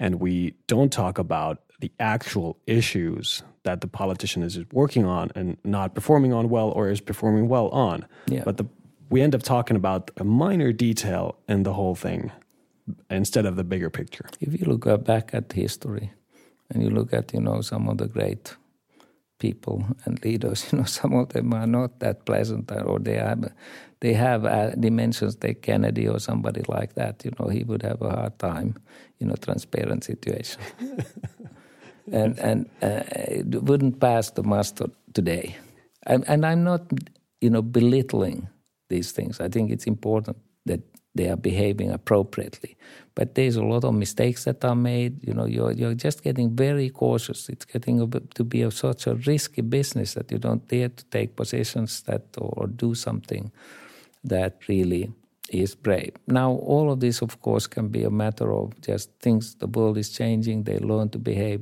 and 0.00 0.16
we 0.16 0.54
don't 0.66 0.92
talk 0.92 1.18
about 1.18 1.62
the 1.83 1.91
actual 1.99 2.57
issues 2.66 3.43
that 3.64 3.80
the 3.80 3.89
politician 3.89 4.43
is 4.43 4.59
working 4.72 5.05
on 5.05 5.33
and 5.35 5.57
not 5.64 5.95
performing 5.97 6.33
on 6.33 6.49
well 6.49 6.70
or 6.70 6.89
is 6.89 7.01
performing 7.01 7.49
well 7.49 7.68
on. 7.70 8.07
Yeah. 8.28 8.43
But 8.45 8.57
the, 8.57 8.66
we 9.11 9.20
end 9.20 9.35
up 9.35 9.43
talking 9.43 9.76
about 9.76 10.12
a 10.16 10.24
minor 10.24 10.72
detail 10.72 11.37
in 11.49 11.64
the 11.64 11.72
whole 11.72 11.97
thing 11.97 12.30
instead 13.11 13.47
of 13.47 13.57
the 13.57 13.64
bigger 13.64 13.91
picture. 13.91 14.26
If 14.41 14.59
you 14.59 14.64
look 14.64 15.05
back 15.05 15.35
at 15.35 15.53
history 15.53 16.12
and 16.70 16.85
you 16.85 16.91
look 16.91 17.12
at, 17.12 17.35
you 17.35 17.41
know, 17.41 17.61
some 17.62 17.89
of 17.89 17.99
the 17.99 18.07
great 18.07 18.57
people 19.41 19.85
and 20.05 20.24
leaders, 20.24 20.68
you 20.72 20.78
know, 20.78 20.85
some 20.85 21.14
of 21.14 21.30
them 21.30 21.53
are 21.53 21.66
not 21.66 21.99
that 21.99 22.24
pleasant 22.24 22.70
or 22.70 23.01
they 23.01 23.16
have, 23.16 23.53
they 23.99 24.12
have 24.12 24.45
uh, 24.45 24.70
dimensions 24.76 25.37
like 25.43 25.62
Kennedy 25.62 26.07
or 26.07 26.20
somebody 26.20 26.62
like 26.68 26.95
that, 26.95 27.24
you 27.24 27.33
know, 27.41 27.49
he 27.49 27.64
would 27.64 27.83
have 27.83 28.01
a 28.03 28.11
hard 28.11 28.39
time 28.39 28.76
in 29.18 29.30
a 29.33 29.37
transparent 29.37 30.05
situation. 30.05 30.61
and 32.11 32.38
and 32.38 32.68
uh, 32.82 33.03
it 33.28 33.62
wouldn't 33.62 34.00
pass 34.00 34.30
the 34.30 34.42
muster 34.42 34.86
today. 35.12 35.57
And, 36.07 36.24
and 36.28 36.44
I'm 36.44 36.64
not, 36.64 36.82
you 37.40 37.50
know, 37.50 37.62
belittling 37.62 38.48
these 38.88 39.12
things. 39.12 39.40
I 39.40 39.48
think 39.48 39.70
it's 39.70 39.86
important 39.86 40.36
that 40.66 40.80
they 41.14 41.28
are 41.28 41.36
behaving 41.36 41.90
appropriately. 41.90 42.76
But 43.14 43.34
there's 43.34 43.57
a 43.57 43.62
lot 43.62 43.84
of 43.84 43.94
mistakes 43.94 44.44
that 44.44 44.64
are 44.64 44.74
made. 44.74 45.26
You 45.26 45.34
know, 45.34 45.44
you're, 45.44 45.72
you're 45.72 45.94
just 45.94 46.22
getting 46.22 46.57
very 46.57 46.88
cautious. 46.90 47.48
It's 47.48 47.66
getting 47.66 48.11
to 48.11 48.44
be 48.44 48.62
a, 48.62 48.70
such 48.70 49.07
a 49.07 49.14
risky 49.14 49.62
business 49.62 50.14
that 50.14 50.32
you 50.32 50.38
don't 50.38 50.66
dare 50.66 50.88
to 50.88 51.05
take 51.05 51.36
positions 51.36 52.03
that 52.03 52.24
or 52.38 52.66
do 52.66 52.94
something 52.94 53.53
that 54.24 54.66
really 54.68 55.12
is 55.50 55.74
brave. 55.74 56.12
Now, 56.26 56.53
all 56.53 56.90
of 56.90 57.00
this, 57.00 57.20
of 57.22 57.40
course, 57.42 57.66
can 57.66 57.88
be 57.88 58.05
a 58.05 58.11
matter 58.11 58.53
of 58.53 58.80
just 58.80 59.11
things. 59.20 59.55
The 59.57 59.66
world 59.66 59.98
is 59.98 60.11
changing. 60.11 60.64
They 60.64 60.78
learn 60.78 61.11
to 61.11 61.18
behave, 61.18 61.61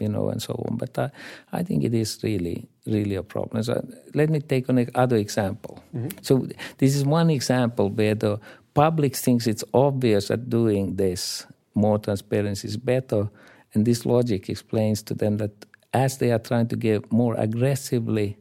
you 0.00 0.08
know, 0.08 0.28
and 0.30 0.42
so 0.42 0.54
on. 0.68 0.76
But 0.76 0.98
uh, 0.98 1.08
I 1.52 1.62
think 1.62 1.84
it 1.84 1.94
is 1.94 2.18
really, 2.22 2.68
really 2.86 3.14
a 3.14 3.22
problem. 3.22 3.62
So 3.62 3.86
let 4.14 4.30
me 4.30 4.40
take 4.40 4.68
another 4.68 5.16
example. 5.16 5.82
Mm-hmm. 5.94 6.18
So 6.22 6.46
this 6.78 6.96
is 6.96 7.04
one 7.04 7.30
example 7.30 7.90
where 7.90 8.14
the 8.14 8.40
public 8.74 9.16
thinks 9.16 9.46
it's 9.46 9.64
obvious 9.74 10.28
that 10.28 10.48
doing 10.48 10.96
this, 10.96 11.46
more 11.74 11.98
transparency 11.98 12.68
is 12.68 12.76
better. 12.76 13.28
And 13.74 13.86
this 13.86 14.04
logic 14.06 14.48
explains 14.48 15.02
to 15.04 15.14
them 15.14 15.36
that 15.36 15.52
as 15.92 16.18
they 16.18 16.30
are 16.32 16.38
trying 16.38 16.68
to 16.68 16.76
get 16.76 17.12
more 17.12 17.34
aggressively 17.34 18.36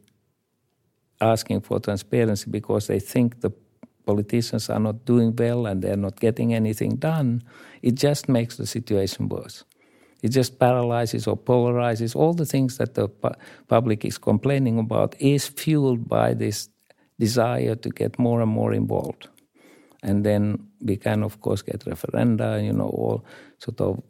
asking 1.22 1.62
for 1.62 1.80
transparency 1.80 2.50
because 2.50 2.88
they 2.88 3.00
think 3.00 3.42
the 3.42 3.52
politicians 4.06 4.70
are 4.70 4.80
not 4.80 5.06
doing 5.06 5.36
well 5.36 5.66
and 5.66 5.82
they're 5.82 5.98
not 5.98 6.20
getting 6.20 6.54
anything 6.54 6.96
done, 6.96 7.44
it 7.82 7.96
just 7.96 8.30
makes 8.30 8.58
the 8.58 8.66
situation 8.66 9.30
worse. 9.30 9.64
It 10.22 10.30
just 10.30 10.60
paralyzes 10.60 11.28
or 11.28 11.38
polarizes. 11.38 12.16
All 12.16 12.34
the 12.34 12.46
things 12.46 12.78
that 12.78 12.94
the 12.96 13.08
pu- 13.08 13.36
public 13.68 14.04
is 14.06 14.18
complaining 14.18 14.78
about 14.80 15.16
is 15.20 15.48
fueled 15.48 16.10
by 16.10 16.34
this 16.34 16.70
desire 17.20 17.76
to 17.76 17.90
get 17.90 18.20
more 18.20 18.42
and 18.42 18.52
more 18.52 18.74
involved. 18.74 19.28
And 20.04 20.26
then 20.26 20.68
we 20.82 20.98
can 20.98 21.24
of 21.24 21.42
course 21.42 21.62
get 21.62 21.82
referenda 21.86 22.64
you 22.64 22.72
know 22.72 22.88
all 22.88 23.26
sort 23.58 23.82
of 23.82 24.02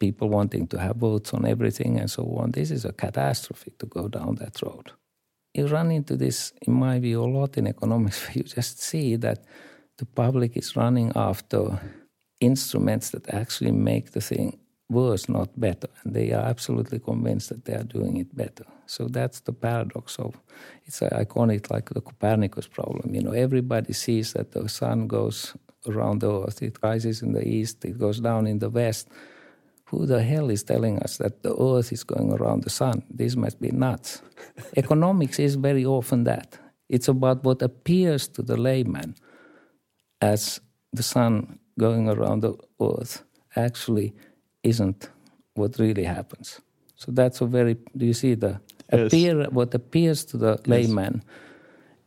people 0.00 0.28
wanting 0.28 0.66
to 0.66 0.78
have 0.78 0.96
votes 0.96 1.32
on 1.32 1.46
everything 1.46 1.98
and 1.98 2.10
so 2.10 2.24
on. 2.38 2.50
This 2.50 2.70
is 2.72 2.84
a 2.84 2.92
catastrophe 2.92 3.72
to 3.78 3.86
go 3.86 4.08
down 4.08 4.36
that 4.36 4.60
road. 4.62 4.90
You 5.54 5.66
run 5.66 5.90
into 5.92 6.16
this 6.16 6.52
in 6.62 6.72
my 6.72 6.98
view 6.98 7.22
a 7.22 7.26
lot 7.38 7.56
in 7.58 7.66
economics 7.66 8.28
you 8.34 8.42
just 8.42 8.80
see 8.80 9.16
that 9.16 9.44
the 9.98 10.06
public 10.06 10.56
is 10.56 10.76
running 10.76 11.12
after 11.14 11.80
instruments 12.40 13.10
that 13.10 13.32
actually 13.32 13.70
make 13.72 14.12
the 14.12 14.20
thing 14.20 14.58
worse, 14.92 15.28
not 15.28 15.48
better. 15.58 15.88
And 16.04 16.14
they 16.14 16.32
are 16.32 16.44
absolutely 16.44 16.98
convinced 16.98 17.48
that 17.48 17.64
they 17.64 17.74
are 17.74 17.84
doing 17.84 18.16
it 18.18 18.34
better. 18.34 18.64
So 18.86 19.08
that's 19.08 19.40
the 19.40 19.52
paradox 19.52 20.18
of 20.18 20.40
it's 20.84 21.02
uh, 21.02 21.08
iconic 21.12 21.70
like 21.70 21.90
the 21.90 22.00
Copernicus 22.00 22.66
problem. 22.66 23.14
You 23.14 23.22
know, 23.22 23.32
everybody 23.32 23.92
sees 23.92 24.32
that 24.34 24.52
the 24.52 24.68
sun 24.68 25.06
goes 25.06 25.54
around 25.88 26.20
the 26.20 26.30
earth, 26.30 26.62
it 26.62 26.78
rises 26.82 27.22
in 27.22 27.32
the 27.32 27.46
east, 27.46 27.84
it 27.84 27.98
goes 27.98 28.20
down 28.20 28.46
in 28.46 28.58
the 28.58 28.70
west. 28.70 29.08
Who 29.86 30.06
the 30.06 30.22
hell 30.22 30.50
is 30.50 30.62
telling 30.62 30.98
us 31.00 31.18
that 31.18 31.42
the 31.42 31.54
earth 31.54 31.92
is 31.92 32.04
going 32.04 32.32
around 32.32 32.62
the 32.62 32.70
sun? 32.70 33.02
This 33.10 33.36
must 33.36 33.60
be 33.60 33.70
nuts. 33.70 34.22
Economics 34.76 35.38
is 35.38 35.56
very 35.56 35.84
often 35.84 36.24
that. 36.24 36.58
It's 36.88 37.08
about 37.08 37.44
what 37.44 37.62
appears 37.62 38.28
to 38.28 38.42
the 38.42 38.56
layman 38.56 39.16
as 40.20 40.60
the 40.92 41.02
sun 41.02 41.58
going 41.78 42.08
around 42.08 42.40
the 42.42 42.54
earth 42.80 43.24
actually 43.56 44.14
isn't 44.62 45.10
what 45.54 45.78
really 45.78 46.04
happens. 46.04 46.60
So 46.96 47.12
that's 47.12 47.40
a 47.40 47.46
very. 47.46 47.76
Do 47.96 48.06
you 48.06 48.14
see 48.14 48.34
the 48.34 48.60
yes. 48.92 49.06
appear? 49.06 49.44
What 49.50 49.74
appears 49.74 50.24
to 50.26 50.36
the 50.36 50.60
layman 50.66 51.22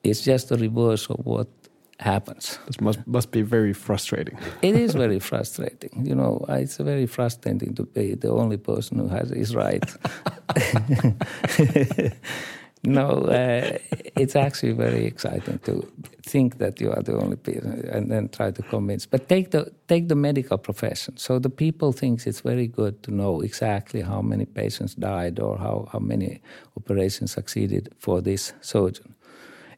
yes. 0.03 0.18
is 0.18 0.26
just 0.26 0.51
a 0.51 0.56
reverse 0.56 1.08
of 1.10 1.26
what 1.26 1.47
happens. 1.99 2.60
This 2.66 2.82
must 2.82 3.06
must 3.08 3.32
be 3.32 3.41
very 3.41 3.74
frustrating. 3.74 4.38
it 4.62 4.76
is 4.76 4.93
very 5.03 5.20
frustrating. 5.20 6.06
You 6.06 6.16
know, 6.16 6.45
it's 6.49 6.78
very 6.78 7.08
frustrating 7.08 7.76
to 7.76 7.84
be 7.84 8.16
the 8.16 8.30
only 8.30 8.58
person 8.58 8.99
who 8.99 9.08
has 9.08 9.32
is 9.32 9.56
right. 9.56 9.84
no, 12.86 13.09
uh, 13.25 13.77
it's 14.15 14.36
actually 14.36 14.73
very 14.73 15.05
exciting 15.05 15.59
to 15.59 15.91
think 16.23 16.57
that 16.57 16.79
you 16.81 16.91
are 16.91 17.01
the 17.01 17.17
only 17.17 17.36
person 17.36 17.88
and 17.91 18.11
then 18.11 18.29
try 18.29 18.51
to 18.51 18.61
convince. 18.63 19.05
But 19.05 19.27
take 19.29 19.51
the 19.51 19.71
take 19.88 20.07
the 20.07 20.15
medical 20.15 20.57
profession. 20.57 21.17
So 21.17 21.39
the 21.39 21.49
people 21.49 21.91
thinks 21.93 22.27
it's 22.27 22.41
very 22.41 22.67
good 22.67 23.03
to 23.03 23.11
know 23.11 23.41
exactly 23.41 24.01
how 24.01 24.21
many 24.21 24.45
patients 24.45 24.95
died 24.95 25.39
or 25.39 25.57
how, 25.57 25.88
how 25.91 25.99
many 25.99 26.41
operations 26.77 27.31
succeeded 27.31 27.93
for 27.99 28.21
this 28.21 28.53
surgeon. 28.61 29.15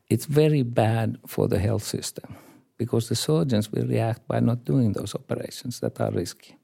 It's 0.09 0.25
very 0.25 0.63
bad 0.63 1.17
for 1.25 1.47
the 1.47 1.59
health 1.59 1.83
system 1.83 2.35
because 2.77 3.09
the 3.09 3.15
surgeons 3.15 3.71
will 3.71 3.87
react 3.87 4.27
by 4.27 4.39
not 4.39 4.65
doing 4.65 4.93
those 4.93 5.15
operations 5.15 5.79
that 5.79 5.99
are 5.99 6.11
risky. 6.11 6.56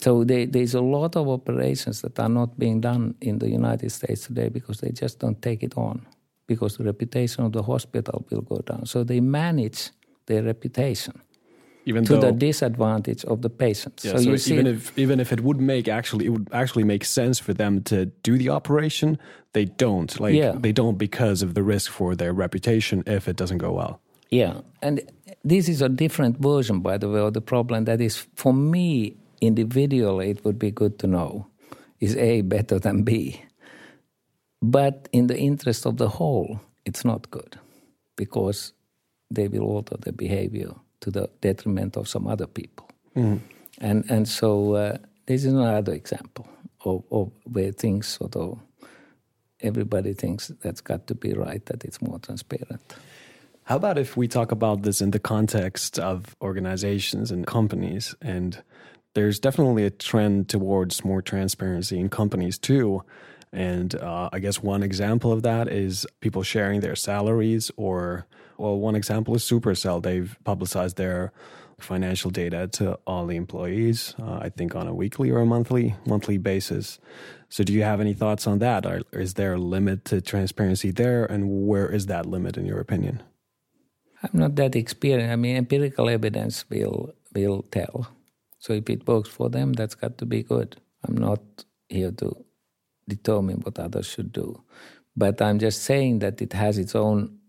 So 0.00 0.24
they, 0.24 0.46
there's 0.46 0.74
a 0.74 0.80
lot 0.80 1.16
of 1.16 1.28
operations 1.28 2.02
that 2.02 2.18
are 2.18 2.28
not 2.28 2.58
being 2.58 2.80
done 2.80 3.14
in 3.20 3.38
the 3.38 3.48
United 3.48 3.90
States 3.90 4.26
today 4.26 4.48
because 4.48 4.80
they 4.80 4.90
just 4.90 5.18
don't 5.18 5.40
take 5.40 5.62
it 5.62 5.76
on 5.76 6.06
because 6.46 6.76
the 6.76 6.84
reputation 6.84 7.44
of 7.44 7.52
the 7.52 7.62
hospital 7.62 8.24
will 8.30 8.42
go 8.42 8.58
down. 8.58 8.86
So 8.86 9.04
they 9.04 9.20
manage 9.20 9.90
their 10.26 10.42
reputation 10.42 11.20
even 11.86 12.04
to 12.04 12.14
though, 12.14 12.20
the 12.20 12.32
disadvantage 12.32 13.24
of 13.24 13.42
the 13.42 13.50
patients. 13.50 14.04
Yeah, 14.04 14.16
so, 14.16 14.36
so 14.36 14.54
even 14.54 14.66
if 14.66 14.98
even 14.98 15.20
if 15.20 15.32
it 15.32 15.40
would 15.40 15.60
make 15.60 15.88
actually 15.88 16.26
it 16.26 16.30
would 16.30 16.48
actually 16.52 16.84
make 16.84 17.04
sense 17.04 17.38
for 17.38 17.52
them 17.52 17.82
to 17.84 18.06
do 18.22 18.38
the 18.38 18.50
operation, 18.50 19.18
they 19.52 19.66
don't. 19.66 20.18
Like 20.18 20.34
yeah. 20.34 20.52
they 20.56 20.72
don't 20.72 20.98
because 20.98 21.42
of 21.42 21.54
the 21.54 21.62
risk 21.62 21.90
for 21.90 22.14
their 22.14 22.32
reputation 22.32 23.02
if 23.06 23.28
it 23.28 23.36
doesn't 23.36 23.58
go 23.58 23.72
well. 23.72 24.00
Yeah, 24.30 24.60
and 24.82 25.00
this 25.44 25.68
is 25.68 25.82
a 25.82 25.88
different 25.88 26.38
version, 26.38 26.80
by 26.80 26.98
the 26.98 27.08
way, 27.08 27.20
of 27.20 27.34
the 27.34 27.40
problem 27.40 27.84
that 27.84 28.00
is 28.00 28.26
for 28.34 28.52
me 28.52 29.16
individually, 29.40 30.30
it 30.30 30.44
would 30.44 30.58
be 30.58 30.70
good 30.70 30.98
to 31.00 31.06
know 31.06 31.46
is 32.00 32.16
A 32.16 32.42
better 32.42 32.78
than 32.78 33.02
B? 33.02 33.42
But 34.60 35.08
in 35.12 35.26
the 35.26 35.38
interest 35.38 35.86
of 35.86 35.96
the 35.96 36.08
whole, 36.08 36.60
it's 36.84 37.04
not 37.04 37.30
good 37.30 37.58
because 38.16 38.72
they 39.30 39.48
will 39.48 39.64
alter 39.64 39.96
their 39.98 40.12
behavior 40.12 40.72
to 41.00 41.10
the 41.10 41.28
detriment 41.40 41.96
of 41.96 42.08
some 42.08 42.26
other 42.26 42.46
people. 42.46 42.88
Mm. 43.16 43.40
And, 43.80 44.04
and 44.10 44.28
so 44.28 44.74
uh, 44.74 44.98
this 45.26 45.44
is 45.44 45.52
another 45.52 45.92
example 45.92 46.48
of, 46.84 47.04
of 47.10 47.32
where 47.44 47.72
things 47.72 48.06
sort 48.06 48.36
of 48.36 48.58
everybody 49.60 50.12
thinks 50.12 50.48
that's 50.62 50.80
got 50.80 51.06
to 51.06 51.14
be 51.14 51.32
right, 51.32 51.64
that 51.66 51.84
it's 51.84 52.02
more 52.02 52.18
transparent. 52.18 52.94
How 53.64 53.76
about 53.76 53.96
if 53.98 54.16
we 54.16 54.28
talk 54.28 54.52
about 54.52 54.82
this 54.82 55.00
in 55.00 55.10
the 55.10 55.18
context 55.18 55.98
of 55.98 56.36
organizations 56.42 57.30
and 57.30 57.46
companies 57.46 58.14
and 58.20 58.62
there's 59.14 59.38
definitely 59.38 59.84
a 59.84 59.90
trend 59.90 60.48
towards 60.48 61.04
more 61.04 61.22
transparency 61.22 61.98
in 61.98 62.08
companies 62.08 62.58
too. 62.58 63.02
And 63.52 63.94
uh, 63.94 64.30
I 64.32 64.40
guess 64.40 64.62
one 64.62 64.82
example 64.82 65.32
of 65.32 65.42
that 65.42 65.68
is 65.68 66.06
people 66.20 66.42
sharing 66.42 66.80
their 66.80 66.96
salaries, 66.96 67.70
or, 67.76 68.26
well, 68.58 68.76
one 68.76 68.96
example 68.96 69.36
is 69.36 69.44
Supercell. 69.44 70.02
They've 70.02 70.36
publicized 70.42 70.96
their 70.96 71.32
financial 71.78 72.30
data 72.30 72.66
to 72.68 72.98
all 73.06 73.26
the 73.26 73.36
employees, 73.36 74.14
uh, 74.20 74.38
I 74.42 74.48
think 74.48 74.74
on 74.74 74.88
a 74.88 74.94
weekly 74.94 75.30
or 75.30 75.40
a 75.40 75.46
monthly 75.46 75.94
monthly 76.04 76.38
basis. 76.38 76.98
So, 77.48 77.62
do 77.62 77.72
you 77.72 77.84
have 77.84 78.00
any 78.00 78.14
thoughts 78.14 78.46
on 78.48 78.58
that? 78.58 78.86
Or 78.86 79.02
is 79.12 79.34
there 79.34 79.54
a 79.54 79.58
limit 79.58 80.04
to 80.06 80.20
transparency 80.20 80.90
there, 80.90 81.24
and 81.24 81.66
where 81.66 81.88
is 81.88 82.06
that 82.06 82.26
limit 82.26 82.56
in 82.56 82.66
your 82.66 82.80
opinion? 82.80 83.22
I'm 84.22 84.30
not 84.32 84.56
that 84.56 84.74
experienced. 84.74 85.32
I 85.32 85.36
mean, 85.36 85.56
empirical 85.56 86.08
evidence 86.08 86.64
will 86.68 87.14
will 87.34 87.62
tell 87.70 88.08
so 88.64 88.72
if 88.72 88.88
it 88.88 89.06
works 89.06 89.28
for 89.28 89.50
them, 89.50 89.74
that's 89.74 89.94
got 89.94 90.16
to 90.16 90.24
be 90.24 90.42
good. 90.42 90.80
I'm 91.06 91.18
not 91.18 91.42
here 91.90 92.10
to 92.12 92.34
determine 93.06 93.60
what 93.60 93.78
others 93.78 94.06
should 94.06 94.32
do. 94.32 94.62
But 95.14 95.42
I'm 95.42 95.58
just 95.58 95.82
saying 95.82 96.20
that 96.20 96.40
it 96.40 96.54
has 96.54 96.78
its 96.78 96.94
own 96.94 97.40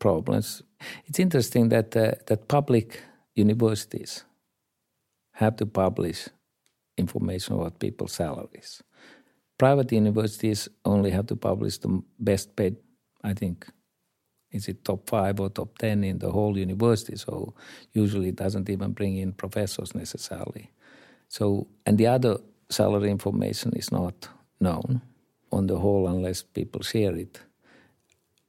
problems. 0.00 0.64
It's 1.06 1.20
interesting 1.20 1.68
that 1.68 1.96
uh, 1.96 2.14
that 2.26 2.48
public 2.48 3.00
universities 3.36 4.24
have 5.34 5.54
to 5.58 5.66
publish 5.66 6.28
information 6.96 7.54
about 7.54 7.78
people's 7.78 8.14
salaries. 8.14 8.82
Private 9.58 9.92
universities 9.92 10.68
only 10.84 11.12
have 11.12 11.26
to 11.28 11.36
publish 11.36 11.78
the 11.78 12.02
best 12.18 12.56
paid, 12.56 12.74
I 13.22 13.32
think, 13.32 13.68
is 14.58 14.68
it 14.68 14.84
top 14.84 15.08
five 15.08 15.40
or 15.40 15.48
top 15.48 15.78
10 15.78 16.04
in 16.04 16.18
the 16.18 16.30
whole 16.30 16.58
university. 16.58 17.16
So 17.16 17.54
usually 17.92 18.28
it 18.28 18.36
doesn't 18.36 18.68
even 18.68 18.92
bring 18.92 19.16
in 19.16 19.32
professors 19.32 19.94
necessarily. 19.94 20.70
So, 21.28 21.66
and 21.86 21.98
the 21.98 22.06
other 22.06 22.38
salary 22.68 23.10
information 23.10 23.72
is 23.76 23.90
not 23.90 24.28
known 24.60 25.00
on 25.50 25.66
the 25.66 25.78
whole 25.78 26.08
unless 26.08 26.42
people 26.42 26.82
share 26.82 27.16
it. 27.16 27.40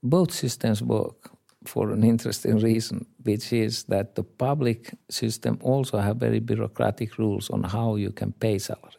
Both 0.04 0.32
systems 0.34 0.82
work 0.82 1.32
for 1.66 1.92
an 1.92 2.04
interesting 2.04 2.60
reason, 2.60 3.06
which 3.24 3.52
is 3.54 3.84
that 3.86 4.16
the 4.16 4.24
public 4.24 4.94
system 5.10 5.60
also 5.62 5.98
have 5.98 6.18
very 6.18 6.40
bureaucratic 6.40 7.18
rules 7.18 7.50
on 7.50 7.64
how 7.64 7.96
you 7.96 8.12
can 8.12 8.32
pay 8.32 8.60
salaries. 8.60 8.99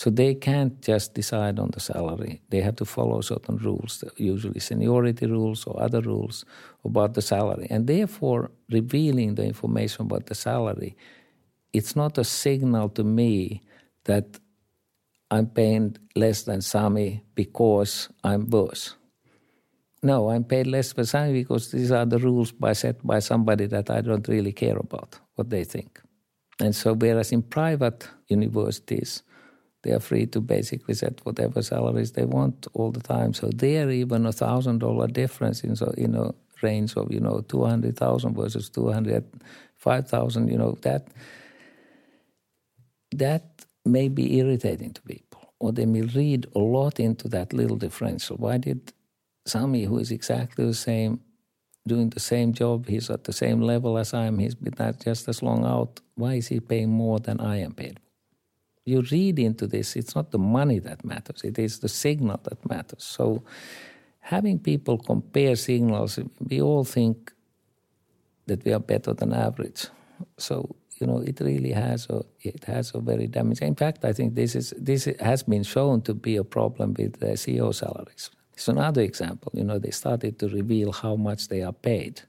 So 0.00 0.08
they 0.08 0.34
can't 0.34 0.80
just 0.80 1.12
decide 1.12 1.58
on 1.58 1.72
the 1.72 1.80
salary. 1.80 2.40
They 2.48 2.62
have 2.62 2.76
to 2.76 2.86
follow 2.86 3.20
certain 3.20 3.58
rules, 3.58 4.02
usually 4.16 4.58
seniority 4.58 5.26
rules 5.26 5.66
or 5.66 5.78
other 5.78 6.00
rules 6.00 6.46
about 6.82 7.12
the 7.12 7.20
salary. 7.20 7.66
And 7.68 7.86
therefore, 7.86 8.50
revealing 8.70 9.34
the 9.34 9.44
information 9.44 10.06
about 10.06 10.24
the 10.24 10.34
salary, 10.34 10.96
it's 11.74 11.94
not 11.96 12.16
a 12.16 12.24
signal 12.24 12.88
to 12.96 13.04
me 13.04 13.60
that 14.04 14.40
I'm 15.30 15.48
paying 15.48 15.98
less 16.16 16.44
than 16.44 16.62
Sami 16.62 17.22
because 17.34 18.08
I'm 18.24 18.48
worse. 18.48 18.96
No, 20.02 20.30
I'm 20.30 20.44
paid 20.44 20.66
less 20.66 20.94
than 20.94 21.04
Sami 21.04 21.34
because 21.34 21.72
these 21.72 21.92
are 21.92 22.06
the 22.06 22.18
rules 22.18 22.52
by 22.52 22.72
set 22.72 23.06
by 23.06 23.18
somebody 23.18 23.66
that 23.66 23.90
I 23.90 24.00
don't 24.00 24.26
really 24.28 24.52
care 24.52 24.78
about 24.78 25.20
what 25.34 25.50
they 25.50 25.64
think. 25.64 26.00
And 26.58 26.74
so, 26.74 26.94
whereas 26.94 27.32
in 27.32 27.42
private 27.42 28.08
universities, 28.28 29.24
they 29.82 29.92
are 29.92 30.00
free 30.00 30.26
to 30.26 30.40
basically 30.40 30.94
set 30.94 31.20
whatever 31.24 31.62
salaries 31.62 32.12
they 32.12 32.24
want 32.24 32.66
all 32.74 32.90
the 32.90 33.00
time. 33.00 33.32
So 33.34 33.48
there, 33.48 33.90
even 33.90 34.26
a 34.26 34.32
thousand 34.32 34.78
dollar 34.78 35.06
difference 35.06 35.64
in 35.64 35.76
so 35.76 35.92
in 35.96 36.14
a 36.14 36.34
range 36.62 36.94
of 36.96 37.12
you 37.12 37.20
know 37.20 37.40
two 37.42 37.64
hundred 37.64 37.96
thousand 37.96 38.34
versus 38.34 38.68
two 38.68 38.90
hundred 38.90 39.24
five 39.76 40.08
thousand, 40.08 40.48
you 40.48 40.58
know 40.58 40.76
that 40.82 41.08
that 43.12 43.64
may 43.84 44.08
be 44.08 44.38
irritating 44.38 44.92
to 44.92 45.02
people, 45.02 45.54
or 45.58 45.72
they 45.72 45.86
may 45.86 46.02
read 46.02 46.46
a 46.54 46.58
lot 46.58 47.00
into 47.00 47.28
that 47.28 47.52
little 47.52 47.76
differential. 47.76 48.36
Why 48.36 48.58
did 48.58 48.92
Sami, 49.46 49.84
who 49.84 49.98
is 49.98 50.10
exactly 50.10 50.66
the 50.66 50.74
same, 50.74 51.20
doing 51.86 52.10
the 52.10 52.20
same 52.20 52.52
job, 52.52 52.86
he's 52.86 53.10
at 53.10 53.24
the 53.24 53.32
same 53.32 53.60
level 53.62 53.98
as 53.98 54.14
I 54.14 54.26
am, 54.26 54.38
he's 54.38 54.54
been 54.54 54.74
just 55.02 55.28
as 55.28 55.42
long 55.42 55.64
out. 55.64 56.00
Why 56.14 56.34
is 56.34 56.48
he 56.48 56.60
paying 56.60 56.90
more 56.90 57.18
than 57.18 57.40
I 57.40 57.58
am 57.58 57.72
paid? 57.72 57.98
You 58.90 59.02
read 59.10 59.38
into 59.38 59.66
this, 59.66 59.96
it's 59.96 60.14
not 60.14 60.30
the 60.30 60.38
money 60.38 60.78
that 60.80 61.04
matters, 61.04 61.42
it 61.44 61.58
is 61.58 61.78
the 61.78 61.88
signal 61.88 62.40
that 62.44 62.68
matters. 62.68 63.04
So 63.04 63.42
having 64.20 64.58
people 64.58 64.98
compare 64.98 65.56
signals, 65.56 66.18
we 66.38 66.60
all 66.60 66.84
think 66.84 67.32
that 68.46 68.64
we 68.64 68.72
are 68.72 68.80
better 68.80 69.14
than 69.14 69.32
average. 69.32 69.86
So 70.36 70.76
you 71.00 71.06
know 71.06 71.18
it 71.18 71.40
really 71.40 71.72
has 71.72 72.06
a 72.10 72.22
it 72.42 72.64
has 72.64 72.94
a 72.94 73.00
very 73.00 73.26
damaging. 73.26 73.68
In 73.68 73.74
fact, 73.74 74.04
I 74.04 74.12
think 74.12 74.34
this 74.34 74.54
is 74.54 74.74
this 74.76 75.08
has 75.20 75.42
been 75.42 75.62
shown 75.62 76.02
to 76.02 76.14
be 76.14 76.36
a 76.36 76.44
problem 76.44 76.94
with 76.98 77.20
the 77.20 77.32
CEO 77.36 77.74
salaries. 77.74 78.30
It's 78.52 78.68
another 78.68 79.02
example. 79.02 79.50
You 79.54 79.64
know 79.64 79.78
they 79.78 79.92
started 79.92 80.38
to 80.40 80.48
reveal 80.48 80.92
how 80.92 81.16
much 81.16 81.48
they 81.48 81.62
are 81.62 81.72
paid, 81.72 82.22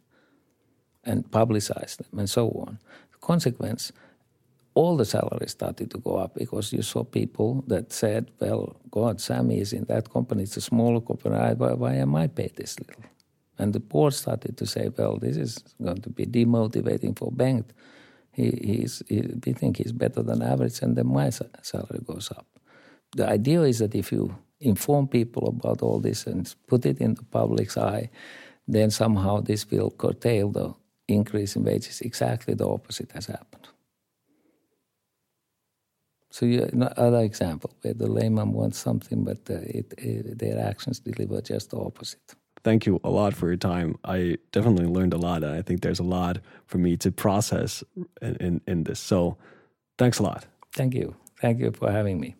and 1.03 1.29
publicize 1.31 1.97
them 1.97 2.19
and 2.19 2.29
so 2.29 2.49
on. 2.49 2.79
The 3.11 3.17
consequence 3.19 3.91
all 4.73 4.95
the 4.95 5.05
salaries 5.05 5.51
started 5.51 5.91
to 5.91 5.97
go 5.97 6.15
up 6.15 6.35
because 6.35 6.71
you 6.71 6.81
saw 6.81 7.03
people 7.03 7.63
that 7.67 7.91
said, 7.91 8.31
well, 8.39 8.77
God, 8.89 9.19
Sami 9.19 9.59
is 9.59 9.73
in 9.73 9.85
that 9.85 10.09
company, 10.09 10.43
it's 10.43 10.57
a 10.57 10.61
smaller 10.61 11.01
company, 11.01 11.35
why, 11.55 11.73
why 11.73 11.95
am 11.95 12.15
I 12.15 12.27
paid 12.27 12.55
this 12.55 12.79
little? 12.79 13.03
And 13.57 13.73
the 13.73 13.79
board 13.79 14.13
started 14.13 14.57
to 14.57 14.65
say, 14.65 14.89
well, 14.97 15.17
this 15.17 15.37
is 15.37 15.63
going 15.81 16.01
to 16.01 16.09
be 16.09 16.25
demotivating 16.25 17.17
for 17.17 17.31
Bengt. 17.31 17.65
He, 18.31 18.49
he's, 18.63 19.03
he, 19.09 19.21
we 19.45 19.53
think 19.53 19.77
he's 19.77 19.91
better 19.91 20.23
than 20.23 20.41
average, 20.41 20.81
and 20.81 20.95
then 20.95 21.07
my 21.07 21.29
salary 21.29 21.99
goes 22.05 22.31
up. 22.31 22.47
The 23.15 23.27
idea 23.27 23.61
is 23.63 23.79
that 23.79 23.93
if 23.93 24.11
you 24.11 24.35
inform 24.61 25.07
people 25.09 25.47
about 25.49 25.81
all 25.81 25.99
this 25.99 26.25
and 26.25 26.53
put 26.67 26.85
it 26.85 26.99
in 26.99 27.15
the 27.15 27.23
public's 27.23 27.77
eye, 27.77 28.09
then 28.67 28.89
somehow 28.89 29.41
this 29.41 29.69
will 29.69 29.91
curtail 29.91 30.49
the 30.49 30.73
increase 31.09 31.57
in 31.57 31.65
wages. 31.65 31.99
Exactly 32.01 32.53
the 32.53 32.67
opposite 32.67 33.11
has 33.11 33.25
happened. 33.25 33.67
So 36.31 36.45
you, 36.45 36.63
another 36.71 37.19
example 37.19 37.71
where 37.81 37.93
the 37.93 38.07
layman 38.07 38.53
wants 38.53 38.77
something, 38.79 39.23
but 39.23 39.39
uh, 39.49 39.55
it, 39.63 39.93
it, 39.97 40.39
their 40.39 40.65
actions 40.65 40.99
deliver 40.99 41.41
just 41.41 41.71
the 41.71 41.77
opposite. 41.77 42.35
Thank 42.63 42.85
you 42.85 43.01
a 43.03 43.09
lot 43.09 43.33
for 43.33 43.47
your 43.47 43.57
time. 43.57 43.97
I 44.05 44.37
definitely 44.51 44.85
learned 44.85 45.13
a 45.13 45.17
lot, 45.17 45.43
and 45.43 45.53
I 45.53 45.61
think 45.61 45.81
there's 45.81 45.99
a 45.99 46.03
lot 46.03 46.39
for 46.67 46.77
me 46.77 46.95
to 46.97 47.11
process 47.11 47.83
in, 48.21 48.35
in, 48.37 48.61
in 48.67 48.83
this. 48.83 48.99
So, 48.99 49.37
thanks 49.97 50.19
a 50.19 50.23
lot. 50.23 50.45
Thank 50.71 50.93
you. 50.93 51.15
Thank 51.41 51.59
you 51.59 51.71
for 51.71 51.91
having 51.91 52.19
me. 52.19 52.35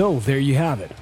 So, 0.00 0.18
there 0.20 0.38
you 0.38 0.54
have 0.54 0.80
it. 0.80 0.92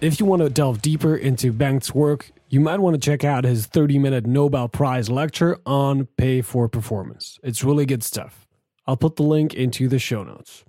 If 0.00 0.18
you 0.18 0.24
want 0.24 0.40
to 0.40 0.48
delve 0.48 0.80
deeper 0.80 1.14
into 1.14 1.52
Bengt's 1.52 1.94
work, 1.94 2.32
you 2.48 2.58
might 2.58 2.80
want 2.80 2.94
to 2.94 2.98
check 2.98 3.22
out 3.22 3.44
his 3.44 3.66
30 3.66 3.98
minute 3.98 4.24
Nobel 4.24 4.66
Prize 4.66 5.10
lecture 5.10 5.58
on 5.66 6.06
pay 6.16 6.40
for 6.40 6.70
performance. 6.70 7.38
It's 7.42 7.62
really 7.62 7.84
good 7.84 8.02
stuff. 8.02 8.46
I'll 8.86 8.96
put 8.96 9.16
the 9.16 9.24
link 9.24 9.52
into 9.52 9.88
the 9.88 9.98
show 9.98 10.24
notes. 10.24 10.64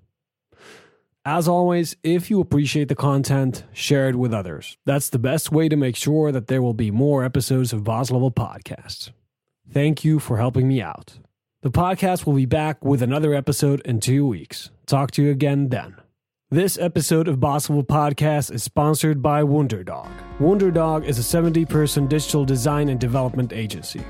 As 1.23 1.47
always, 1.47 1.95
if 2.03 2.29
you 2.29 2.41
appreciate 2.41 2.89
the 2.89 2.93
content, 2.95 3.63
share 3.71 4.09
it 4.09 4.17
with 4.17 4.33
others. 4.33 4.77
That's 4.83 5.07
the 5.07 5.17
best 5.17 5.49
way 5.49 5.69
to 5.69 5.77
make 5.77 5.95
sure 5.95 6.33
that 6.33 6.47
there 6.47 6.61
will 6.61 6.73
be 6.73 6.91
more 6.91 7.23
episodes 7.23 7.71
of 7.71 7.85
Boss 7.85 8.11
Level 8.11 8.31
Podcast. 8.31 9.11
Thank 9.71 10.03
you 10.03 10.19
for 10.19 10.39
helping 10.39 10.67
me 10.67 10.81
out. 10.81 11.19
The 11.61 11.71
podcast 11.71 12.25
will 12.25 12.33
be 12.33 12.45
back 12.45 12.83
with 12.83 13.01
another 13.01 13.33
episode 13.33 13.79
in 13.85 14.01
two 14.01 14.27
weeks. 14.27 14.71
Talk 14.87 15.11
to 15.11 15.23
you 15.23 15.31
again 15.31 15.69
then. 15.69 15.95
This 16.49 16.77
episode 16.77 17.27
of 17.27 17.43
Level 17.43 17.83
Podcast 17.83 18.53
is 18.53 18.63
sponsored 18.63 19.21
by 19.21 19.43
Wunderdog. 19.43 20.09
Wunderdog 20.39 21.03
is 21.03 21.19
a 21.19 21.23
70 21.23 21.65
person 21.65 22.07
digital 22.07 22.45
design 22.45 22.87
and 22.87 22.97
development 22.97 23.51
agency, 23.51 24.01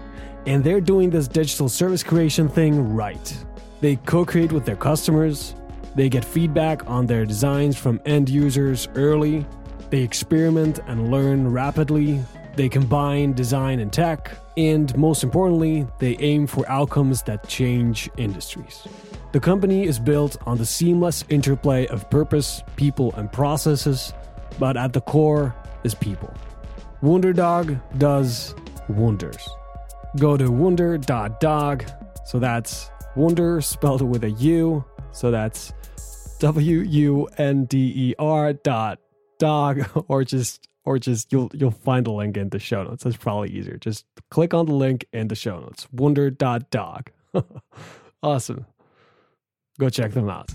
and 0.45 0.63
they're 0.63 0.79
doing 0.79 1.09
this 1.09 1.27
digital 1.27 1.67
service 1.67 2.03
creation 2.03 2.47
thing 2.47 2.93
right. 2.93 3.35
They 3.81 3.95
co 3.95 4.23
create 4.23 4.51
with 4.51 4.65
their 4.65 4.75
customers, 4.75 5.55
they 5.95 6.09
get 6.09 6.23
feedback 6.23 6.87
on 6.87 7.07
their 7.07 7.25
designs 7.25 7.75
from 7.75 7.99
end 8.05 8.29
users 8.29 8.87
early, 8.93 9.43
they 9.89 10.03
experiment 10.03 10.77
and 10.85 11.09
learn 11.09 11.51
rapidly, 11.51 12.23
they 12.57 12.67
combine 12.67 13.33
design 13.33 13.79
and 13.79 13.93
tech, 13.93 14.31
and 14.57 14.95
most 14.97 15.23
importantly, 15.23 15.87
they 15.99 16.17
aim 16.17 16.47
for 16.47 16.67
outcomes 16.69 17.21
that 17.23 17.47
change 17.47 18.09
industries. 18.17 18.87
The 19.31 19.39
company 19.39 19.85
is 19.85 19.99
built 19.99 20.37
on 20.47 20.57
the 20.57 20.65
seamless 20.65 21.23
interplay 21.29 21.85
of 21.87 22.09
purpose, 22.09 22.63
people, 22.75 23.13
and 23.15 23.31
processes, 23.31 24.11
but 24.57 24.75
at 24.75 24.93
the 24.93 25.01
core 25.01 25.55
is 25.83 25.93
people. 25.93 26.33
Wunderdog 27.03 27.79
does 27.99 28.55
wonders. 28.89 29.47
Go 30.17 30.35
to 30.35 30.49
wunder.dog, 30.49 31.85
so 32.25 32.39
that's 32.39 32.89
wonder 33.15 33.61
spelled 33.61 34.01
with 34.01 34.23
a 34.23 34.31
U, 34.31 34.83
so 35.11 35.29
that's 35.29 35.73
W 36.39 36.79
U 36.79 37.27
N 37.37 37.65
D 37.65 37.93
E 37.95 38.15
R 38.17 38.53
dot 38.53 38.99
dog, 39.37 39.87
or 40.07 40.23
just 40.23 40.67
or 40.87 40.97
just 40.97 41.33
you'll 41.33 41.51
you'll 41.53 41.69
find 41.69 42.07
a 42.07 42.11
link 42.11 42.37
in 42.37 42.47
the 42.49 42.59
show 42.59 42.81
notes. 42.81 43.03
That's 43.03 43.17
probably 43.17 43.49
easier. 43.49 43.75
Just 43.77 44.05
click 44.31 44.53
on 44.53 44.67
the 44.67 44.73
link 44.73 45.05
in 45.11 45.27
the 45.27 45.35
show 45.35 45.59
notes. 45.59 45.85
Wunder.dog. 45.91 47.11
awesome. 48.23 48.65
Go 49.77 49.89
check 49.89 50.13
them 50.13 50.29
out. 50.29 50.49